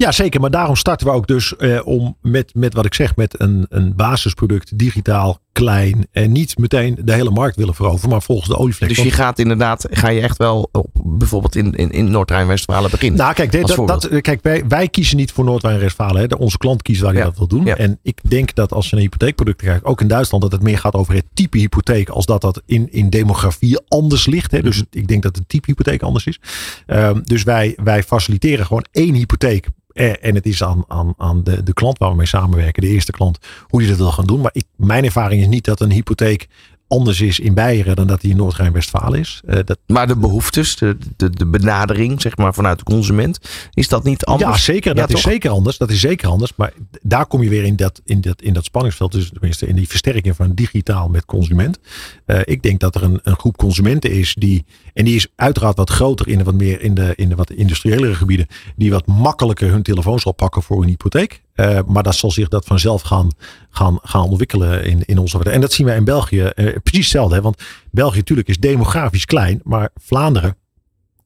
Ja, 0.00 0.12
zeker. 0.12 0.40
Maar 0.40 0.50
daarom 0.50 0.76
starten 0.76 1.06
we 1.06 1.12
ook 1.12 1.26
dus 1.26 1.56
eh, 1.56 1.80
om 1.86 2.16
met, 2.22 2.54
met 2.54 2.74
wat 2.74 2.84
ik 2.86 2.94
zeg, 2.94 3.16
met 3.16 3.40
een, 3.40 3.66
een 3.68 3.96
basisproduct, 3.96 4.78
digitaal, 4.78 5.38
klein. 5.52 6.06
En 6.12 6.32
niet 6.32 6.58
meteen 6.58 6.98
de 7.04 7.12
hele 7.12 7.30
markt 7.30 7.56
willen 7.56 7.74
veroveren, 7.74 8.10
maar 8.10 8.22
volgens 8.22 8.48
de 8.48 8.56
olievlek. 8.56 8.88
Dus 8.88 8.98
je 9.02 9.10
gaat 9.10 9.38
inderdaad, 9.38 9.86
ga 9.90 10.08
je 10.08 10.20
echt 10.20 10.36
wel 10.38 10.68
op, 10.72 10.86
bijvoorbeeld 11.04 11.56
in, 11.56 11.72
in, 11.74 11.90
in 11.90 12.10
Noord-Rijn-Westfalen 12.10 12.90
beginnen. 12.90 13.18
Nou, 13.20 13.34
kijk, 13.34 13.52
dit- 13.52 13.60
dat, 13.60 13.68
dat, 13.86 14.02
voorbeeld. 14.02 14.22
kijk 14.22 14.42
wij, 14.42 14.64
wij 14.68 14.88
kiezen 14.88 15.16
niet 15.16 15.32
voor 15.32 15.44
Noord-Rijn-Westfalen. 15.44 16.38
Onze 16.38 16.58
klant 16.58 16.82
kiest 16.82 17.00
waar 17.00 17.12
hij 17.12 17.20
Ja. 17.20 17.26
dat 17.26 17.38
wil 17.38 17.46
doen. 17.48 17.64
Ja. 17.64 17.76
En 17.76 17.98
ik 18.02 18.18
denk 18.30 18.54
dat 18.54 18.72
als 18.72 18.88
je 18.88 18.94
naar 18.94 19.04
hypotheekproducten 19.04 19.66
kijkt, 19.66 19.84
ook 19.84 20.00
in 20.00 20.08
Duitsland, 20.08 20.42
dat 20.42 20.52
het 20.52 20.62
meer 20.62 20.78
gaat 20.78 20.94
over 20.94 21.14
het 21.14 21.24
type 21.34 21.58
hypotheek. 21.58 22.08
Als 22.08 22.26
dat 22.26 22.40
dat 22.40 22.62
in, 22.66 22.92
in 22.92 23.10
demografie 23.10 23.80
anders 23.88 24.26
ligt. 24.26 24.50
Hè. 24.50 24.62
Dus 24.62 24.76
Mhm. 24.76 24.84
ik 24.90 25.08
denk 25.08 25.22
dat 25.22 25.36
het 25.36 25.48
type 25.48 25.66
hypotheek 25.66 26.02
anders 26.02 26.26
is. 26.26 26.40
Ehm, 26.86 27.20
dus 27.24 27.42
wij, 27.42 27.76
wij 27.82 28.02
faciliteren 28.02 28.66
gewoon 28.66 28.84
één 28.92 29.14
hypotheek. 29.14 29.66
Eh, 29.92 30.24
En 30.24 30.34
het 30.34 30.46
is 30.46 30.62
aan, 30.62 30.84
aan, 30.88 31.14
aan 31.16 31.44
de, 31.44 31.62
de 31.62 31.72
klant 31.72 31.98
waar 31.98 32.10
we 32.10 32.16
mee 32.16 32.26
samenwerken, 32.26 32.82
de 32.82 32.88
eerste 32.88 33.12
klant, 33.12 33.38
hoe 33.62 33.80
die 33.80 33.88
dat 33.88 33.98
wil 33.98 34.12
gaan 34.12 34.26
doen. 34.26 34.40
Maar 34.40 34.50
ik, 34.54 34.64
mijn 34.76 35.04
ervaring 35.04 35.40
is 35.40 35.48
niet 35.48 35.64
dat 35.64 35.80
een 35.80 35.90
hypotheek 35.90 36.48
anders 36.90 37.20
is 37.20 37.40
in 37.40 37.54
Beieren 37.54 37.96
dan 37.96 38.06
dat 38.06 38.20
die 38.20 38.30
in 38.30 38.36
Noord-Rijn-Westfalen 38.36 39.20
is. 39.20 39.40
Eh, 39.46 39.58
dat, 39.64 39.78
Maar 39.86 40.06
de 40.06 40.16
behoeftes, 40.16 40.76
de, 40.76 40.96
de, 41.16 41.30
de 41.30 41.46
benadering, 41.46 42.20
zeg 42.20 42.36
maar, 42.36 42.54
vanuit 42.54 42.78
de 42.78 42.84
consument, 42.84 43.38
is 43.74 43.88
dat 43.88 44.04
niet 44.04 44.24
anders? 44.24 44.50
Ja, 44.50 44.72
zeker. 44.72 44.94
Dat 44.94 45.12
is 45.12 45.20
zeker 45.20 45.50
anders. 45.50 45.78
Dat 45.78 45.90
is 45.90 46.00
zeker 46.00 46.28
anders. 46.28 46.52
Maar 46.56 46.72
daar 47.02 47.26
kom 47.26 47.42
je 47.42 47.48
weer 47.48 47.64
in 47.64 47.76
dat, 47.76 48.00
in 48.04 48.20
dat, 48.20 48.42
in 48.42 48.52
dat 48.52 48.64
spanningsveld. 48.64 49.12
Dus 49.12 49.30
tenminste 49.30 49.66
in 49.66 49.76
die 49.76 49.88
versterking 49.88 50.36
van 50.36 50.54
digitaal 50.54 51.08
met 51.08 51.24
consument. 51.24 51.78
Eh, 52.26 52.40
ik 52.44 52.62
denk 52.62 52.80
dat 52.80 52.94
er 52.94 53.02
een, 53.02 53.20
een 53.22 53.36
groep 53.36 53.56
consumenten 53.56 54.10
is 54.10 54.34
die. 54.38 54.64
En 54.92 55.04
die 55.04 55.14
is 55.14 55.26
uiteraard 55.36 55.76
wat 55.76 55.90
groter 55.90 56.28
in 56.28 56.38
de 56.38 56.44
wat 56.44 56.54
meer 56.54 56.80
in 56.80 56.94
de, 56.94 57.12
in 57.16 57.28
de 57.28 57.34
wat 57.34 57.50
industriëlere 57.50 58.14
gebieden. 58.14 58.46
Die 58.76 58.90
wat 58.90 59.06
makkelijker 59.06 59.70
hun 59.70 59.82
telefoon 59.82 60.18
zal 60.18 60.32
pakken 60.32 60.62
voor 60.62 60.82
een 60.82 60.88
hypotheek. 60.88 61.42
Eh, 61.60 61.78
maar 61.86 62.02
dat 62.02 62.14
zal 62.14 62.30
zich 62.30 62.48
dat 62.48 62.64
vanzelf 62.64 63.02
gaan, 63.02 63.30
gaan, 63.70 63.98
gaan 64.02 64.22
ontwikkelen 64.22 64.84
in, 64.84 65.02
in 65.04 65.18
onze. 65.18 65.38
En 65.38 65.60
dat 65.60 65.72
zien 65.72 65.86
wij 65.86 65.96
in 65.96 66.04
België 66.04 66.42
eh, 66.42 66.76
precies 66.82 67.04
hetzelfde. 67.04 67.34
Hè? 67.34 67.40
Want 67.40 67.62
België 67.90 68.16
natuurlijk 68.16 68.48
is 68.48 68.58
demografisch 68.58 69.24
klein. 69.24 69.60
Maar 69.64 69.90
Vlaanderen 70.02 70.56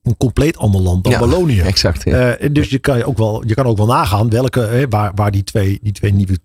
een 0.02 0.16
compleet 0.16 0.56
ander 0.56 0.80
land 0.80 1.04
dan 1.04 1.12
Ja, 1.12 1.18
Wallonië. 1.18 1.60
Exact. 1.60 2.04
Ja. 2.04 2.34
Eh, 2.34 2.48
dus 2.52 2.70
je 2.70 2.78
kan, 2.78 2.96
je, 2.96 3.06
ook 3.06 3.18
wel, 3.18 3.46
je 3.46 3.54
kan 3.54 3.66
ook 3.66 3.76
wel 3.76 3.86
nagaan 3.86 4.30
welke, 4.30 4.86
waar, 4.88 5.12
waar 5.14 5.30
die 5.30 5.44
twee, 5.44 5.78
die 5.82 5.92
twee 5.92 6.12
nieuwe, 6.12 6.38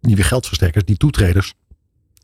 nieuwe 0.00 0.22
geldverstrekkers, 0.22 0.84
die 0.84 0.96
toetreders, 0.96 1.54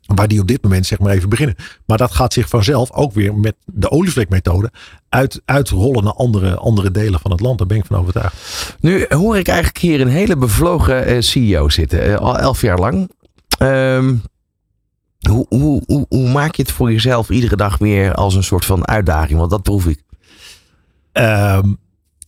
waar 0.05 0.27
die 0.27 0.39
op 0.39 0.47
dit 0.47 0.63
moment 0.63 0.85
zeg 0.85 0.99
maar 0.99 1.11
even 1.11 1.29
beginnen. 1.29 1.55
Maar 1.85 1.97
dat 1.97 2.11
gaat 2.11 2.33
zich 2.33 2.49
vanzelf 2.49 2.91
ook 2.91 3.13
weer 3.13 3.35
met 3.35 3.55
de 3.65 3.89
olievlekmethode 3.89 4.71
uit, 5.09 5.41
uitrollen 5.45 6.03
naar 6.03 6.13
andere, 6.13 6.55
andere 6.55 6.91
delen 6.91 7.19
van 7.19 7.31
het 7.31 7.39
land. 7.39 7.57
Daar 7.57 7.67
ben 7.67 7.77
ik 7.77 7.85
van 7.85 7.99
overtuigd. 7.99 8.35
Nu 8.79 9.05
hoor 9.09 9.37
ik 9.37 9.47
eigenlijk 9.47 9.77
hier 9.77 10.01
een 10.01 10.07
hele 10.07 10.37
bevlogen 10.37 11.05
eh, 11.05 11.21
CEO 11.21 11.69
zitten, 11.69 12.03
eh, 12.03 12.15
al 12.15 12.39
elf 12.39 12.61
jaar 12.61 12.79
lang. 12.79 13.11
Ehm, 13.57 14.15
hoe, 15.29 15.45
hoe, 15.49 15.83
hoe, 15.85 16.05
hoe 16.09 16.29
maak 16.29 16.55
je 16.55 16.61
het 16.61 16.71
voor 16.71 16.91
jezelf 16.91 17.29
iedere 17.29 17.55
dag 17.55 17.77
weer 17.77 18.13
als 18.13 18.35
een 18.35 18.43
soort 18.43 18.65
van 18.65 18.87
uitdaging? 18.87 19.39
Want 19.39 19.51
dat 19.51 19.63
proef 19.63 19.87
ik. 19.87 20.03
Ehm, 21.11 21.73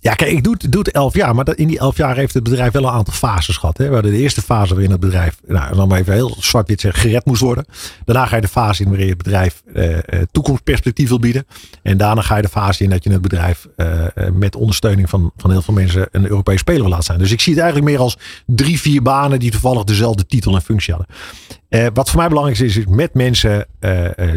ja, 0.06 0.14
kijk, 0.14 0.32
ik 0.32 0.44
doe, 0.44 0.56
het- 0.84 0.92
elf 0.92 1.14
jaar, 1.14 1.36
maar 1.36 1.56
in 1.56 1.68
die 1.68 1.80
elf 1.80 1.98
jaar 1.98 2.16
heeft 2.16 2.34
het 2.34 2.44
bedrijf 2.44 2.72
wel 2.72 2.84
een 2.84 2.90
aantal 2.90 3.14
fases 3.14 3.58
gehad. 3.58 3.78
Hè. 3.78 3.88
We 3.88 3.94
hadden 3.94 4.12
de 4.12 4.18
eerste 4.18 4.42
fase 4.42 4.74
waarin 4.74 4.92
het 4.92 5.00
bedrijf, 5.00 5.38
nou, 5.48 5.76
dan 5.76 5.88
maar 5.88 6.00
even 6.00 6.14
heel 6.14 6.36
zwart-wit 6.40 6.82
zeggen, 6.82 7.02
gered 7.02 7.26
moest 7.26 7.42
worden. 7.42 7.66
Daarna 8.06 8.26
ga 8.26 8.36
je 8.36 8.42
de 8.42 8.48
fase 8.48 8.84
in 8.84 8.90
waarin 8.90 9.10
het 9.10 9.18
bedrijf 9.18 9.64
eh, 9.74 9.98
eh, 9.98 10.02
toekomstperspectief 10.32 11.10
wil 11.10 11.20
bieden. 11.20 11.46
En 11.84 11.98
daarna 11.98 12.22
ga 12.22 12.36
je 12.36 12.42
de 12.42 12.48
fase 12.48 12.84
in 12.84 12.90
dat 12.90 13.04
je 13.04 13.12
het 13.12 13.22
bedrijf 13.22 13.68
eh, 13.76 14.06
met 14.34 14.56
ondersteuning 14.56 15.10
van, 15.10 15.32
van 15.38 15.52
heel 15.52 15.62
veel 15.62 15.74
mensen 15.74 16.08
een 16.12 16.30
Europees 16.30 16.60
speler 16.60 16.82
wil 16.82 16.90
laten 16.90 17.06
zijn. 17.06 17.20
Dus 17.20 17.32
ik 17.32 17.42
zie 17.42 17.54
het 17.54 17.62
eigenlijk 17.62 17.92
meer 17.92 18.02
als 18.02 18.18
drie, 18.46 18.80
vier 18.80 19.02
banen 19.02 19.40
die 19.40 19.52
toevallig 19.52 19.84
dezelfde 19.84 20.26
titel 20.26 20.56
en 20.56 20.62
functie 20.62 20.94
hadden. 20.94 21.94
Wat 21.94 22.10
voor 22.10 22.20
mij 22.20 22.28
belangrijk 22.28 22.60
is, 22.60 22.78
is 22.78 22.86
met 22.88 23.14
mensen 23.14 23.68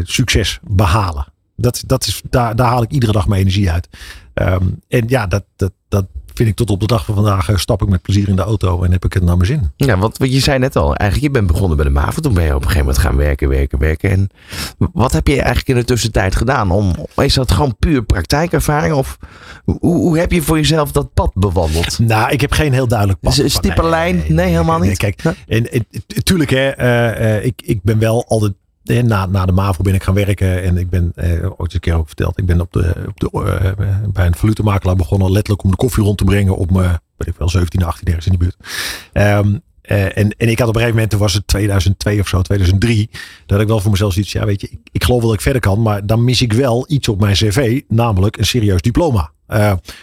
succes 0.03 0.59
behalen. 0.63 1.25
Dat, 1.59 1.83
dat 1.85 2.05
is, 2.05 2.21
daar, 2.29 2.55
daar 2.55 2.67
haal 2.67 2.83
ik 2.83 2.91
iedere 2.91 3.11
dag 3.11 3.27
mijn 3.27 3.41
energie 3.41 3.71
uit. 3.71 3.87
Ehm, 4.33 4.63
en 4.87 5.03
ja, 5.07 5.27
dat, 5.27 5.43
dat, 5.55 5.71
dat 5.87 6.05
vind 6.39 6.49
ik 6.49 6.55
tot 6.55 6.69
op 6.69 6.79
de 6.79 6.87
dag 6.87 7.05
van 7.05 7.15
vandaag, 7.15 7.49
eh, 7.49 7.55
stap 7.55 7.81
ik 7.81 7.89
met 7.89 8.01
plezier 8.01 8.29
in 8.29 8.35
de 8.35 8.41
auto 8.41 8.83
en 8.83 8.91
heb 8.91 9.05
ik 9.05 9.13
het 9.13 9.23
naar 9.23 9.37
mijn 9.37 9.47
zin. 9.47 9.71
Ja, 9.75 9.97
want 9.97 10.17
wat 10.17 10.33
je 10.33 10.39
zei 10.39 10.59
net 10.59 10.75
al, 10.75 10.95
eigenlijk 10.95 11.33
je 11.33 11.39
bent 11.39 11.51
begonnen 11.51 11.77
bij 11.77 11.85
de 11.85 11.91
MAVO. 11.91 12.21
Toen 12.21 12.33
ben 12.33 12.43
je 12.43 12.49
op 12.49 12.55
een 12.55 12.67
gegeven 12.67 12.85
moment 12.85 13.03
gaan 13.03 13.15
werken, 13.15 13.49
werken, 13.49 13.79
werken. 13.79 14.09
En 14.09 14.29
wat 14.77 15.11
heb 15.11 15.27
je 15.27 15.33
eigenlijk 15.33 15.67
in 15.67 15.75
de 15.75 15.83
tussentijd 15.83 16.35
gedaan? 16.35 16.71
Om, 16.71 16.95
is 17.15 17.33
dat 17.33 17.51
gewoon 17.51 17.75
puur 17.79 18.03
praktijkervaring? 18.03 18.93
Of 18.93 19.17
hoe, 19.65 19.79
hoe 19.79 20.17
heb 20.17 20.31
je 20.31 20.41
voor 20.41 20.57
jezelf 20.57 20.91
dat 20.91 21.13
pad 21.13 21.31
bewandeld? 21.33 21.99
Nou, 21.99 22.31
ik 22.31 22.41
heb 22.41 22.51
geen 22.51 22.73
heel 22.73 22.87
duidelijk 22.87 23.19
pad. 23.19 23.31
Is 23.31 23.37
een 23.39 23.51
stippenlijn? 23.51 24.23
Nee, 24.27 24.47
helemaal 24.47 24.79
niet. 24.79 24.97
kijk, 24.97 25.21
en, 25.47 25.71
en, 25.71 25.85
tuurlijk, 26.23 26.49
hè, 26.49 26.69
eh, 26.69 27.35
eh, 27.35 27.45
ik, 27.45 27.61
ik 27.65 27.79
ben 27.83 27.99
wel 27.99 28.25
altijd 28.27 28.53
na, 28.89 29.25
na 29.25 29.45
de 29.45 29.51
MAVO 29.51 29.83
ben 29.83 29.93
ik 29.93 30.03
gaan 30.03 30.13
werken 30.13 30.63
en 30.63 30.77
ik 30.77 30.89
ben, 30.89 31.11
eh, 31.15 31.49
ooit 31.57 31.73
een 31.73 31.79
keer 31.79 31.93
ook 31.93 32.07
verteld, 32.07 32.37
ik 32.37 32.45
ben 32.45 32.61
op 32.61 32.73
de, 32.73 32.93
op 33.07 33.19
de, 33.19 33.29
eh, 33.31 34.07
bij 34.13 34.25
een 34.25 34.35
valutemakelaar 34.35 34.95
begonnen 34.95 35.31
letterlijk 35.31 35.63
om 35.63 35.69
de 35.69 35.75
koffie 35.75 36.03
rond 36.03 36.17
te 36.17 36.23
brengen 36.23 36.57
op 36.57 36.71
mijn, 36.71 36.99
weet 37.17 37.27
ik 37.27 37.35
wel, 37.37 37.49
17, 37.49 37.83
18 37.83 38.07
ergens 38.07 38.25
in 38.25 38.31
die 38.31 38.39
buurt. 38.39 38.57
Ehm, 39.13 39.57
uh, 39.91 40.17
en, 40.17 40.35
en 40.37 40.49
ik 40.49 40.59
had 40.59 40.67
op 40.67 40.75
een 40.75 40.81
gegeven 40.81 40.89
moment, 40.89 41.09
toen 41.09 41.19
was 41.19 41.33
het 41.33 41.47
2002 41.47 42.19
of 42.19 42.27
zo, 42.27 42.41
2003, 42.41 43.09
dat 43.45 43.61
ik 43.61 43.67
wel 43.67 43.79
voor 43.79 43.91
mezelf 43.91 44.13
zoiets, 44.13 44.31
ja 44.31 44.45
weet 44.45 44.61
je, 44.61 44.69
ik, 44.69 44.79
ik 44.91 45.03
geloof 45.03 45.19
wel 45.19 45.29
dat 45.29 45.37
ik 45.37 45.43
verder 45.43 45.61
kan, 45.61 45.81
maar 45.81 46.05
dan 46.05 46.23
mis 46.23 46.41
ik 46.41 46.53
wel 46.53 46.85
iets 46.87 47.07
op 47.07 47.19
mijn 47.19 47.33
cv, 47.33 47.81
namelijk 47.87 48.37
een 48.37 48.45
serieus 48.45 48.81
diploma. 48.81 49.31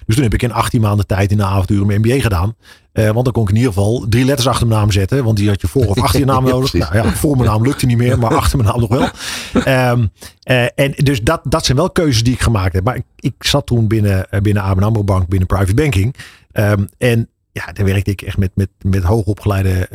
Dus 0.07 0.15
toen 0.15 0.23
heb 0.23 0.35
ik 0.35 0.43
in 0.43 0.53
18 0.53 0.81
maanden 0.81 1.07
tijd 1.07 1.31
in 1.31 1.37
de 1.37 1.45
avonturen 1.45 1.87
mijn 1.87 2.01
MBA 2.01 2.21
gedaan. 2.21 2.55
Uh, 2.99 3.11
want 3.11 3.25
dan 3.25 3.33
kon 3.33 3.43
ik 3.43 3.49
in 3.49 3.57
ieder 3.57 3.73
geval 3.73 4.07
drie 4.09 4.25
letters 4.25 4.49
achter 4.49 4.67
mijn 4.67 4.81
naam 4.81 4.91
zetten. 4.91 5.25
Want 5.25 5.37
die 5.37 5.49
had 5.49 5.61
je 5.61 5.69
voor 5.69 5.87
of 5.87 6.01
achter 6.01 6.21
je 6.21 6.27
naam 6.27 6.45
nodig. 6.55 6.73
ja, 6.73 6.93
nou 6.93 7.07
ja, 7.07 7.15
voor 7.15 7.37
mijn 7.37 7.49
naam 7.49 7.63
lukte 7.63 7.87
niet 7.87 7.97
meer, 7.97 8.19
maar 8.19 8.35
achter 8.35 8.59
mijn 8.59 8.71
naam 8.71 8.81
nog 8.81 8.89
wel. 8.89 9.09
Um, 9.93 10.11
uh, 10.51 10.67
en 10.75 10.93
dus 10.97 11.23
dat, 11.23 11.41
dat 11.45 11.65
zijn 11.65 11.77
wel 11.77 11.91
keuzes 11.91 12.23
die 12.23 12.33
ik 12.33 12.41
gemaakt 12.41 12.73
heb. 12.73 12.85
Maar 12.85 12.97
ik, 12.97 13.05
ik 13.17 13.35
zat 13.39 13.67
toen 13.67 13.89
binnen, 13.89 14.27
binnen 14.43 14.63
ABN 14.63 14.83
AMRO 14.83 15.05
Bank, 15.05 15.29
binnen 15.29 15.49
private 15.49 15.75
banking. 15.75 16.15
Um, 16.53 16.89
en 16.99 17.29
ja, 17.57 17.73
daar 17.73 17.85
werkte 17.85 18.11
ik 18.11 18.23
echt 18.23 18.37
met, 18.37 18.51
met, 18.55 18.69
met 18.83 19.03
hoogopgeleide 19.03 19.89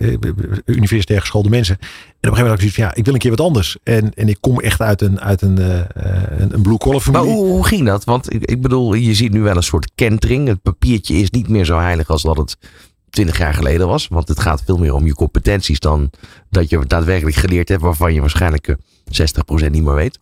uh, 0.00 0.16
universitair 0.64 1.20
geschoolde 1.20 1.48
mensen. 1.48 1.76
En 1.78 1.84
op 1.84 1.88
een 1.88 2.18
gegeven 2.20 2.44
moment 2.44 2.48
had 2.48 2.54
ik 2.54 2.60
zoiets 2.60 2.76
van, 2.76 2.84
ja, 2.84 2.94
ik 2.94 3.04
wil 3.04 3.14
een 3.14 3.20
keer 3.20 3.30
wat 3.30 3.40
anders. 3.40 3.76
En, 3.82 4.14
en 4.14 4.28
ik 4.28 4.36
kom 4.40 4.60
echt 4.60 4.80
uit 4.80 5.00
een, 5.00 5.20
uit 5.20 5.42
een, 5.42 5.60
uh, 5.60 5.80
een, 6.38 6.54
een 6.54 6.62
blue 6.62 6.78
collar 6.78 7.00
familie. 7.00 7.26
Maar 7.26 7.36
hoe, 7.36 7.46
hoe, 7.46 7.66
ging 7.66 7.86
dat? 7.86 8.04
Want 8.04 8.34
ik, 8.34 8.44
ik 8.44 8.60
bedoel, 8.60 8.94
je 8.94 9.14
ziet 9.14 9.32
nu 9.32 9.40
wel 9.40 9.56
een 9.56 9.62
soort 9.62 9.90
kentering. 9.94 10.48
Het 10.48 10.62
papiertje 10.62 11.14
is 11.14 11.30
niet 11.30 11.48
meer 11.48 11.64
zo 11.64 11.78
heilig 11.78 12.08
als 12.08 12.22
dat 12.22 12.36
het 12.36 12.56
twintig 13.10 13.38
jaar 13.38 13.54
geleden 13.54 13.86
was. 13.86 14.08
Want 14.08 14.28
het 14.28 14.40
gaat 14.40 14.62
veel 14.64 14.78
meer 14.78 14.94
om 14.94 15.06
je 15.06 15.14
competenties 15.14 15.80
dan 15.80 16.10
dat 16.50 16.70
je 16.70 16.86
daadwerkelijk 16.86 17.36
geleerd 17.36 17.68
hebt 17.68 17.82
waarvan 17.82 18.14
je 18.14 18.20
waarschijnlijk 18.20 18.76
60% 18.76 19.70
niet 19.70 19.82
meer 19.82 19.94
weet. 19.94 20.18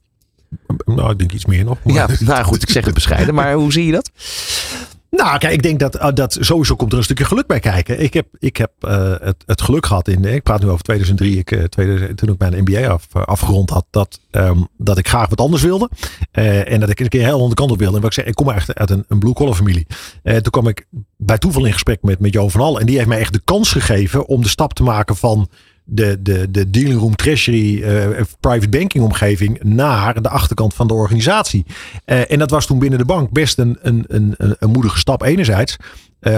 Nou, 0.84 1.10
ik 1.10 1.18
denk 1.18 1.32
iets 1.32 1.46
meer 1.46 1.64
nog. 1.64 1.78
Maar... 1.84 1.94
Ja, 1.94 2.08
nou 2.20 2.44
goed, 2.44 2.62
ik 2.62 2.70
zeg 2.70 2.84
het 2.84 2.94
bescheiden. 2.94 3.34
Maar 3.34 3.54
hoe 3.54 3.72
zie 3.72 3.86
je 3.86 3.92
dat? 3.92 4.10
Nou, 5.16 5.38
kijk, 5.38 5.52
ik 5.52 5.62
denk 5.62 5.78
dat, 5.78 5.94
uh, 5.94 6.08
dat 6.14 6.36
sowieso 6.40 6.76
komt 6.76 6.92
er 6.92 6.98
een 6.98 7.04
stukje 7.04 7.24
geluk 7.24 7.46
bij 7.46 7.60
kijken. 7.60 8.02
Ik 8.02 8.14
heb, 8.14 8.26
ik 8.38 8.56
heb 8.56 8.70
uh, 8.80 9.14
het, 9.20 9.42
het 9.46 9.62
geluk 9.62 9.86
gehad 9.86 10.08
in, 10.08 10.24
ik 10.24 10.42
praat 10.42 10.60
nu 10.60 10.68
over 10.68 10.82
2003, 10.82 11.38
ik, 11.38 11.50
uh, 11.50 11.64
2000, 11.64 12.18
toen 12.18 12.28
ik 12.28 12.38
mijn 12.38 12.60
MBA 12.60 12.88
af, 12.88 13.06
afgerond 13.12 13.70
had, 13.70 13.86
dat, 13.90 14.20
um, 14.30 14.68
dat 14.76 14.98
ik 14.98 15.08
graag 15.08 15.28
wat 15.28 15.40
anders 15.40 15.62
wilde. 15.62 15.90
en 16.30 16.80
dat 16.80 16.90
ik 16.90 17.00
een 17.00 17.08
keer 17.08 17.24
heel 17.24 17.32
andere 17.32 17.54
kant 17.54 17.70
op 17.70 17.78
wilde. 17.78 17.96
En 17.96 18.02
wat 18.02 18.10
ik 18.10 18.16
zei, 18.16 18.26
ik 18.26 18.34
kom 18.34 18.50
echt 18.50 18.74
uit 18.74 18.90
een, 18.90 19.04
een 19.08 19.18
blue 19.18 19.32
collar 19.32 19.54
familie. 19.54 19.86
toen 20.22 20.50
kwam 20.50 20.68
ik 20.68 20.86
bij 21.16 21.38
toeval 21.38 21.64
in 21.64 21.72
gesprek 21.72 22.02
met, 22.02 22.20
met 22.20 22.32
Jo 22.32 22.48
van 22.48 22.60
Al. 22.60 22.80
En 22.80 22.86
die 22.86 22.96
heeft 22.96 23.08
mij 23.08 23.18
echt 23.18 23.32
de 23.32 23.40
kans 23.44 23.72
gegeven 23.72 24.26
om 24.26 24.42
de 24.42 24.48
stap 24.48 24.74
te 24.74 24.82
maken 24.82 25.16
van 25.16 25.48
de, 25.88 26.22
de, 26.22 26.50
de 26.50 26.70
dealing 26.70 27.00
room 27.00 27.16
treasury 27.16 27.82
uh, 27.82 28.20
private 28.40 28.68
banking 28.68 29.04
omgeving 29.04 29.62
naar 29.62 30.22
de 30.22 30.28
achterkant 30.28 30.74
van 30.74 30.86
de 30.86 30.94
organisatie. 30.94 31.64
Uh, 32.06 32.30
en 32.30 32.38
dat 32.38 32.50
was 32.50 32.66
toen 32.66 32.78
binnen 32.78 32.98
de 32.98 33.04
bank 33.04 33.30
best 33.30 33.58
een, 33.58 33.78
een, 33.82 34.04
een, 34.08 34.34
een 34.38 34.70
moedige 34.70 34.98
stap 34.98 35.22
enerzijds. 35.22 35.76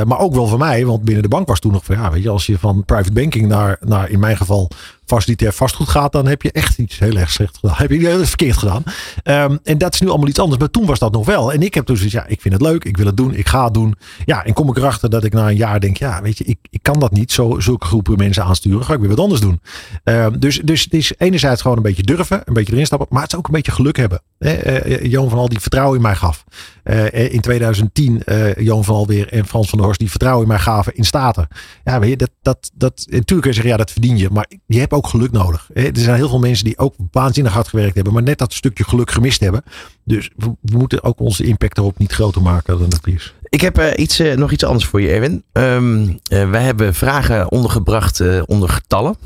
Maar 0.06 0.18
ook 0.18 0.34
wel 0.34 0.46
voor 0.46 0.58
mij, 0.58 0.84
want 0.84 1.04
binnen 1.04 1.22
de 1.22 1.28
bank 1.28 1.48
was 1.48 1.60
toen 1.60 1.72
nog 1.72 1.84
van 1.84 1.96
ja, 1.96 2.10
weet 2.10 2.22
je, 2.22 2.28
als 2.28 2.46
je 2.46 2.58
van 2.58 2.84
private 2.84 3.12
banking 3.12 3.46
naar, 3.46 3.76
naar 3.80 4.10
in 4.10 4.18
mijn 4.18 4.36
geval 4.36 4.70
facilitair 5.08 5.52
vastgoed 5.52 5.88
gaat, 5.88 6.12
dan 6.12 6.26
heb 6.26 6.42
je 6.42 6.52
echt 6.52 6.78
iets 6.78 6.98
heel 6.98 7.16
erg 7.16 7.30
slecht 7.30 7.58
gedaan. 7.60 7.76
Heb 7.76 7.90
je 7.90 7.98
heel 7.98 8.24
verkeerd 8.24 8.56
gedaan. 8.56 8.82
Um, 9.24 9.58
en 9.64 9.78
dat 9.78 9.94
is 9.94 10.00
nu 10.00 10.08
allemaal 10.08 10.28
iets 10.28 10.38
anders. 10.38 10.60
Maar 10.60 10.70
toen 10.70 10.86
was 10.86 10.98
dat 10.98 11.12
nog 11.12 11.26
wel. 11.26 11.52
En 11.52 11.62
ik 11.62 11.74
heb 11.74 11.86
dus 11.86 12.02
ja, 12.02 12.26
ik 12.26 12.40
vind 12.40 12.54
het 12.54 12.62
leuk, 12.62 12.84
ik 12.84 12.96
wil 12.96 13.06
het 13.06 13.16
doen, 13.16 13.34
ik 13.34 13.48
ga 13.48 13.64
het 13.64 13.74
doen. 13.74 13.94
Ja, 14.24 14.44
en 14.44 14.52
kom 14.52 14.68
ik 14.68 14.76
erachter 14.76 15.10
dat 15.10 15.24
ik 15.24 15.32
na 15.32 15.48
een 15.48 15.56
jaar 15.56 15.80
denk, 15.80 15.96
ja, 15.96 16.22
weet 16.22 16.38
je, 16.38 16.44
ik, 16.44 16.58
ik 16.70 16.82
kan 16.82 16.98
dat 16.98 17.12
niet 17.12 17.32
zo 17.32 17.60
zulke 17.60 17.86
groepen 17.86 18.16
mensen 18.16 18.44
aansturen. 18.44 18.84
Ga 18.84 18.94
ik 18.94 19.00
weer 19.00 19.08
wat 19.08 19.20
anders 19.20 19.40
doen. 19.40 19.60
Um, 20.04 20.40
dus, 20.40 20.60
dus 20.64 20.84
het 20.84 20.94
is 20.94 21.12
enerzijds 21.18 21.62
gewoon 21.62 21.76
een 21.76 21.82
beetje 21.82 22.02
durven, 22.02 22.42
een 22.44 22.54
beetje 22.54 22.72
erin 22.72 22.86
stappen, 22.86 23.06
maar 23.10 23.22
het 23.22 23.32
is 23.32 23.38
ook 23.38 23.46
een 23.46 23.52
beetje 23.52 23.72
geluk 23.72 23.96
hebben. 23.96 24.22
Eh, 24.38 24.86
uh, 24.86 25.04
Johan 25.04 25.30
van 25.30 25.38
Al 25.38 25.48
die 25.48 25.60
vertrouwen 25.60 25.96
in 25.96 26.02
mij 26.02 26.14
gaf. 26.14 26.44
Uh, 26.84 27.32
in 27.32 27.40
2010 27.40 28.22
uh, 28.24 28.56
Johan 28.56 28.84
van 28.84 28.94
Alweer 28.94 29.32
en 29.32 29.46
Frans 29.46 29.68
van 29.68 29.78
der 29.78 29.86
Horst 29.86 30.00
die 30.00 30.10
vertrouwen 30.10 30.42
in 30.42 30.48
mij 30.48 30.58
gaven 30.58 30.94
in 30.94 31.04
Staten. 31.04 31.48
Ja, 31.84 31.98
weet 32.00 32.10
je, 32.10 32.16
dat, 32.16 32.30
dat, 32.42 32.70
dat, 32.74 33.06
natuurlijk 33.06 33.26
kun 33.26 33.48
je 33.48 33.52
zeggen, 33.52 33.70
ja, 33.70 33.76
dat 33.76 33.90
verdien 33.90 34.18
je. 34.18 34.28
Maar 34.30 34.50
je 34.66 34.78
hebt 34.78 34.92
ook 34.92 34.97
geluk 35.06 35.30
nodig. 35.30 35.68
Er 35.72 35.90
zijn 35.92 36.16
heel 36.16 36.28
veel 36.28 36.38
mensen 36.38 36.64
die 36.64 36.78
ook 36.78 36.94
waanzinnig 37.10 37.52
hard 37.52 37.68
gewerkt 37.68 37.94
hebben, 37.94 38.12
maar 38.12 38.22
net 38.22 38.38
dat 38.38 38.52
stukje 38.52 38.84
geluk 38.84 39.10
gemist 39.10 39.40
hebben. 39.40 39.62
Dus 40.04 40.30
we, 40.36 40.54
moeten 40.60 41.02
ook 41.02 41.20
onze 41.20 41.44
impact 41.44 41.78
erop 41.78 41.98
niet 41.98 42.12
groter 42.12 42.42
maken 42.42 42.78
dan 42.78 42.88
het 42.88 43.06
is. 43.06 43.34
Ik 43.48 43.60
heb 43.60 43.78
uh, 43.78 43.86
iets, 43.96 44.20
uh, 44.20 44.36
nog 44.36 44.52
iets 44.52 44.64
anders 44.64 44.86
voor 44.86 45.00
je, 45.00 45.08
Erwin. 45.08 45.44
Um, 45.52 46.08
uh, 46.32 46.50
wij 46.50 46.62
hebben 46.62 46.94
vragen 46.94 47.50
ondergebracht 47.50 48.46
onder 48.46 48.68
getallen. 48.68 49.16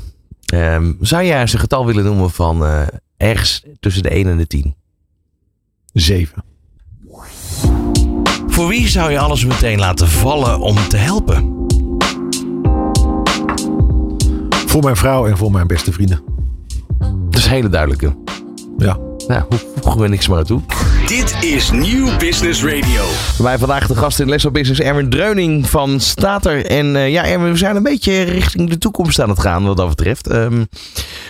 Um, 0.53 0.97
zou 1.01 1.23
jij 1.23 1.41
eens 1.41 1.53
een 1.53 1.59
getal 1.59 1.85
willen 1.85 2.03
noemen 2.03 2.31
van 2.31 2.87
ergens 3.17 3.63
tussen 3.79 4.03
de 4.03 4.09
1 4.09 4.27
en 4.27 4.37
de 4.37 4.47
10? 4.47 4.75
7. 5.93 6.43
Voor 8.47 8.67
wie 8.67 8.87
zou 8.87 9.11
je 9.11 9.19
alles 9.19 9.45
meteen 9.45 9.79
laten 9.79 10.07
vallen 10.07 10.59
om 10.59 10.87
te 10.87 10.97
helpen? 10.97 11.62
Voor 14.73 14.83
mijn 14.83 14.95
vrouw 14.95 15.27
en 15.27 15.37
voor 15.37 15.51
mijn 15.51 15.67
beste 15.67 15.91
vrienden. 15.91 16.21
Dat 17.29 17.39
is 17.39 17.45
een 17.45 17.51
hele 17.51 17.69
duidelijke. 17.69 18.15
Ja. 18.77 18.97
Nou, 19.27 19.43
voegen 19.81 20.01
we 20.01 20.07
niks 20.07 20.27
maar 20.27 20.43
toe. 20.43 20.61
Dit 21.07 21.35
is 21.41 21.71
Nieuw 21.71 22.17
Business 22.17 22.63
Radio. 22.63 23.03
Wij 23.37 23.57
vandaag 23.57 23.87
de 23.87 23.95
gast 23.95 24.19
in 24.19 24.29
Les 24.29 24.51
Business, 24.51 24.79
Erwin 24.79 25.09
Dreuning 25.09 25.69
van 25.69 25.99
Stater. 25.99 26.65
En 26.65 26.95
uh, 26.95 27.11
ja, 27.11 27.25
Erwin, 27.25 27.51
we 27.51 27.57
zijn 27.57 27.75
een 27.75 27.83
beetje 27.83 28.21
richting 28.21 28.69
de 28.69 28.77
toekomst 28.77 29.21
aan 29.21 29.29
het 29.29 29.39
gaan 29.39 29.65
wat 29.65 29.77
dat 29.77 29.89
betreft. 29.89 30.31
Um, 30.31 30.67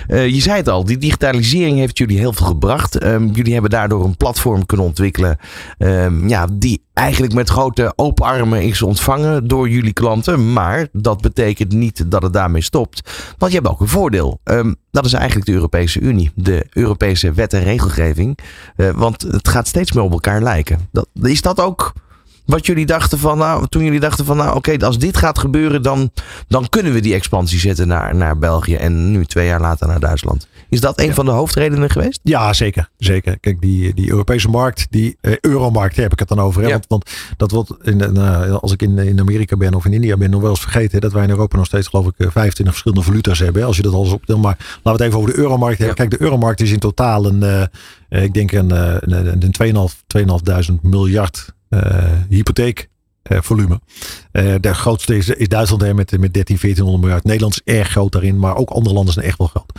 uh, 0.08 0.28
je 0.28 0.42
zei 0.42 0.58
het 0.58 0.70
al, 0.70 0.84
die 0.84 0.98
digitalisering 0.98 1.78
heeft 1.78 1.98
jullie 1.98 2.18
heel 2.18 2.34
veel 2.34 2.48
gebracht. 2.48 3.04
Um, 3.04 3.32
jullie 3.32 3.54
hebben 3.54 3.72
daardoor 3.72 4.04
een 4.04 4.18
platform 4.18 4.66
kunnen 4.66 4.86
ontwikkelen 4.86 5.38
um, 5.78 6.28
ja, 6.28 6.48
die 6.54 6.82
eigenlijk 6.94 7.34
met 7.34 7.50
grote 7.50 7.94
open 7.96 8.26
armen 8.26 8.64
is 8.64 8.82
ontvangen 8.82 9.48
door 9.48 9.70
jullie 9.70 9.94
klanten. 9.94 10.54
Maar 10.54 10.88
dat 10.92 11.22
betekent 11.22 11.72
niet 11.72 12.12
dat 12.12 12.22
het 12.22 12.34
daarmee 12.34 12.62
stopt. 12.62 13.12
Want 13.38 13.52
je 13.52 13.58
hebt 13.58 13.70
ook 13.72 13.82
een 13.82 13.88
voordeel. 13.88 14.40
Um, 14.44 14.76
dat 14.92 15.06
is 15.06 15.14
eigenlijk 15.14 15.46
de 15.46 15.54
Europese 15.54 16.00
Unie. 16.00 16.32
De 16.36 16.66
Europese 16.70 17.32
wet 17.32 17.54
en 17.54 17.64
regelgeving. 17.64 18.38
Uh, 18.78 18.90
want 18.90 19.22
het 19.22 19.48
gaat 19.48 19.68
steeds 19.68 19.92
meer 19.92 20.04
op 20.04 20.12
elkaar 20.12 20.42
lijken. 20.42 20.90
Dat, 20.92 21.08
is 21.22 21.42
dat 21.42 21.62
ook 21.62 21.94
wat 22.46 22.66
jullie 22.66 22.86
dachten 22.86 23.20
van, 23.20 23.38
nou, 23.38 23.68
toen 23.68 23.84
jullie 23.84 24.00
dachten 24.00 24.26
van, 24.26 24.38
nou, 24.38 24.56
oké, 24.56 24.58
okay, 24.58 24.88
als 24.88 25.00
dit 25.00 25.18
gaat 25.18 25.40
gebeuren, 25.40 25.82
dan, 25.82 26.12
dan 26.48 26.70
kunnen 26.70 26.94
we 26.94 27.00
die 27.00 27.14
expansie 27.14 27.60
zetten 27.60 27.88
naar, 27.88 28.16
naar 28.16 28.38
België 28.38 28.76
en 28.76 29.12
nu 29.12 29.26
twee 29.26 29.48
jaar 29.48 29.62
later 29.62 29.88
naar 29.88 30.00
Duitsland. 30.00 30.48
Is 30.70 30.82
dat 30.82 31.00
een 31.00 31.06
ja. 31.06 31.14
van 31.14 31.26
de 31.26 31.32
hoofdredenen 31.32 31.90
geweest? 31.90 32.20
Ja, 32.24 32.54
zeker. 32.54 32.90
zeker. 32.98 33.40
Kijk, 33.40 33.62
die, 33.62 33.94
die 33.94 34.10
Europese 34.10 34.50
markt, 34.50 34.88
die 34.90 35.18
uh, 35.22 35.34
euromarkt, 35.42 35.96
heb 35.96 36.12
ik 36.12 36.20
het 36.20 36.28
dan 36.28 36.40
over. 36.40 36.62
Hè? 36.62 36.68
Ja. 36.68 36.74
Want, 36.74 36.88
want, 36.88 37.12
dat 37.38 37.52
wordt, 37.52 37.72
in 37.82 37.98
de, 37.98 38.12
uh, 38.14 38.56
als 38.56 38.72
ik 38.72 38.82
in, 38.82 38.98
in 38.98 39.20
Amerika 39.20 39.58
ben 39.58 39.74
of 39.74 39.86
in 39.86 39.94
India 39.94 40.18
ben, 40.18 40.30
nog 40.30 40.42
wel 40.42 40.50
eens 40.50 40.62
vergeten 40.62 41.02
dat 41.02 41.12
wij 41.12 41.24
in 41.24 41.30
Europa 41.30 41.58
nog 41.58 41.66
steeds, 41.66 41.88
geloof 41.88 42.06
ik, 42.06 42.14
25 42.18 42.66
verschillende 42.66 43.04
valuta's 43.04 43.40
hebben. 43.40 43.62
Hè? 43.62 43.68
Als 43.68 43.76
je 43.76 43.84
dat 43.84 43.94
alles 43.94 44.12
optelt. 44.12 44.42
Maar 44.42 44.58
laten 44.58 44.82
we 44.84 44.90
het 44.90 45.02
even 45.02 45.18
over 45.18 45.34
de 45.34 45.38
euromarkt 45.38 45.78
hebben. 45.78 45.96
Ja. 45.98 46.04
Kijk, 46.04 46.20
de 46.20 46.26
euromarkt 46.26 46.62
is 46.62 46.72
in 46.72 46.80
totaal 46.80 47.26
een, 47.26 47.70
uh, 48.10 48.24
ik 48.24 48.34
denk 48.34 48.52
een, 48.52 48.72
een, 48.72 49.44
een 49.44 49.86
2.500 50.76 50.82
miljard 50.82 51.54
hypotheek 52.30 52.90
uh, 53.32 53.38
volume. 53.42 53.80
Uh, 54.32 54.56
de 54.60 54.74
grootste 54.74 55.18
is, 55.18 55.30
is 55.30 55.48
Duitsland 55.48 55.82
hè, 55.82 55.94
met, 55.94 56.20
met 56.20 56.34
13, 56.34 56.58
1400 56.62 57.04
miljard. 57.04 57.24
Nederland 57.24 57.62
is 57.64 57.74
erg 57.76 57.90
groot 57.90 58.12
daarin, 58.12 58.40
maar 58.40 58.56
ook 58.56 58.70
andere 58.70 58.96
landen 58.96 59.14
zijn 59.14 59.26
echt 59.26 59.38
wel 59.38 59.48
groot. 59.48 59.72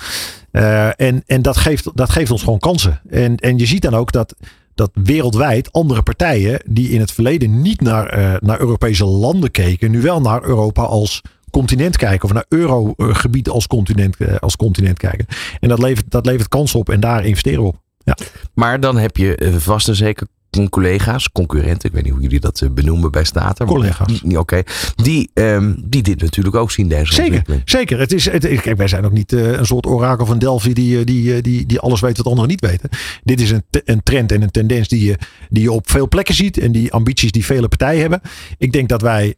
En 0.97 1.23
en 1.27 1.43
dat, 1.43 1.57
geeft, 1.57 1.91
dat 1.95 2.11
geeft 2.11 2.31
ons 2.31 2.43
gewoon 2.43 2.59
kansen. 2.59 3.01
En, 3.11 3.37
en 3.37 3.59
je 3.59 3.67
ziet 3.67 3.83
dan 3.83 3.95
ook 3.95 4.13
dat, 4.13 4.35
dat 4.75 4.91
wereldwijd 4.93 5.73
andere 5.73 6.03
partijen 6.03 6.61
die 6.67 6.89
in 6.89 7.01
het 7.01 7.13
verleden 7.13 7.63
niet 7.63 7.81
naar, 7.81 8.39
naar 8.43 8.61
Europese 8.61 9.05
landen 9.05 9.51
keken, 9.51 9.91
nu 9.91 10.01
wel 10.01 10.21
naar 10.21 10.45
Europa 10.45 10.83
als 10.83 11.21
continent 11.51 11.97
kijken 11.97 12.25
of 12.25 12.35
naar 12.35 12.47
eurogebied 12.49 13.49
als 13.49 13.67
continent, 13.67 14.41
als 14.41 14.57
continent 14.57 14.99
kijken. 14.99 15.27
En 15.61 15.69
dat 15.69 15.79
levert, 15.79 16.11
dat 16.11 16.27
levert 16.27 16.49
kansen 16.49 16.79
op 16.79 16.89
en 16.89 17.01
daar 17.01 17.25
investeren 17.25 17.61
we 17.61 17.69
op. 17.69 17.83
Ja. 18.05 18.17
Maar 18.55 18.81
dan 18.81 18.97
heb 18.97 19.17
je 19.17 19.55
vast 19.59 19.89
en 19.89 19.97
zeker 19.97 20.27
collega's, 20.71 21.33
concurrenten, 21.33 21.89
ik 21.89 21.95
weet 21.95 22.05
niet 22.05 22.13
hoe 22.13 22.23
jullie 22.23 22.41
dat 22.41 22.61
eh, 22.61 22.71
benoemen 22.71 23.11
bij 23.11 23.25
Stater. 23.25 23.67
maar 23.67 23.75
Collega's. 23.75 24.23
Oké, 24.23 24.63
die, 24.97 25.31
ehm, 25.35 25.75
die 25.85 26.03
dit 26.03 26.21
natuurlijk 26.21 26.57
ook 26.57 26.71
zien, 26.71 26.89
deze 26.89 27.07
Zeker, 27.13 27.25
ontwikkeling. 27.25 27.63
zeker. 27.65 27.99
Het 27.99 28.13
is, 28.13 28.31
het, 28.31 28.47
kijk, 28.61 28.77
wij 28.77 28.89
zijn 28.89 29.05
ook 29.05 29.13
niet 29.13 29.33
eh, 29.33 29.53
een 29.53 29.67
soort 29.67 29.87
orakel 29.87 30.27
van 30.27 30.39
Delphi 30.39 30.73
die, 30.73 30.99
eh, 30.99 31.05
die, 31.05 31.43
die, 31.43 31.67
die 31.67 31.79
alles 31.81 32.01
weet 32.01 32.17
wat 32.17 32.27
anderen 32.27 32.51
niet 32.51 32.61
weten. 32.61 32.89
Dit 33.23 33.41
is 33.41 33.51
een, 33.51 33.65
een 33.85 34.03
trend 34.03 34.33
en 34.33 34.43
een 34.43 34.51
tendens 34.51 34.89
die 34.89 35.05
je, 35.05 35.19
die 35.49 35.63
je 35.63 35.73
op 35.73 35.91
veel 35.91 36.09
plekken 36.09 36.35
ziet. 36.35 36.59
En 36.59 36.73
die 36.73 36.93
ambities 36.93 37.33
die 37.33 37.45
vele 37.45 37.69
partijen 37.69 38.01
hebben. 38.01 38.21
Ik 38.59 38.73
denk 38.73 38.89
dat 38.89 39.03
wij. 39.03 39.35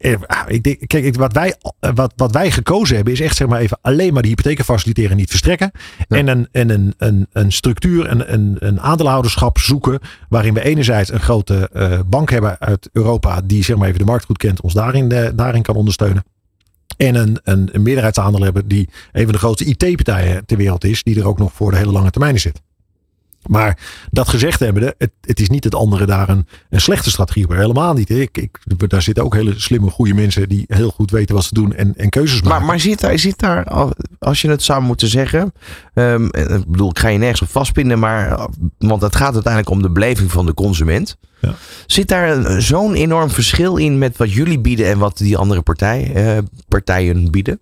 Eh, 0.00 0.14
ah, 0.26 0.42
Ik 0.46 0.62
denk, 0.62 0.86
kijk, 0.86 1.16
wat 1.16 1.32
wij, 1.32 1.54
eh, 1.80 1.90
wat, 1.94 2.12
wat 2.16 2.32
wij 2.32 2.50
gekozen 2.50 2.96
hebben 2.96 3.12
is 3.12 3.20
echt 3.20 3.36
zeg 3.36 3.48
maar 3.48 3.60
even 3.60 3.78
alleen 3.80 4.12
maar 4.12 4.22
de 4.22 4.28
hypotheken 4.28 4.64
faciliteren, 4.64 5.16
niet 5.16 5.28
verstrekken. 5.28 5.70
Ja. 6.08 6.16
En, 6.16 6.28
een, 6.28 6.48
en 6.52 6.70
een, 6.70 6.94
een, 6.98 7.26
een 7.32 7.52
structuur, 7.52 8.10
een, 8.10 8.32
een, 8.32 8.56
een 8.58 8.80
aandeelhouderschap 8.80 9.58
zoeken. 9.58 9.98
Waarin 10.28 10.54
we 10.54 10.62
enerzijds 10.62 11.12
een 11.12 11.20
grote 11.20 11.68
eh, 11.72 11.98
bank 12.06 12.30
hebben 12.30 12.60
uit 12.60 12.88
Europa. 12.92 13.40
Die 13.44 13.64
zeg 13.64 13.76
maar 13.76 13.86
even 13.86 13.98
de 13.98 14.04
markt 14.04 14.24
goed 14.24 14.38
kent. 14.38 14.60
Ons 14.60 14.74
daarin, 14.74 15.32
daarin 15.34 15.62
kan 15.62 15.74
ondersteunen. 15.74 16.24
En 16.96 17.14
een, 17.14 17.40
een, 17.42 17.68
een 17.72 17.82
meerderheidsaandeel 17.82 18.42
hebben 18.42 18.68
die 18.68 18.88
een 19.12 19.24
van 19.24 19.32
de 19.32 19.38
grootste 19.38 19.64
IT-partijen 19.64 20.46
ter 20.46 20.56
wereld 20.56 20.84
is. 20.84 21.02
Die 21.02 21.20
er 21.20 21.26
ook 21.26 21.38
nog 21.38 21.52
voor 21.52 21.70
de 21.70 21.76
hele 21.76 21.92
lange 21.92 22.10
termijn 22.10 22.34
in 22.34 22.40
zit. 22.40 22.60
Maar 23.48 23.78
dat 24.10 24.28
gezegd 24.28 24.60
hebbende, 24.60 24.94
het, 24.98 25.10
het 25.20 25.40
is 25.40 25.48
niet 25.48 25.64
het 25.64 25.74
andere 25.74 26.06
daar 26.06 26.28
een, 26.28 26.46
een 26.70 26.80
slechte 26.80 27.10
strategie 27.10 27.44
op. 27.44 27.50
Helemaal 27.50 27.94
niet. 27.94 28.10
Ik, 28.10 28.38
ik, 28.38 28.58
daar 28.88 29.02
zitten 29.02 29.24
ook 29.24 29.34
hele 29.34 29.54
slimme, 29.56 29.90
goede 29.90 30.14
mensen 30.14 30.48
die 30.48 30.64
heel 30.68 30.90
goed 30.90 31.10
weten 31.10 31.34
wat 31.34 31.44
ze 31.44 31.54
doen 31.54 31.74
en, 31.74 31.96
en 31.96 32.08
keuzes 32.08 32.42
maken. 32.42 32.66
Maar, 32.66 32.80
zit, 32.80 33.00
daar, 33.00 33.18
zit 33.18 33.38
daar, 33.38 33.64
al- 33.64 33.92
als 34.18 34.40
je 34.40 34.50
het 34.50 34.62
zou 34.62 34.82
moeten 34.82 35.08
zeggen, 35.08 35.52
eh, 35.94 36.14
ik 36.14 36.66
bedoel, 36.66 36.90
ik 36.90 36.98
ga 36.98 37.08
je 37.08 37.18
nergens 37.18 37.42
op 37.42 37.48
vastpinnen, 37.48 37.98
maar, 37.98 38.48
want 38.78 39.02
het 39.02 39.16
gaat 39.16 39.34
uiteindelijk 39.34 39.72
om 39.72 39.82
de 39.82 39.90
beleving 39.90 40.30
van 40.30 40.46
de 40.46 40.54
consument. 40.54 41.16
Ja. 41.40 41.54
Zit 41.86 42.08
daar 42.08 42.62
zo'n 42.62 42.94
enorm 42.94 43.30
verschil 43.30 43.76
in 43.76 43.98
met 43.98 44.16
wat 44.16 44.32
jullie 44.32 44.60
bieden 44.60 44.86
en 44.86 44.98
wat 44.98 45.18
die 45.18 45.36
andere 45.36 45.62
partij, 45.62 46.12
eh, 46.14 46.38
partijen 46.68 47.30
bieden? 47.30 47.60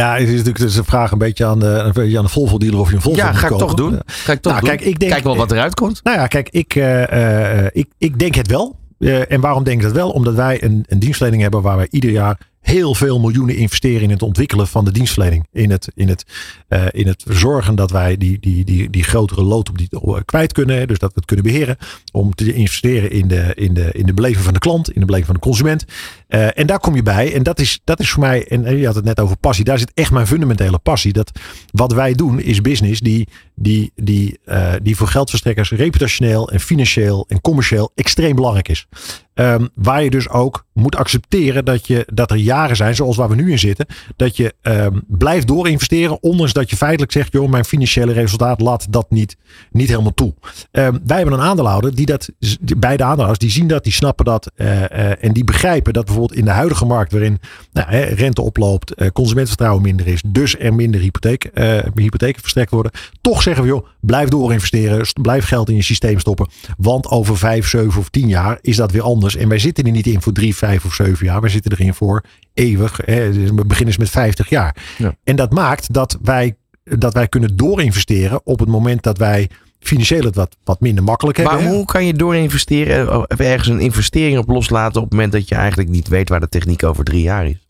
Ja, 0.00 0.12
het 0.12 0.22
is 0.28 0.36
natuurlijk 0.36 0.58
is 0.58 0.76
een 0.76 0.84
vraag 0.84 1.10
een 1.10 1.18
beetje 1.18 1.44
aan 1.46 1.58
de, 1.58 1.66
een 1.66 1.92
beetje 1.92 2.18
aan 2.18 2.24
de 2.24 2.30
Volvo-dealer 2.30 2.78
of 2.80 2.88
je 2.88 2.94
een 2.94 3.00
Volvo 3.00 3.18
Ja, 3.18 3.26
moet 3.30 3.36
ga 3.36 3.46
ik 3.46 3.52
kopen. 3.52 3.66
toch 3.66 3.76
doen. 3.76 4.00
Ga 4.06 4.32
ik 4.32 4.40
toch 4.40 4.52
Nou, 4.52 4.64
doen. 4.66 4.76
kijk, 4.76 4.88
ik 4.88 4.98
denk- 4.98 5.12
Kijk 5.12 5.24
wel 5.24 5.36
wat 5.36 5.52
eruit 5.52 5.74
komt. 5.74 6.00
Nou 6.04 6.18
ja, 6.18 6.26
kijk, 6.26 6.48
ik, 6.50 6.74
eh, 6.74 7.60
eh, 7.64 7.70
ik, 7.72 7.88
ik 7.98 8.18
denk 8.18 8.34
het 8.34 8.46
wel. 8.48 8.78
Eh, 8.98 9.32
en 9.32 9.40
waarom 9.40 9.64
denk 9.64 9.76
ik 9.78 9.82
dat 9.86 9.92
wel? 9.92 10.10
Omdat 10.10 10.34
wij 10.34 10.62
een, 10.64 10.84
een 10.88 10.98
dienstverlening 10.98 11.42
hebben 11.42 11.62
waar 11.62 11.76
wij 11.76 11.86
ieder 11.90 12.10
jaar 12.10 12.38
heel 12.64 12.94
veel 12.94 13.20
miljoenen 13.20 13.56
investeren 13.56 14.02
in 14.02 14.10
het 14.10 14.22
ontwikkelen 14.22 14.66
van 14.66 14.84
de 14.84 14.92
dienstverlening. 14.92 15.46
In 15.52 15.70
het, 15.70 15.92
in 15.94 16.08
het, 16.08 16.24
eh, 16.68 16.84
in 16.90 17.06
het 17.06 17.24
zorgen 17.28 17.74
dat 17.74 17.90
wij 17.90 18.16
die, 18.16 18.38
die, 18.40 18.64
die, 18.64 18.90
die 18.90 19.02
grotere 19.02 19.42
lood 19.42 19.68
op 19.68 19.78
die 19.78 19.88
eh, 19.90 20.14
kwijt 20.24 20.52
kunnen. 20.52 20.88
Dus 20.88 20.98
dat 20.98 21.08
we 21.08 21.14
het 21.16 21.24
kunnen 21.24 21.44
beheren. 21.44 21.76
Om 22.12 22.34
te 22.34 22.54
investeren 22.54 23.10
in 23.10 23.28
de, 23.28 23.52
in 23.54 23.74
de, 23.74 23.92
in 23.92 24.06
de 24.06 24.14
beleving 24.14 24.44
van 24.44 24.52
de 24.52 24.58
klant, 24.58 24.92
in 24.92 25.00
de 25.00 25.06
beleving 25.06 25.26
van 25.26 25.34
de 25.34 25.40
consument. 25.40 25.84
Eh, 26.28 26.58
en 26.58 26.66
daar 26.66 26.78
kom 26.78 26.94
je 26.94 27.02
bij. 27.02 27.34
En 27.34 27.42
dat 27.42 27.60
is, 27.60 27.80
dat 27.84 28.00
is 28.00 28.10
voor 28.10 28.20
mij, 28.22 28.46
en 28.48 28.76
je 28.78 28.86
had 28.86 28.94
het 28.94 29.04
net 29.04 29.20
over 29.20 29.36
passie. 29.36 29.64
Daar 29.64 29.78
zit 29.78 29.92
echt 29.94 30.10
mijn 30.10 30.26
fundamentele 30.26 30.78
passie. 30.78 31.12
Dat 31.12 31.30
wat 31.70 31.92
wij 31.92 32.12
doen 32.12 32.40
is 32.40 32.60
business 32.60 33.00
die, 33.00 33.28
die, 33.54 33.92
die, 33.94 34.38
die 34.82 34.96
voor 34.96 35.08
geldverstrekkers 35.08 35.70
reputationeel 35.70 36.50
en 36.50 36.60
financieel 36.60 37.24
en 37.28 37.40
commercieel 37.40 37.92
extreem 37.94 38.34
belangrijk 38.34 38.68
is. 38.68 38.86
Ehm, 39.34 39.66
waar 39.74 40.02
je 40.02 40.10
dus 40.10 40.28
ook 40.28 40.64
moet 40.72 40.96
accepteren 40.96 41.64
dat, 41.64 41.86
je, 41.86 42.06
dat 42.12 42.30
er 42.30 42.36
jaren 42.36 42.76
zijn, 42.76 42.94
zoals 42.94 43.16
waar 43.16 43.28
we 43.28 43.34
nu 43.34 43.50
in 43.50 43.58
zitten, 43.58 43.86
dat 44.16 44.36
je 44.36 44.54
ehm, 44.62 44.98
blijft 45.06 45.46
doorinvesteren, 45.46 46.22
ondanks 46.22 46.52
dat 46.52 46.70
je 46.70 46.76
feitelijk 46.76 47.12
zegt, 47.12 47.32
joh, 47.32 47.50
mijn 47.50 47.64
financiële 47.64 48.12
resultaat 48.12 48.60
laat 48.60 48.92
dat 48.92 49.10
niet, 49.10 49.36
niet 49.70 49.88
helemaal 49.88 50.14
toe. 50.14 50.34
Ehm, 50.70 50.98
wij 51.06 51.16
hebben 51.16 51.34
een 51.34 51.44
aandeelhouder 51.44 51.94
die 51.94 52.06
dat, 52.06 52.28
beide 52.76 53.02
aandeelhouders, 53.02 53.38
die 53.38 53.50
zien 53.50 53.66
dat, 53.66 53.84
die 53.84 53.92
snappen 53.92 54.24
dat 54.24 54.50
eh, 54.56 54.84
eh, 54.84 55.24
en 55.24 55.32
die 55.32 55.44
begrijpen 55.44 55.92
dat 55.92 56.04
bijvoorbeeld 56.04 56.38
in 56.38 56.44
de 56.44 56.50
huidige 56.50 56.84
markt, 56.84 57.12
waarin 57.12 57.40
nou, 57.72 57.88
hè, 57.90 58.02
rente 58.02 58.42
oploopt, 58.42 58.94
eh, 58.94 59.08
consumentenvertrouwen 59.08 59.82
minder 59.82 60.06
is, 60.06 60.22
dus 60.26 60.58
er 60.58 60.74
minder 60.74 61.00
hypotheek, 61.00 61.50
hypotheken 61.94 62.40
verstrekt 62.40 62.70
worden, 62.70 62.92
toch 63.20 63.42
zeggen 63.42 63.62
we, 63.62 63.68
joh, 63.68 63.86
blijf 64.00 64.28
doorinvesteren, 64.28 65.06
st- 65.06 65.22
blijf 65.22 65.44
geld 65.44 65.68
in 65.68 65.76
je 65.76 65.82
systeem 65.82 66.18
stoppen, 66.18 66.48
want 66.76 67.08
over 67.08 67.38
vijf, 67.38 67.68
zeven 67.68 68.00
of 68.00 68.08
tien 68.08 68.28
jaar 68.28 68.58
is 68.60 68.76
dat 68.76 68.90
weer 68.90 69.02
anders. 69.02 69.22
En 69.32 69.48
wij 69.48 69.58
zitten 69.58 69.84
er 69.84 69.90
niet 69.90 70.06
in 70.06 70.22
voor 70.22 70.32
drie, 70.32 70.56
vijf 70.56 70.84
of 70.84 70.94
zeven 70.94 71.26
jaar. 71.26 71.40
Wij 71.40 71.50
zitten 71.50 71.72
erin 71.72 71.94
voor 71.94 72.24
eeuwig. 72.54 73.00
Dus 73.04 73.50
We 73.50 73.64
beginnen 73.66 73.86
eens 73.86 73.96
met 73.96 74.10
50 74.10 74.48
jaar. 74.48 74.76
Ja. 74.98 75.16
En 75.24 75.36
dat 75.36 75.52
maakt 75.52 75.92
dat 75.92 76.18
wij, 76.22 76.56
dat 76.84 77.14
wij 77.14 77.28
kunnen 77.28 77.56
doorinvesteren 77.56 78.40
op 78.44 78.58
het 78.58 78.68
moment 78.68 79.02
dat 79.02 79.18
wij 79.18 79.48
financieel 79.80 80.24
het 80.24 80.34
wat, 80.34 80.56
wat 80.64 80.80
minder 80.80 81.04
makkelijk 81.04 81.36
hebben. 81.36 81.54
Maar 81.56 81.64
hoe 81.64 81.84
kan 81.84 82.06
je 82.06 82.14
door 82.14 82.36
investeren, 82.36 83.08
eh, 83.08 83.18
of 83.18 83.38
ergens 83.38 83.68
een 83.68 83.80
investering 83.80 84.38
op 84.38 84.48
loslaten 84.48 84.96
op 84.96 85.02
het 85.02 85.12
moment 85.12 85.32
dat 85.32 85.48
je 85.48 85.54
eigenlijk 85.54 85.88
niet 85.88 86.08
weet 86.08 86.28
waar 86.28 86.40
de 86.40 86.48
techniek 86.48 86.82
over 86.82 87.04
drie 87.04 87.22
jaar 87.22 87.46
is? 87.46 87.63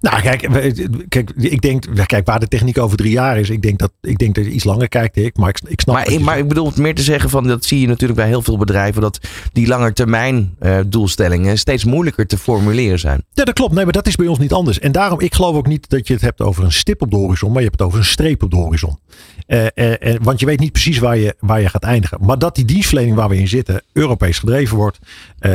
Nou, 0.00 0.22
kijk, 0.22 0.48
kijk, 1.08 1.30
ik 1.36 1.60
denk, 1.60 1.84
kijk, 2.06 2.26
waar 2.26 2.40
de 2.40 2.48
techniek 2.48 2.78
over 2.78 2.96
drie 2.96 3.10
jaar 3.10 3.38
is, 3.38 3.50
ik 3.50 3.62
denk 3.62 3.78
dat, 3.78 3.92
ik 4.00 4.18
denk 4.18 4.34
dat 4.34 4.44
je 4.44 4.50
iets 4.50 4.64
langer 4.64 4.88
kijkt. 4.88 5.16
Ik, 5.16 5.36
maar 5.36 5.48
ik, 5.48 5.60
ik 5.66 5.80
snap 5.80 5.94
Maar, 5.94 6.20
maar 6.20 6.38
ik 6.38 6.48
bedoel 6.48 6.66
het 6.66 6.76
meer 6.76 6.94
te 6.94 7.02
zeggen 7.02 7.30
van, 7.30 7.46
dat 7.46 7.64
zie 7.64 7.80
je 7.80 7.86
natuurlijk 7.86 8.18
bij 8.18 8.28
heel 8.28 8.42
veel 8.42 8.58
bedrijven, 8.58 9.02
dat 9.02 9.18
die 9.52 9.66
langetermijn 9.66 10.54
eh 10.58 10.78
doelstellingen 10.86 11.58
steeds 11.58 11.84
moeilijker 11.84 12.26
te 12.26 12.38
formuleren 12.38 12.98
zijn. 12.98 13.24
Ja, 13.32 13.44
dat 13.44 13.54
klopt. 13.54 13.74
Nee, 13.74 13.84
maar 13.84 13.92
dat 13.92 14.06
is 14.06 14.16
bij 14.16 14.26
ons 14.26 14.38
niet 14.38 14.52
anders. 14.52 14.78
En 14.78 14.92
daarom, 14.92 15.20
ik 15.20 15.34
geloof 15.34 15.56
ook 15.56 15.66
niet 15.66 15.88
dat 15.88 16.06
je 16.06 16.12
het 16.12 16.22
hebt 16.22 16.40
over 16.40 16.64
een 16.64 16.72
stip 16.72 17.02
op 17.02 17.10
de 17.10 17.16
horizon, 17.16 17.48
maar 17.52 17.62
je 17.62 17.66
hebt 17.66 17.78
het 17.78 17.88
over 17.88 17.98
een 17.98 18.04
streep 18.04 18.42
op 18.42 18.50
de 18.50 18.56
horizon. 18.56 18.98
Eh, 19.46 19.66
eh, 19.74 20.20
want 20.22 20.40
je 20.40 20.46
weet 20.46 20.60
niet 20.60 20.72
precies 20.72 20.98
waar 20.98 21.16
je, 21.16 21.34
waar 21.38 21.60
je 21.60 21.68
gaat 21.68 21.82
eindigen. 21.82 22.18
Maar 22.20 22.38
dat 22.38 22.54
die 22.54 22.64
dienstverlening 22.64 23.16
waar 23.16 23.28
we 23.28 23.36
in 23.36 23.48
zitten, 23.48 23.82
Europees 23.92 24.38
gedreven 24.38 24.76
wordt, 24.76 24.98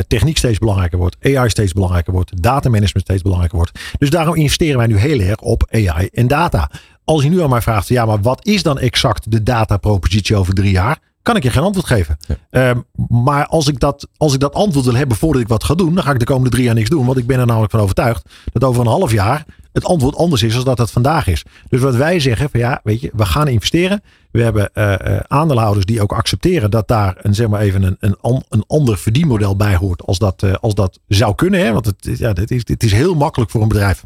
techniek 0.07 0.37
steeds 0.37 0.57
belangrijker 0.57 0.97
wordt, 0.97 1.15
AI 1.21 1.49
steeds 1.49 1.73
belangrijker 1.73 2.13
wordt, 2.13 2.41
datamanagement 2.41 3.05
steeds 3.05 3.21
belangrijker 3.21 3.57
wordt. 3.57 3.79
Dus 4.01 4.09
daarom 4.09 4.35
investeren 4.35 4.77
wij 4.77 4.87
nu 4.87 4.97
heel 4.97 5.19
erg 5.19 5.39
op 5.39 5.67
AI 5.71 6.09
en 6.11 6.27
data. 6.27 6.69
Als 7.03 7.23
je 7.23 7.29
nu 7.29 7.41
aan 7.41 7.49
mij 7.49 7.61
vraagt, 7.61 7.87
ja, 7.87 8.05
maar 8.05 8.21
wat 8.21 8.45
is 8.45 8.63
dan 8.63 8.79
exact 8.79 9.31
de 9.31 9.43
datapropositie 9.43 10.35
over 10.35 10.53
drie 10.53 10.71
jaar? 10.71 10.99
Kan 11.21 11.35
ik 11.35 11.43
je 11.43 11.49
geen 11.49 11.63
antwoord 11.63 11.87
geven. 11.87 12.17
Ehm, 12.49 12.79
maar 13.07 13.45
als 13.45 13.67
ik, 13.67 13.79
dat, 13.79 14.07
als 14.17 14.33
ik 14.33 14.39
dat 14.39 14.53
antwoord 14.53 14.85
wil 14.85 14.95
hebben 14.95 15.17
voordat 15.17 15.41
ik 15.41 15.47
wat 15.47 15.63
ga 15.63 15.75
doen, 15.75 15.95
dan 15.95 16.03
ga 16.03 16.11
ik 16.11 16.19
de 16.19 16.25
komende 16.25 16.49
drie 16.49 16.63
jaar 16.63 16.73
niks 16.73 16.89
doen. 16.89 17.05
Want 17.05 17.17
ik 17.17 17.27
ben 17.27 17.39
er 17.39 17.45
namelijk 17.45 17.71
van 17.71 17.79
overtuigd 17.79 18.29
dat 18.53 18.63
over 18.63 18.81
een 18.81 18.87
half 18.87 19.11
jaar 19.11 19.45
het 19.73 19.85
antwoord 19.85 20.15
anders 20.15 20.43
is 20.43 20.53
dan 20.53 20.63
dat 20.63 20.77
het 20.77 20.91
vandaag 20.91 21.27
is. 21.27 21.45
Dus 21.69 21.81
wat 21.81 21.95
wij 21.95 22.19
zeggen, 22.19 22.49
van 22.49 22.59
ja, 22.59 22.79
weet 22.83 23.01
je, 23.01 23.11
we 23.13 23.25
gaan 23.25 23.47
investeren. 23.47 24.01
We 24.31 24.43
hebben 24.43 24.73
eh, 24.73 24.93
eh, 24.93 25.19
aandeelhouders 25.27 25.85
die 25.85 26.01
ook 26.01 26.13
accepteren 26.13 26.71
dat 26.71 26.87
daar 26.87 27.17
een, 27.21 27.35
zeg 27.35 27.47
maar 27.47 27.61
even 27.61 27.83
een, 27.83 27.97
een, 27.99 28.43
een 28.49 28.63
ander 28.67 28.97
verdienmodel 28.97 29.55
bij 29.55 29.75
hoort 29.75 30.05
als 30.05 30.19
dat, 30.19 30.43
eh, 30.43 30.53
als 30.53 30.75
dat 30.75 30.99
zou 31.07 31.35
kunnen. 31.35 31.59
Hè? 31.59 31.71
Want 31.73 31.85
het, 31.85 32.17
ja, 32.17 32.33
dit 32.33 32.51
is, 32.51 32.61
het 32.65 32.83
is 32.83 32.91
heel 32.91 33.15
makkelijk 33.15 33.51
voor 33.51 33.61
een 33.61 33.67
bedrijf 33.67 34.03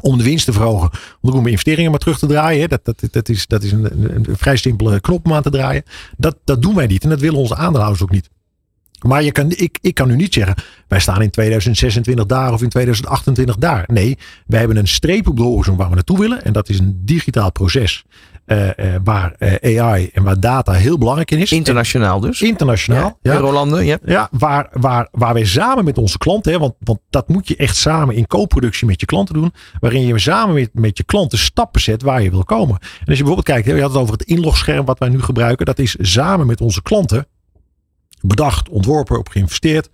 om 0.00 0.18
de 0.18 0.24
winst 0.24 0.44
te 0.44 0.52
verhogen. 0.52 0.90
Om 1.20 1.42
de 1.42 1.50
investeringen 1.50 1.90
maar 1.90 2.00
terug 2.00 2.18
te 2.18 2.26
draaien. 2.26 2.68
Dat, 2.68 2.84
dat, 2.84 3.02
dat 3.10 3.28
is, 3.28 3.46
dat 3.46 3.62
is 3.62 3.72
een, 3.72 4.14
een 4.14 4.36
vrij 4.36 4.56
simpele 4.56 5.00
knop 5.00 5.26
om 5.26 5.32
aan 5.32 5.42
te 5.42 5.50
draaien. 5.50 5.82
Dat, 6.16 6.36
dat 6.44 6.62
doen 6.62 6.74
wij 6.74 6.86
niet. 6.86 7.02
En 7.02 7.08
dat 7.08 7.20
willen 7.20 7.38
onze 7.38 7.56
aandeelhouders 7.56 8.02
ook 8.02 8.10
niet. 8.10 8.28
Maar 9.06 9.22
je 9.22 9.32
kan, 9.32 9.50
ik, 9.50 9.78
ik 9.80 9.94
kan 9.94 10.08
nu 10.08 10.16
niet 10.16 10.34
zeggen, 10.34 10.54
wij 10.88 11.00
staan 11.00 11.22
in 11.22 11.30
2026 11.30 12.26
daar 12.26 12.52
of 12.52 12.62
in 12.62 12.68
2028 12.68 13.56
daar. 13.56 13.84
Nee, 13.86 14.18
wij 14.46 14.58
hebben 14.58 14.76
een 14.76 14.88
streep 14.88 15.28
op 15.28 15.36
de 15.36 15.42
horizon 15.42 15.76
waar 15.76 15.88
we 15.88 15.94
naartoe 15.94 16.18
willen. 16.18 16.44
En 16.44 16.52
dat 16.52 16.68
is 16.68 16.78
een 16.78 17.00
digitaal 17.04 17.52
proces 17.52 18.04
eh, 18.48 18.94
eh, 18.94 19.00
waar 19.04 19.34
eh, 19.38 19.80
AI 19.80 20.10
en 20.12 20.22
waar 20.22 20.40
data 20.40 20.72
heel 20.72 20.98
belangrijk 20.98 21.30
in 21.30 21.38
is. 21.38 21.52
Internationaal 21.52 22.20
dus. 22.20 22.42
Internationaal. 22.42 23.18
Ja. 23.22 23.34
Eurolanden, 23.34 23.84
ja. 23.84 23.98
Ja, 24.04 24.28
waar, 24.30 24.68
waar, 24.72 25.08
waar 25.10 25.34
wij 25.34 25.44
samen 25.44 25.84
met 25.84 25.98
onze 25.98 26.18
klanten, 26.18 26.52
hè, 26.52 26.58
want, 26.58 26.74
want 26.78 26.98
dat 27.10 27.28
moet 27.28 27.48
je 27.48 27.56
echt 27.56 27.76
samen 27.76 28.14
in 28.14 28.26
co-productie 28.26 28.86
met 28.86 29.00
je 29.00 29.06
klanten 29.06 29.34
doen, 29.34 29.52
waarin 29.80 30.06
je 30.06 30.18
samen 30.18 30.54
met, 30.54 30.70
met 30.72 30.96
je 30.98 31.04
klanten 31.04 31.38
stappen 31.38 31.80
zet 31.80 32.02
waar 32.02 32.22
je 32.22 32.30
wil 32.30 32.44
komen. 32.44 32.76
En 32.78 33.06
als 33.06 33.16
je 33.18 33.24
bijvoorbeeld 33.24 33.46
kijkt, 33.46 33.66
hè, 33.66 33.74
je 33.74 33.80
had 33.80 33.90
het 33.90 34.00
over 34.00 34.12
het 34.12 34.22
inlogscherm 34.22 34.84
wat 34.84 34.98
wij 34.98 35.08
nu 35.08 35.22
gebruiken, 35.22 35.66
dat 35.66 35.78
is 35.78 35.96
samen 36.00 36.46
met 36.46 36.60
onze 36.60 36.82
klanten 36.82 37.26
bedacht, 38.20 38.68
ontworpen, 38.68 39.18
op 39.18 39.28
geïnvesteerd. 39.28 39.88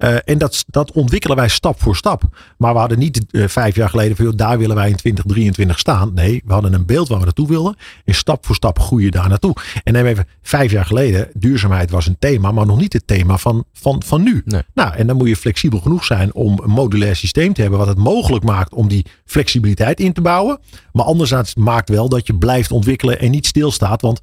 Eh, 0.00 0.16
en 0.24 0.38
dat, 0.38 0.64
dat 0.66 0.92
ontwikkelen 0.92 1.36
wij 1.36 1.48
stap 1.48 1.80
voor 1.80 1.96
stap. 1.96 2.22
Maar 2.58 2.72
we 2.72 2.78
hadden 2.78 2.98
niet 2.98 3.26
eh, 3.30 3.48
vijf 3.48 3.76
jaar 3.76 3.88
geleden 3.88 4.16
van, 4.16 4.24
joh, 4.24 4.36
daar 4.36 4.58
willen 4.58 4.76
wij 4.76 4.88
in 4.88 4.96
2023 4.96 5.78
staan. 5.78 6.14
Nee, 6.14 6.42
we 6.44 6.52
hadden 6.52 6.72
een 6.72 6.86
beeld 6.86 7.08
waar 7.08 7.18
we 7.18 7.24
naartoe 7.24 7.48
wilden. 7.48 7.76
En 8.04 8.14
stap 8.14 8.46
voor 8.46 8.54
stap 8.54 8.78
groei 8.78 9.04
je 9.04 9.10
daar 9.10 9.28
naartoe. 9.28 9.54
En 9.84 9.92
neem 9.92 10.06
even 10.06 10.26
vijf 10.42 10.70
jaar 10.70 10.84
geleden, 10.84 11.28
duurzaamheid 11.34 11.90
was 11.90 12.06
een 12.06 12.18
thema, 12.18 12.52
maar 12.52 12.66
nog 12.66 12.78
niet 12.78 12.92
het 12.92 13.06
thema 13.06 13.38
van, 13.38 13.64
van, 13.72 14.02
van 14.06 14.22
nu. 14.22 14.42
Nee. 14.44 14.62
Nou, 14.74 14.94
en 14.94 15.06
dan 15.06 15.16
moet 15.16 15.28
je 15.28 15.36
flexibel 15.36 15.80
genoeg 15.80 16.04
zijn 16.04 16.34
om 16.34 16.58
een 16.62 16.70
modulair 16.70 17.16
systeem 17.16 17.52
te 17.52 17.60
hebben, 17.60 17.78
wat 17.78 17.88
het 17.88 17.98
mogelijk 17.98 18.44
maakt 18.44 18.74
om 18.74 18.88
die 18.88 19.06
flexibiliteit 19.24 20.00
in 20.00 20.12
te 20.12 20.20
bouwen. 20.20 20.58
Maar 20.92 21.04
anderzijds 21.04 21.54
maakt 21.54 21.88
wel 21.88 22.08
dat 22.08 22.26
je 22.26 22.34
blijft 22.34 22.70
ontwikkelen 22.72 23.20
en 23.20 23.30
niet 23.30 23.46
stilstaat. 23.46 24.02
Want 24.02 24.20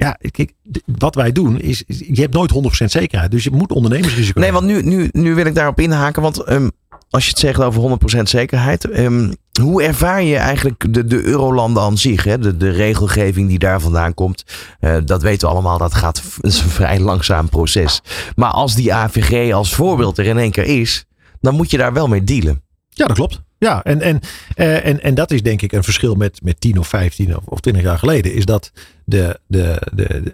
ja, 0.00 0.16
kijk, 0.30 0.52
wat 0.84 1.14
wij 1.14 1.32
doen 1.32 1.60
is, 1.60 1.84
je 1.86 2.20
hebt 2.20 2.34
nooit 2.34 2.82
100% 2.82 2.84
zekerheid. 2.84 3.30
Dus 3.30 3.44
je 3.44 3.50
moet 3.50 3.72
ondernemersrisico 3.72 4.40
Nee, 4.40 4.52
want 4.52 4.66
nu, 4.66 4.82
nu, 4.82 5.08
nu 5.12 5.34
wil 5.34 5.46
ik 5.46 5.54
daarop 5.54 5.80
inhaken. 5.80 6.22
Want 6.22 6.42
ehm, 6.42 6.68
als 7.10 7.24
je 7.24 7.30
het 7.30 7.38
zegt 7.38 7.60
over 7.60 7.98
100% 8.18 8.22
zekerheid. 8.22 8.90
ehm, 8.90 9.32
hoe 9.60 9.82
ervaar 9.82 10.22
je 10.22 10.36
eigenlijk 10.36 10.94
de, 10.94 11.04
de 11.04 11.22
eurolanden 11.22 11.82
aan 11.82 11.98
zich? 11.98 12.24
Hè? 12.24 12.38
De, 12.38 12.56
de 12.56 12.70
regelgeving 12.70 13.48
die 13.48 13.58
daar 13.58 13.80
vandaan 13.80 14.14
komt. 14.14 14.44
Eh, 14.80 14.96
dat 15.04 15.22
weten 15.22 15.48
we 15.48 15.54
allemaal, 15.54 15.78
dat 15.78 15.94
gaat 15.94 16.22
dat 16.40 16.52
is 16.52 16.62
een 16.62 16.68
vrij 16.68 17.00
langzaam 17.00 17.48
proces. 17.48 18.02
Maar 18.36 18.50
als 18.50 18.74
die 18.74 18.94
AVG 18.94 19.52
als 19.52 19.74
voorbeeld 19.74 20.18
er 20.18 20.26
in 20.26 20.38
één 20.38 20.50
keer 20.50 20.80
is, 20.80 21.04
dan 21.40 21.54
moet 21.54 21.70
je 21.70 21.76
daar 21.76 21.92
wel 21.92 22.08
mee 22.08 22.24
dealen. 22.24 22.62
Ja, 22.88 23.06
dat 23.06 23.16
klopt. 23.16 23.42
Ja, 23.58 23.82
en, 23.82 24.00
en, 24.00 24.20
eh, 24.54 24.86
en, 24.86 25.02
en 25.02 25.14
dat 25.14 25.30
is 25.30 25.42
denk 25.42 25.62
ik 25.62 25.72
een 25.72 25.84
verschil 25.84 26.14
met, 26.14 26.40
met 26.42 26.60
10 26.60 26.78
of 26.78 26.88
15 26.88 27.36
of, 27.36 27.44
of 27.44 27.60
20 27.60 27.82
jaar 27.82 27.98
geleden. 27.98 28.34
Is 28.34 28.44
dat 28.44 28.72
de, 29.10 29.40
de, 29.46 29.82
de, 29.92 30.32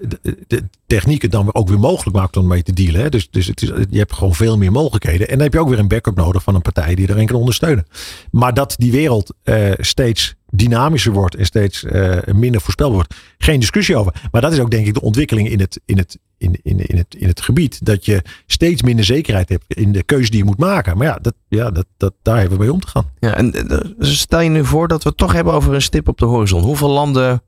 de, 0.86 1.28
dan 1.28 1.54
ook 1.54 1.68
weer 1.68 1.78
mogelijk 1.78 2.16
maakt 2.16 2.36
om 2.36 2.46
mee 2.46 2.62
te 2.62 2.72
dealen. 2.72 3.00
Hè? 3.00 3.08
Dus, 3.08 3.30
dus 3.30 3.46
het 3.46 3.62
is, 3.62 3.68
je 3.90 3.98
hebt 3.98 4.12
gewoon 4.12 4.34
veel 4.34 4.58
meer 4.58 4.72
mogelijkheden. 4.72 5.28
En 5.28 5.34
dan 5.34 5.42
heb 5.42 5.52
je 5.52 5.60
ook 5.60 5.68
weer 5.68 5.78
een 5.78 5.88
backup 5.88 6.16
nodig 6.16 6.42
van 6.42 6.54
een 6.54 6.62
partij 6.62 6.94
die 6.94 7.08
erin 7.08 7.26
kan 7.26 7.36
ondersteunen. 7.36 7.86
Maar 8.30 8.54
dat 8.54 8.74
die 8.78 8.92
wereld 8.92 9.34
eh, 9.42 9.72
steeds 9.76 10.34
dynamischer 10.50 11.12
wordt 11.12 11.34
en 11.34 11.46
steeds 11.46 11.84
eh, 11.84 12.18
minder 12.32 12.60
voorspelbaar 12.60 12.94
wordt. 12.94 13.14
Geen 13.38 13.60
discussie 13.60 13.96
over. 13.96 14.14
Maar 14.30 14.40
dat 14.40 14.52
is 14.52 14.58
ook 14.58 14.70
denk 14.70 14.86
ik 14.86 14.94
de 14.94 15.00
ontwikkeling 15.00 15.50
in 15.50 15.60
het, 15.60 15.80
in 15.84 15.98
het, 15.98 16.18
in, 16.38 16.58
in, 16.62 16.86
in 16.86 16.96
het, 16.96 17.14
in 17.18 17.28
het 17.28 17.40
gebied. 17.40 17.84
Dat 17.84 18.04
je 18.04 18.22
steeds 18.46 18.82
minder 18.82 19.04
zekerheid 19.04 19.48
hebt 19.48 19.64
in 19.68 19.92
de 19.92 20.02
keuze 20.02 20.30
die 20.30 20.38
je 20.38 20.44
moet 20.44 20.58
maken. 20.58 20.96
Maar 20.96 21.06
ja, 21.06 21.18
dat, 21.22 21.34
ja 21.48 21.70
dat, 21.70 21.86
dat, 21.96 22.14
daar 22.22 22.38
hebben 22.38 22.58
we 22.58 22.64
mee 22.64 22.72
om 22.72 22.80
te 22.80 22.88
gaan. 22.88 23.10
Ja, 23.18 23.34
en 23.34 23.52
eh, 23.52 23.78
stel 23.98 24.40
je 24.40 24.50
nu 24.50 24.64
voor 24.64 24.88
dat 24.88 25.02
we 25.02 25.08
het 25.08 25.18
toch 25.18 25.32
hebben 25.32 25.52
over 25.52 25.74
een 25.74 25.82
stip 25.82 26.08
op 26.08 26.18
de 26.18 26.26
horizon. 26.26 26.62
Hoeveel 26.62 26.90
landen 26.90 27.42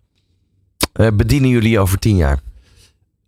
bedienen 1.15 1.49
jullie 1.49 1.79
over 1.81 1.99
tien 1.99 2.17
jaar? 2.17 2.39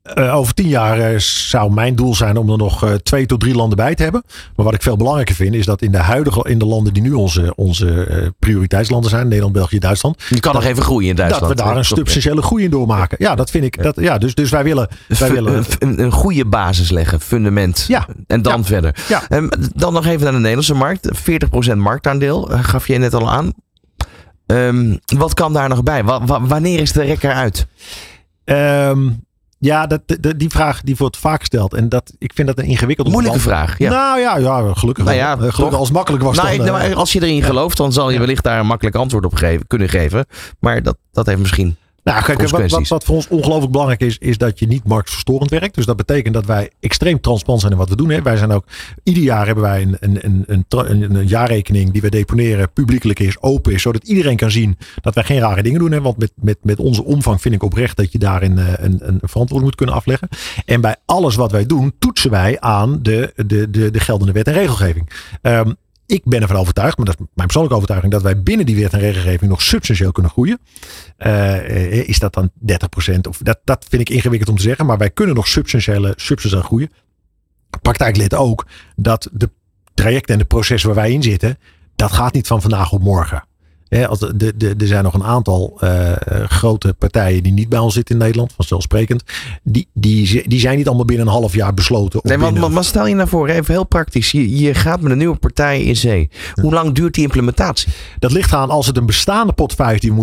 Eh, 0.03 0.35
over 0.37 0.55
tien 0.55 0.69
jaar 0.69 0.99
eh, 0.99 1.19
zou 1.19 1.73
mijn 1.73 1.95
doel 1.95 2.15
zijn 2.15 2.37
om 2.37 2.51
er 2.51 2.57
nog 2.59 2.85
eh, 2.85 2.95
twee 2.95 3.27
tot 3.27 3.41
drie 3.41 3.55
landen 3.55 3.77
bij 3.77 3.95
te 3.95 4.03
hebben. 4.03 4.23
Maar 4.57 4.65
wat 4.65 4.75
ik 4.75 4.83
veel 4.83 4.97
belangrijker 4.97 5.35
vind 5.35 5.55
is 5.55 5.67
dat 5.67 5.83
in 5.83 5.93
de 5.93 5.99
huidige 5.99 6.49
in 6.49 6.59
de 6.59 6.67
landen 6.67 6.93
die 6.93 7.03
nu 7.03 7.13
onze, 7.13 7.53
onze 7.57 8.05
eh, 8.05 8.27
prioriteitslanden 8.39 9.11
zijn, 9.11 9.25
Nederland, 9.25 9.53
België, 9.53 9.79
Duitsland, 9.79 10.23
Je 10.29 10.41
kan 10.41 10.55
nog 10.55 10.65
even 10.65 10.83
groeien 10.83 11.09
in 11.09 11.17
Duitsland. 11.17 11.49
dat 11.49 11.59
we 11.59 11.65
daar 11.65 11.77
een 11.77 11.85
substantiële 11.85 12.43
groei 12.43 12.65
in 12.65 12.71
doormaken. 12.71 13.17
Ja, 13.21 13.35
dat 13.35 13.51
vind 13.51 13.65
ik. 13.65 13.83
Dat, 13.83 14.01
ja, 14.01 14.19
dus, 14.19 14.35
dus 14.35 14.51
wij 14.51 14.65
willen. 14.65 14.89
Wij 15.09 15.31
willen 15.33 15.65
een, 15.79 16.13
goede 16.13 16.45
basis 16.45 16.91
leggen, 16.91 17.21
fundament. 17.21 17.85
Ja. 17.89 18.07
En 18.27 18.43
dan 18.43 18.59
Ja. 18.59 18.65
verder. 18.65 18.95
Ja. 19.09 19.23
Ehm, 19.29 19.49
dan 19.75 19.93
nog 19.93 20.07
even 20.07 20.23
naar 20.23 20.33
de 20.33 20.39
Nederlandse 20.39 20.75
markt. 20.75 21.09
40% 21.13 21.77
marktaandeel, 21.77 22.51
eh, 22.51 22.65
gaf 22.65 22.87
je 22.87 22.99
net 22.99 23.15
al 23.15 23.31
aan. 23.31 23.53
Ehm, 24.51 24.97
wat 25.19 25.35
kan 25.35 25.53
daar 25.53 25.69
nog 25.69 25.83
bij? 25.83 26.05
Wa- 26.05 26.25
wa- 26.25 26.41
wanneer 26.47 26.81
is 26.81 26.93
de 26.93 27.03
rekker 27.03 27.33
uit? 27.33 27.67
Ehm, 28.45 29.09
ja, 29.59 29.87
dat, 29.87 30.01
die 30.37 30.49
vraag 30.51 30.81
die 30.83 30.97
wordt 30.99 31.17
vaak 31.17 31.39
gesteld. 31.41 31.75
En 31.75 31.89
dat, 31.89 32.13
ik 32.19 32.33
vind 32.35 32.47
dat 32.49 32.59
een 32.59 32.65
ingewikkelde 32.65 33.11
Moeilijke 33.11 33.39
vraag. 33.41 33.79
Ja. 33.79 33.91
Nou 33.91 34.21
ja, 34.21 34.37
ja 34.39 34.73
gelukkig. 34.75 35.05
Nou 35.05 35.17
ja, 35.17 35.31
Eh, 35.33 35.39
gelukkig 35.39 35.57
toch? 35.65 35.75
als 35.75 35.91
makkelijk 35.91 36.23
was 36.25 36.37
Nou, 36.37 36.49
dan... 36.57 36.67
ik- 36.67 36.73
eh, 36.73 36.79
nou, 36.81 36.95
als 36.95 37.13
je 37.13 37.23
erin 37.23 37.43
gelooft, 37.43 37.77
dan 37.77 37.93
zal 37.93 38.11
je 38.11 38.19
wellicht 38.19 38.45
daar 38.45 38.59
een 38.61 38.67
makkelijk 38.67 38.97
antwoord 38.97 39.25
op 39.25 39.35
geven, 39.35 39.67
kunnen 39.67 39.89
geven. 39.89 40.27
Maar 40.61 40.83
dat, 40.83 40.97
dat 41.13 41.27
heeft 41.27 41.39
misschien. 41.39 41.77
Nou, 42.13 42.25
kijk, 42.25 42.49
wat, 42.49 42.89
wat, 42.89 43.05
voor 43.05 43.15
ons 43.15 43.29
ongelooflijk 43.29 43.73
belangrijk 43.73 44.01
is, 44.01 44.19
is 44.19 44.39
dat 44.39 44.59
je 44.59 44.67
niet 44.67 44.85
marktverstorend 44.85 45.51
werkt. 45.51 45.75
Dus 45.75 45.85
dat 45.85 45.97
betekent 45.97 46.35
dat 46.35 46.47
wij 46.47 46.71
extreem 46.81 47.21
transparant 47.21 47.61
zijn 47.61 47.73
in 47.73 47.79
wat 47.79 47.89
we 47.89 47.97
doen. 47.97 48.11
Hè. 48.11 48.23
Wij 48.23 48.37
zijn 48.37 48.51
ook, 48.51 48.65
ieder 49.03 49.23
jaar 49.23 49.47
hebben 49.47 49.65
wij 49.65 49.83
een, 49.83 49.97
een, 50.01 50.45
een, 50.47 51.15
een, 51.15 51.27
jaarrekening 51.27 51.93
die 51.93 52.03
we 52.03 52.09
deponeren, 52.09 52.73
publiekelijk 52.73 53.19
is, 53.19 53.43
open 53.43 53.73
is, 53.73 53.83
zodat 53.83 54.09
iedereen 54.09 54.37
kan 54.37 54.51
zien 54.51 54.79
dat 55.01 55.15
wij 55.15 55.25
geen 55.25 55.41
rare 55.41 55.63
dingen 55.63 55.79
doen. 55.79 55.93
Hè. 55.93 56.01
Want 56.01 56.19
met, 56.19 56.33
met, 56.35 56.59
met 56.63 56.79
onze 56.79 57.05
omvang 57.05 57.41
vind 57.41 57.55
ik 57.55 57.63
oprecht 57.63 57.97
dat 57.97 58.13
je 58.13 58.19
daarin 58.19 58.59
eh, 58.59 58.67
een, 58.77 58.99
een 59.01 59.19
verantwoording 59.23 59.63
moet 59.63 59.75
kunnen 59.75 59.95
afleggen. 59.95 60.29
En 60.65 60.81
bij 60.81 60.97
alles 61.07 61.37
wat 61.37 61.53
wij 61.53 61.67
doen, 61.67 61.93
toetsen 61.99 62.31
wij 62.31 62.61
aan 62.61 63.03
de, 63.03 63.33
de, 63.47 63.71
de, 63.71 63.91
de 63.91 64.01
geldende 64.01 64.33
wet 64.33 64.47
en 64.47 64.53
regelgeving. 64.53 65.11
Ehm, 65.43 65.73
ik 66.11 66.23
ben 66.25 66.43
ervan 66.43 66.57
overtuigd, 66.57 66.97
maar 66.97 67.07
dat 67.07 67.15
is 67.15 67.21
mijn 67.21 67.47
persoonlijke 67.47 67.77
overtuiging, 67.77 68.13
dat 68.13 68.23
wij 68.23 68.43
binnen 68.43 68.67
die 68.67 68.77
wet 68.77 68.93
en 68.93 69.01
regelgeving 69.01 69.51
nog 69.51 69.63
substantieel 69.63 70.13
kunnen 70.13 70.31
groeien. 70.31 70.59
Eh, 71.17 71.57
eh, 71.57 72.09
is 72.09 72.19
dat 72.19 72.35
dan 72.35 72.51
30%? 72.55 73.27
Of 73.29 73.39
dat, 73.39 73.61
dat 73.65 73.87
vind 73.89 74.03
ik 74.03 74.11
ingewikkeld 74.11 74.51
om 74.51 74.57
te 74.57 74.63
zeggen, 74.63 74.87
maar 74.87 74.99
wij 74.99 75.11
kunnen 75.11 75.35
nog 75.35 75.49
substantiële, 75.49 76.13
substantieel 76.17 76.63
groeien. 76.63 76.91
Praktijk 77.83 78.17
leert 78.17 78.35
ook 78.35 78.67
dat 78.97 79.29
de 79.33 79.51
trajecten 79.95 80.35
en 80.35 80.41
de 80.41 80.47
processen 80.47 80.89
waar 80.89 81.03
wij 81.03 81.13
in 81.13 81.23
zitten, 81.23 81.59
dat 81.97 82.13
gaat 82.13 82.33
niet 82.33 82.47
van 82.47 82.61
vandaag 82.61 82.93
op 82.93 83.03
morgen. 83.03 83.45
Hè, 83.91 84.09
als 84.09 84.19
de, 84.19 84.37
de, 84.37 84.57
de- 84.57 84.75
er 84.79 84.87
zijn 84.87 85.05
nog 85.05 85.15
een 85.15 85.25
aantal 85.25 85.77
eh, 85.81 86.13
grote 86.49 86.95
partijen 86.99 87.43
die 87.43 87.53
niet 87.53 87.69
bij 87.69 87.79
ons 87.79 87.95
zitten 87.95 88.15
in 88.15 88.21
Nederland, 88.21 88.53
vanzelfsprekend. 88.57 89.23
Die, 89.63 89.89
die, 89.95 90.49
die 90.49 90.61
zijn 90.61 90.77
niet 90.77 90.87
allemaal 90.87 91.05
binnen 91.05 91.27
een 91.27 91.33
half 91.33 91.55
jaar 91.55 91.75
besloten. 91.75 92.21
Nee, 92.23 92.37
maar, 92.39 92.53
maar, 92.53 92.71
maar 92.71 92.85
stel 92.85 93.07
je 93.07 93.15
nou 93.15 93.29
voor, 93.29 93.49
even 93.49 93.75
heel 93.75 93.87
praktisch. 93.87 94.31
Je, 94.31 94.59
je 94.59 94.75
gaat 94.75 95.01
met 95.01 95.13
een 95.13 95.19
nieuwe 95.19 95.37
partij 95.37 95.83
in 95.83 95.97
zee. 95.97 96.31
Hoe 96.61 96.73
lang 96.73 96.93
duurt 96.95 97.15
die 97.15 97.23
implementatie? 97.25 97.93
Dat 98.19 98.33
ligt 98.33 98.53
aan 98.53 98.71
als 98.71 98.87
het 98.87 98.97
een 98.97 99.07
bestaande 99.07 99.53
portefeuille 99.53 100.01
die 100.01 100.11
we 100.11 100.17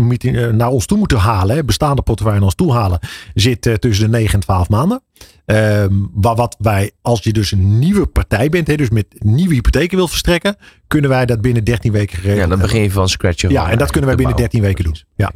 moeten, 0.00 0.34
eh, 0.34 0.48
naar 0.48 0.68
ons 0.68 0.86
toe 0.86 0.98
moeten 0.98 1.18
halen. 1.18 1.56
Hè, 1.56 1.64
bestaande 1.64 2.02
portefeuille 2.02 2.38
naar 2.38 2.46
ons 2.48 2.56
toe 2.56 2.72
halen. 2.72 2.98
Zit 3.34 3.66
eh, 3.66 3.74
tussen 3.74 4.10
de 4.10 4.16
9 4.16 4.34
en 4.34 4.40
12 4.40 4.68
maanden. 4.68 5.02
Ehm, 5.44 5.92
waar 6.12 6.34
wat 6.34 6.56
wij, 6.58 6.90
als 7.00 7.22
je 7.22 7.32
dus 7.32 7.52
een 7.52 7.78
nieuwe 7.78 8.06
partij 8.06 8.48
bent, 8.48 8.66
hè, 8.66 8.74
dus 8.76 8.90
met 8.90 9.06
nieuwe 9.18 9.54
hypotheken 9.54 9.96
wilt 9.96 10.08
verstrekken, 10.10 10.56
kunnen 10.86 11.10
wij 11.10 11.26
dat 11.26 11.40
binnen 11.40 11.64
13 11.64 11.92
weken 11.92 12.16
geregeld 12.16 12.40
Ja, 12.42 12.46
dan 12.46 12.58
begin 12.58 12.82
je 12.82 12.90
van 12.90 13.08
scratch. 13.08 13.48
Ja, 13.48 13.70
en 13.70 13.78
dat 13.78 13.90
kunnen 13.90 14.08
wij 14.08 14.16
binnen 14.16 14.36
bouwen. 14.36 14.36
13 14.36 14.60
weken 14.62 14.84
doen. 14.84 14.96
Ja. 15.16 15.32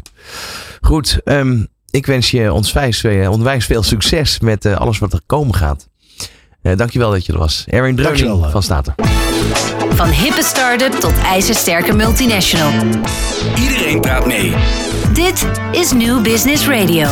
Goed, 0.80 1.20
ehm, 1.24 1.64
ik 1.90 2.06
wens 2.06 2.30
je 2.30 2.52
onwijs, 2.52 3.00
veel- 3.00 3.32
onwijs 3.32 3.66
veel 3.66 3.82
succes 3.82 4.40
met 4.40 4.64
eh, 4.64 4.76
alles 4.76 4.98
wat 4.98 5.12
er 5.12 5.20
komen 5.26 5.54
gaat. 5.54 5.88
Eh 6.62 6.76
dankjewel 6.76 7.10
dat 7.10 7.26
je 7.26 7.32
er 7.32 7.38
was. 7.38 7.64
Erwin 7.68 7.96
Dreuning 7.96 8.44
eh. 8.44 8.50
van 8.50 8.62
Stater. 8.62 8.94
Van 9.90 10.08
hippe 10.08 10.42
start-up 10.42 10.92
tot 10.92 11.12
ijzersterke 11.24 11.92
multinational. 11.92 12.72
Iedereen 13.58 14.00
praat 14.00 14.26
mee. 14.26 14.54
Dit 15.14 15.46
is 15.72 15.92
New 15.92 16.22
Business 16.22 16.66
Radio. 16.68 17.08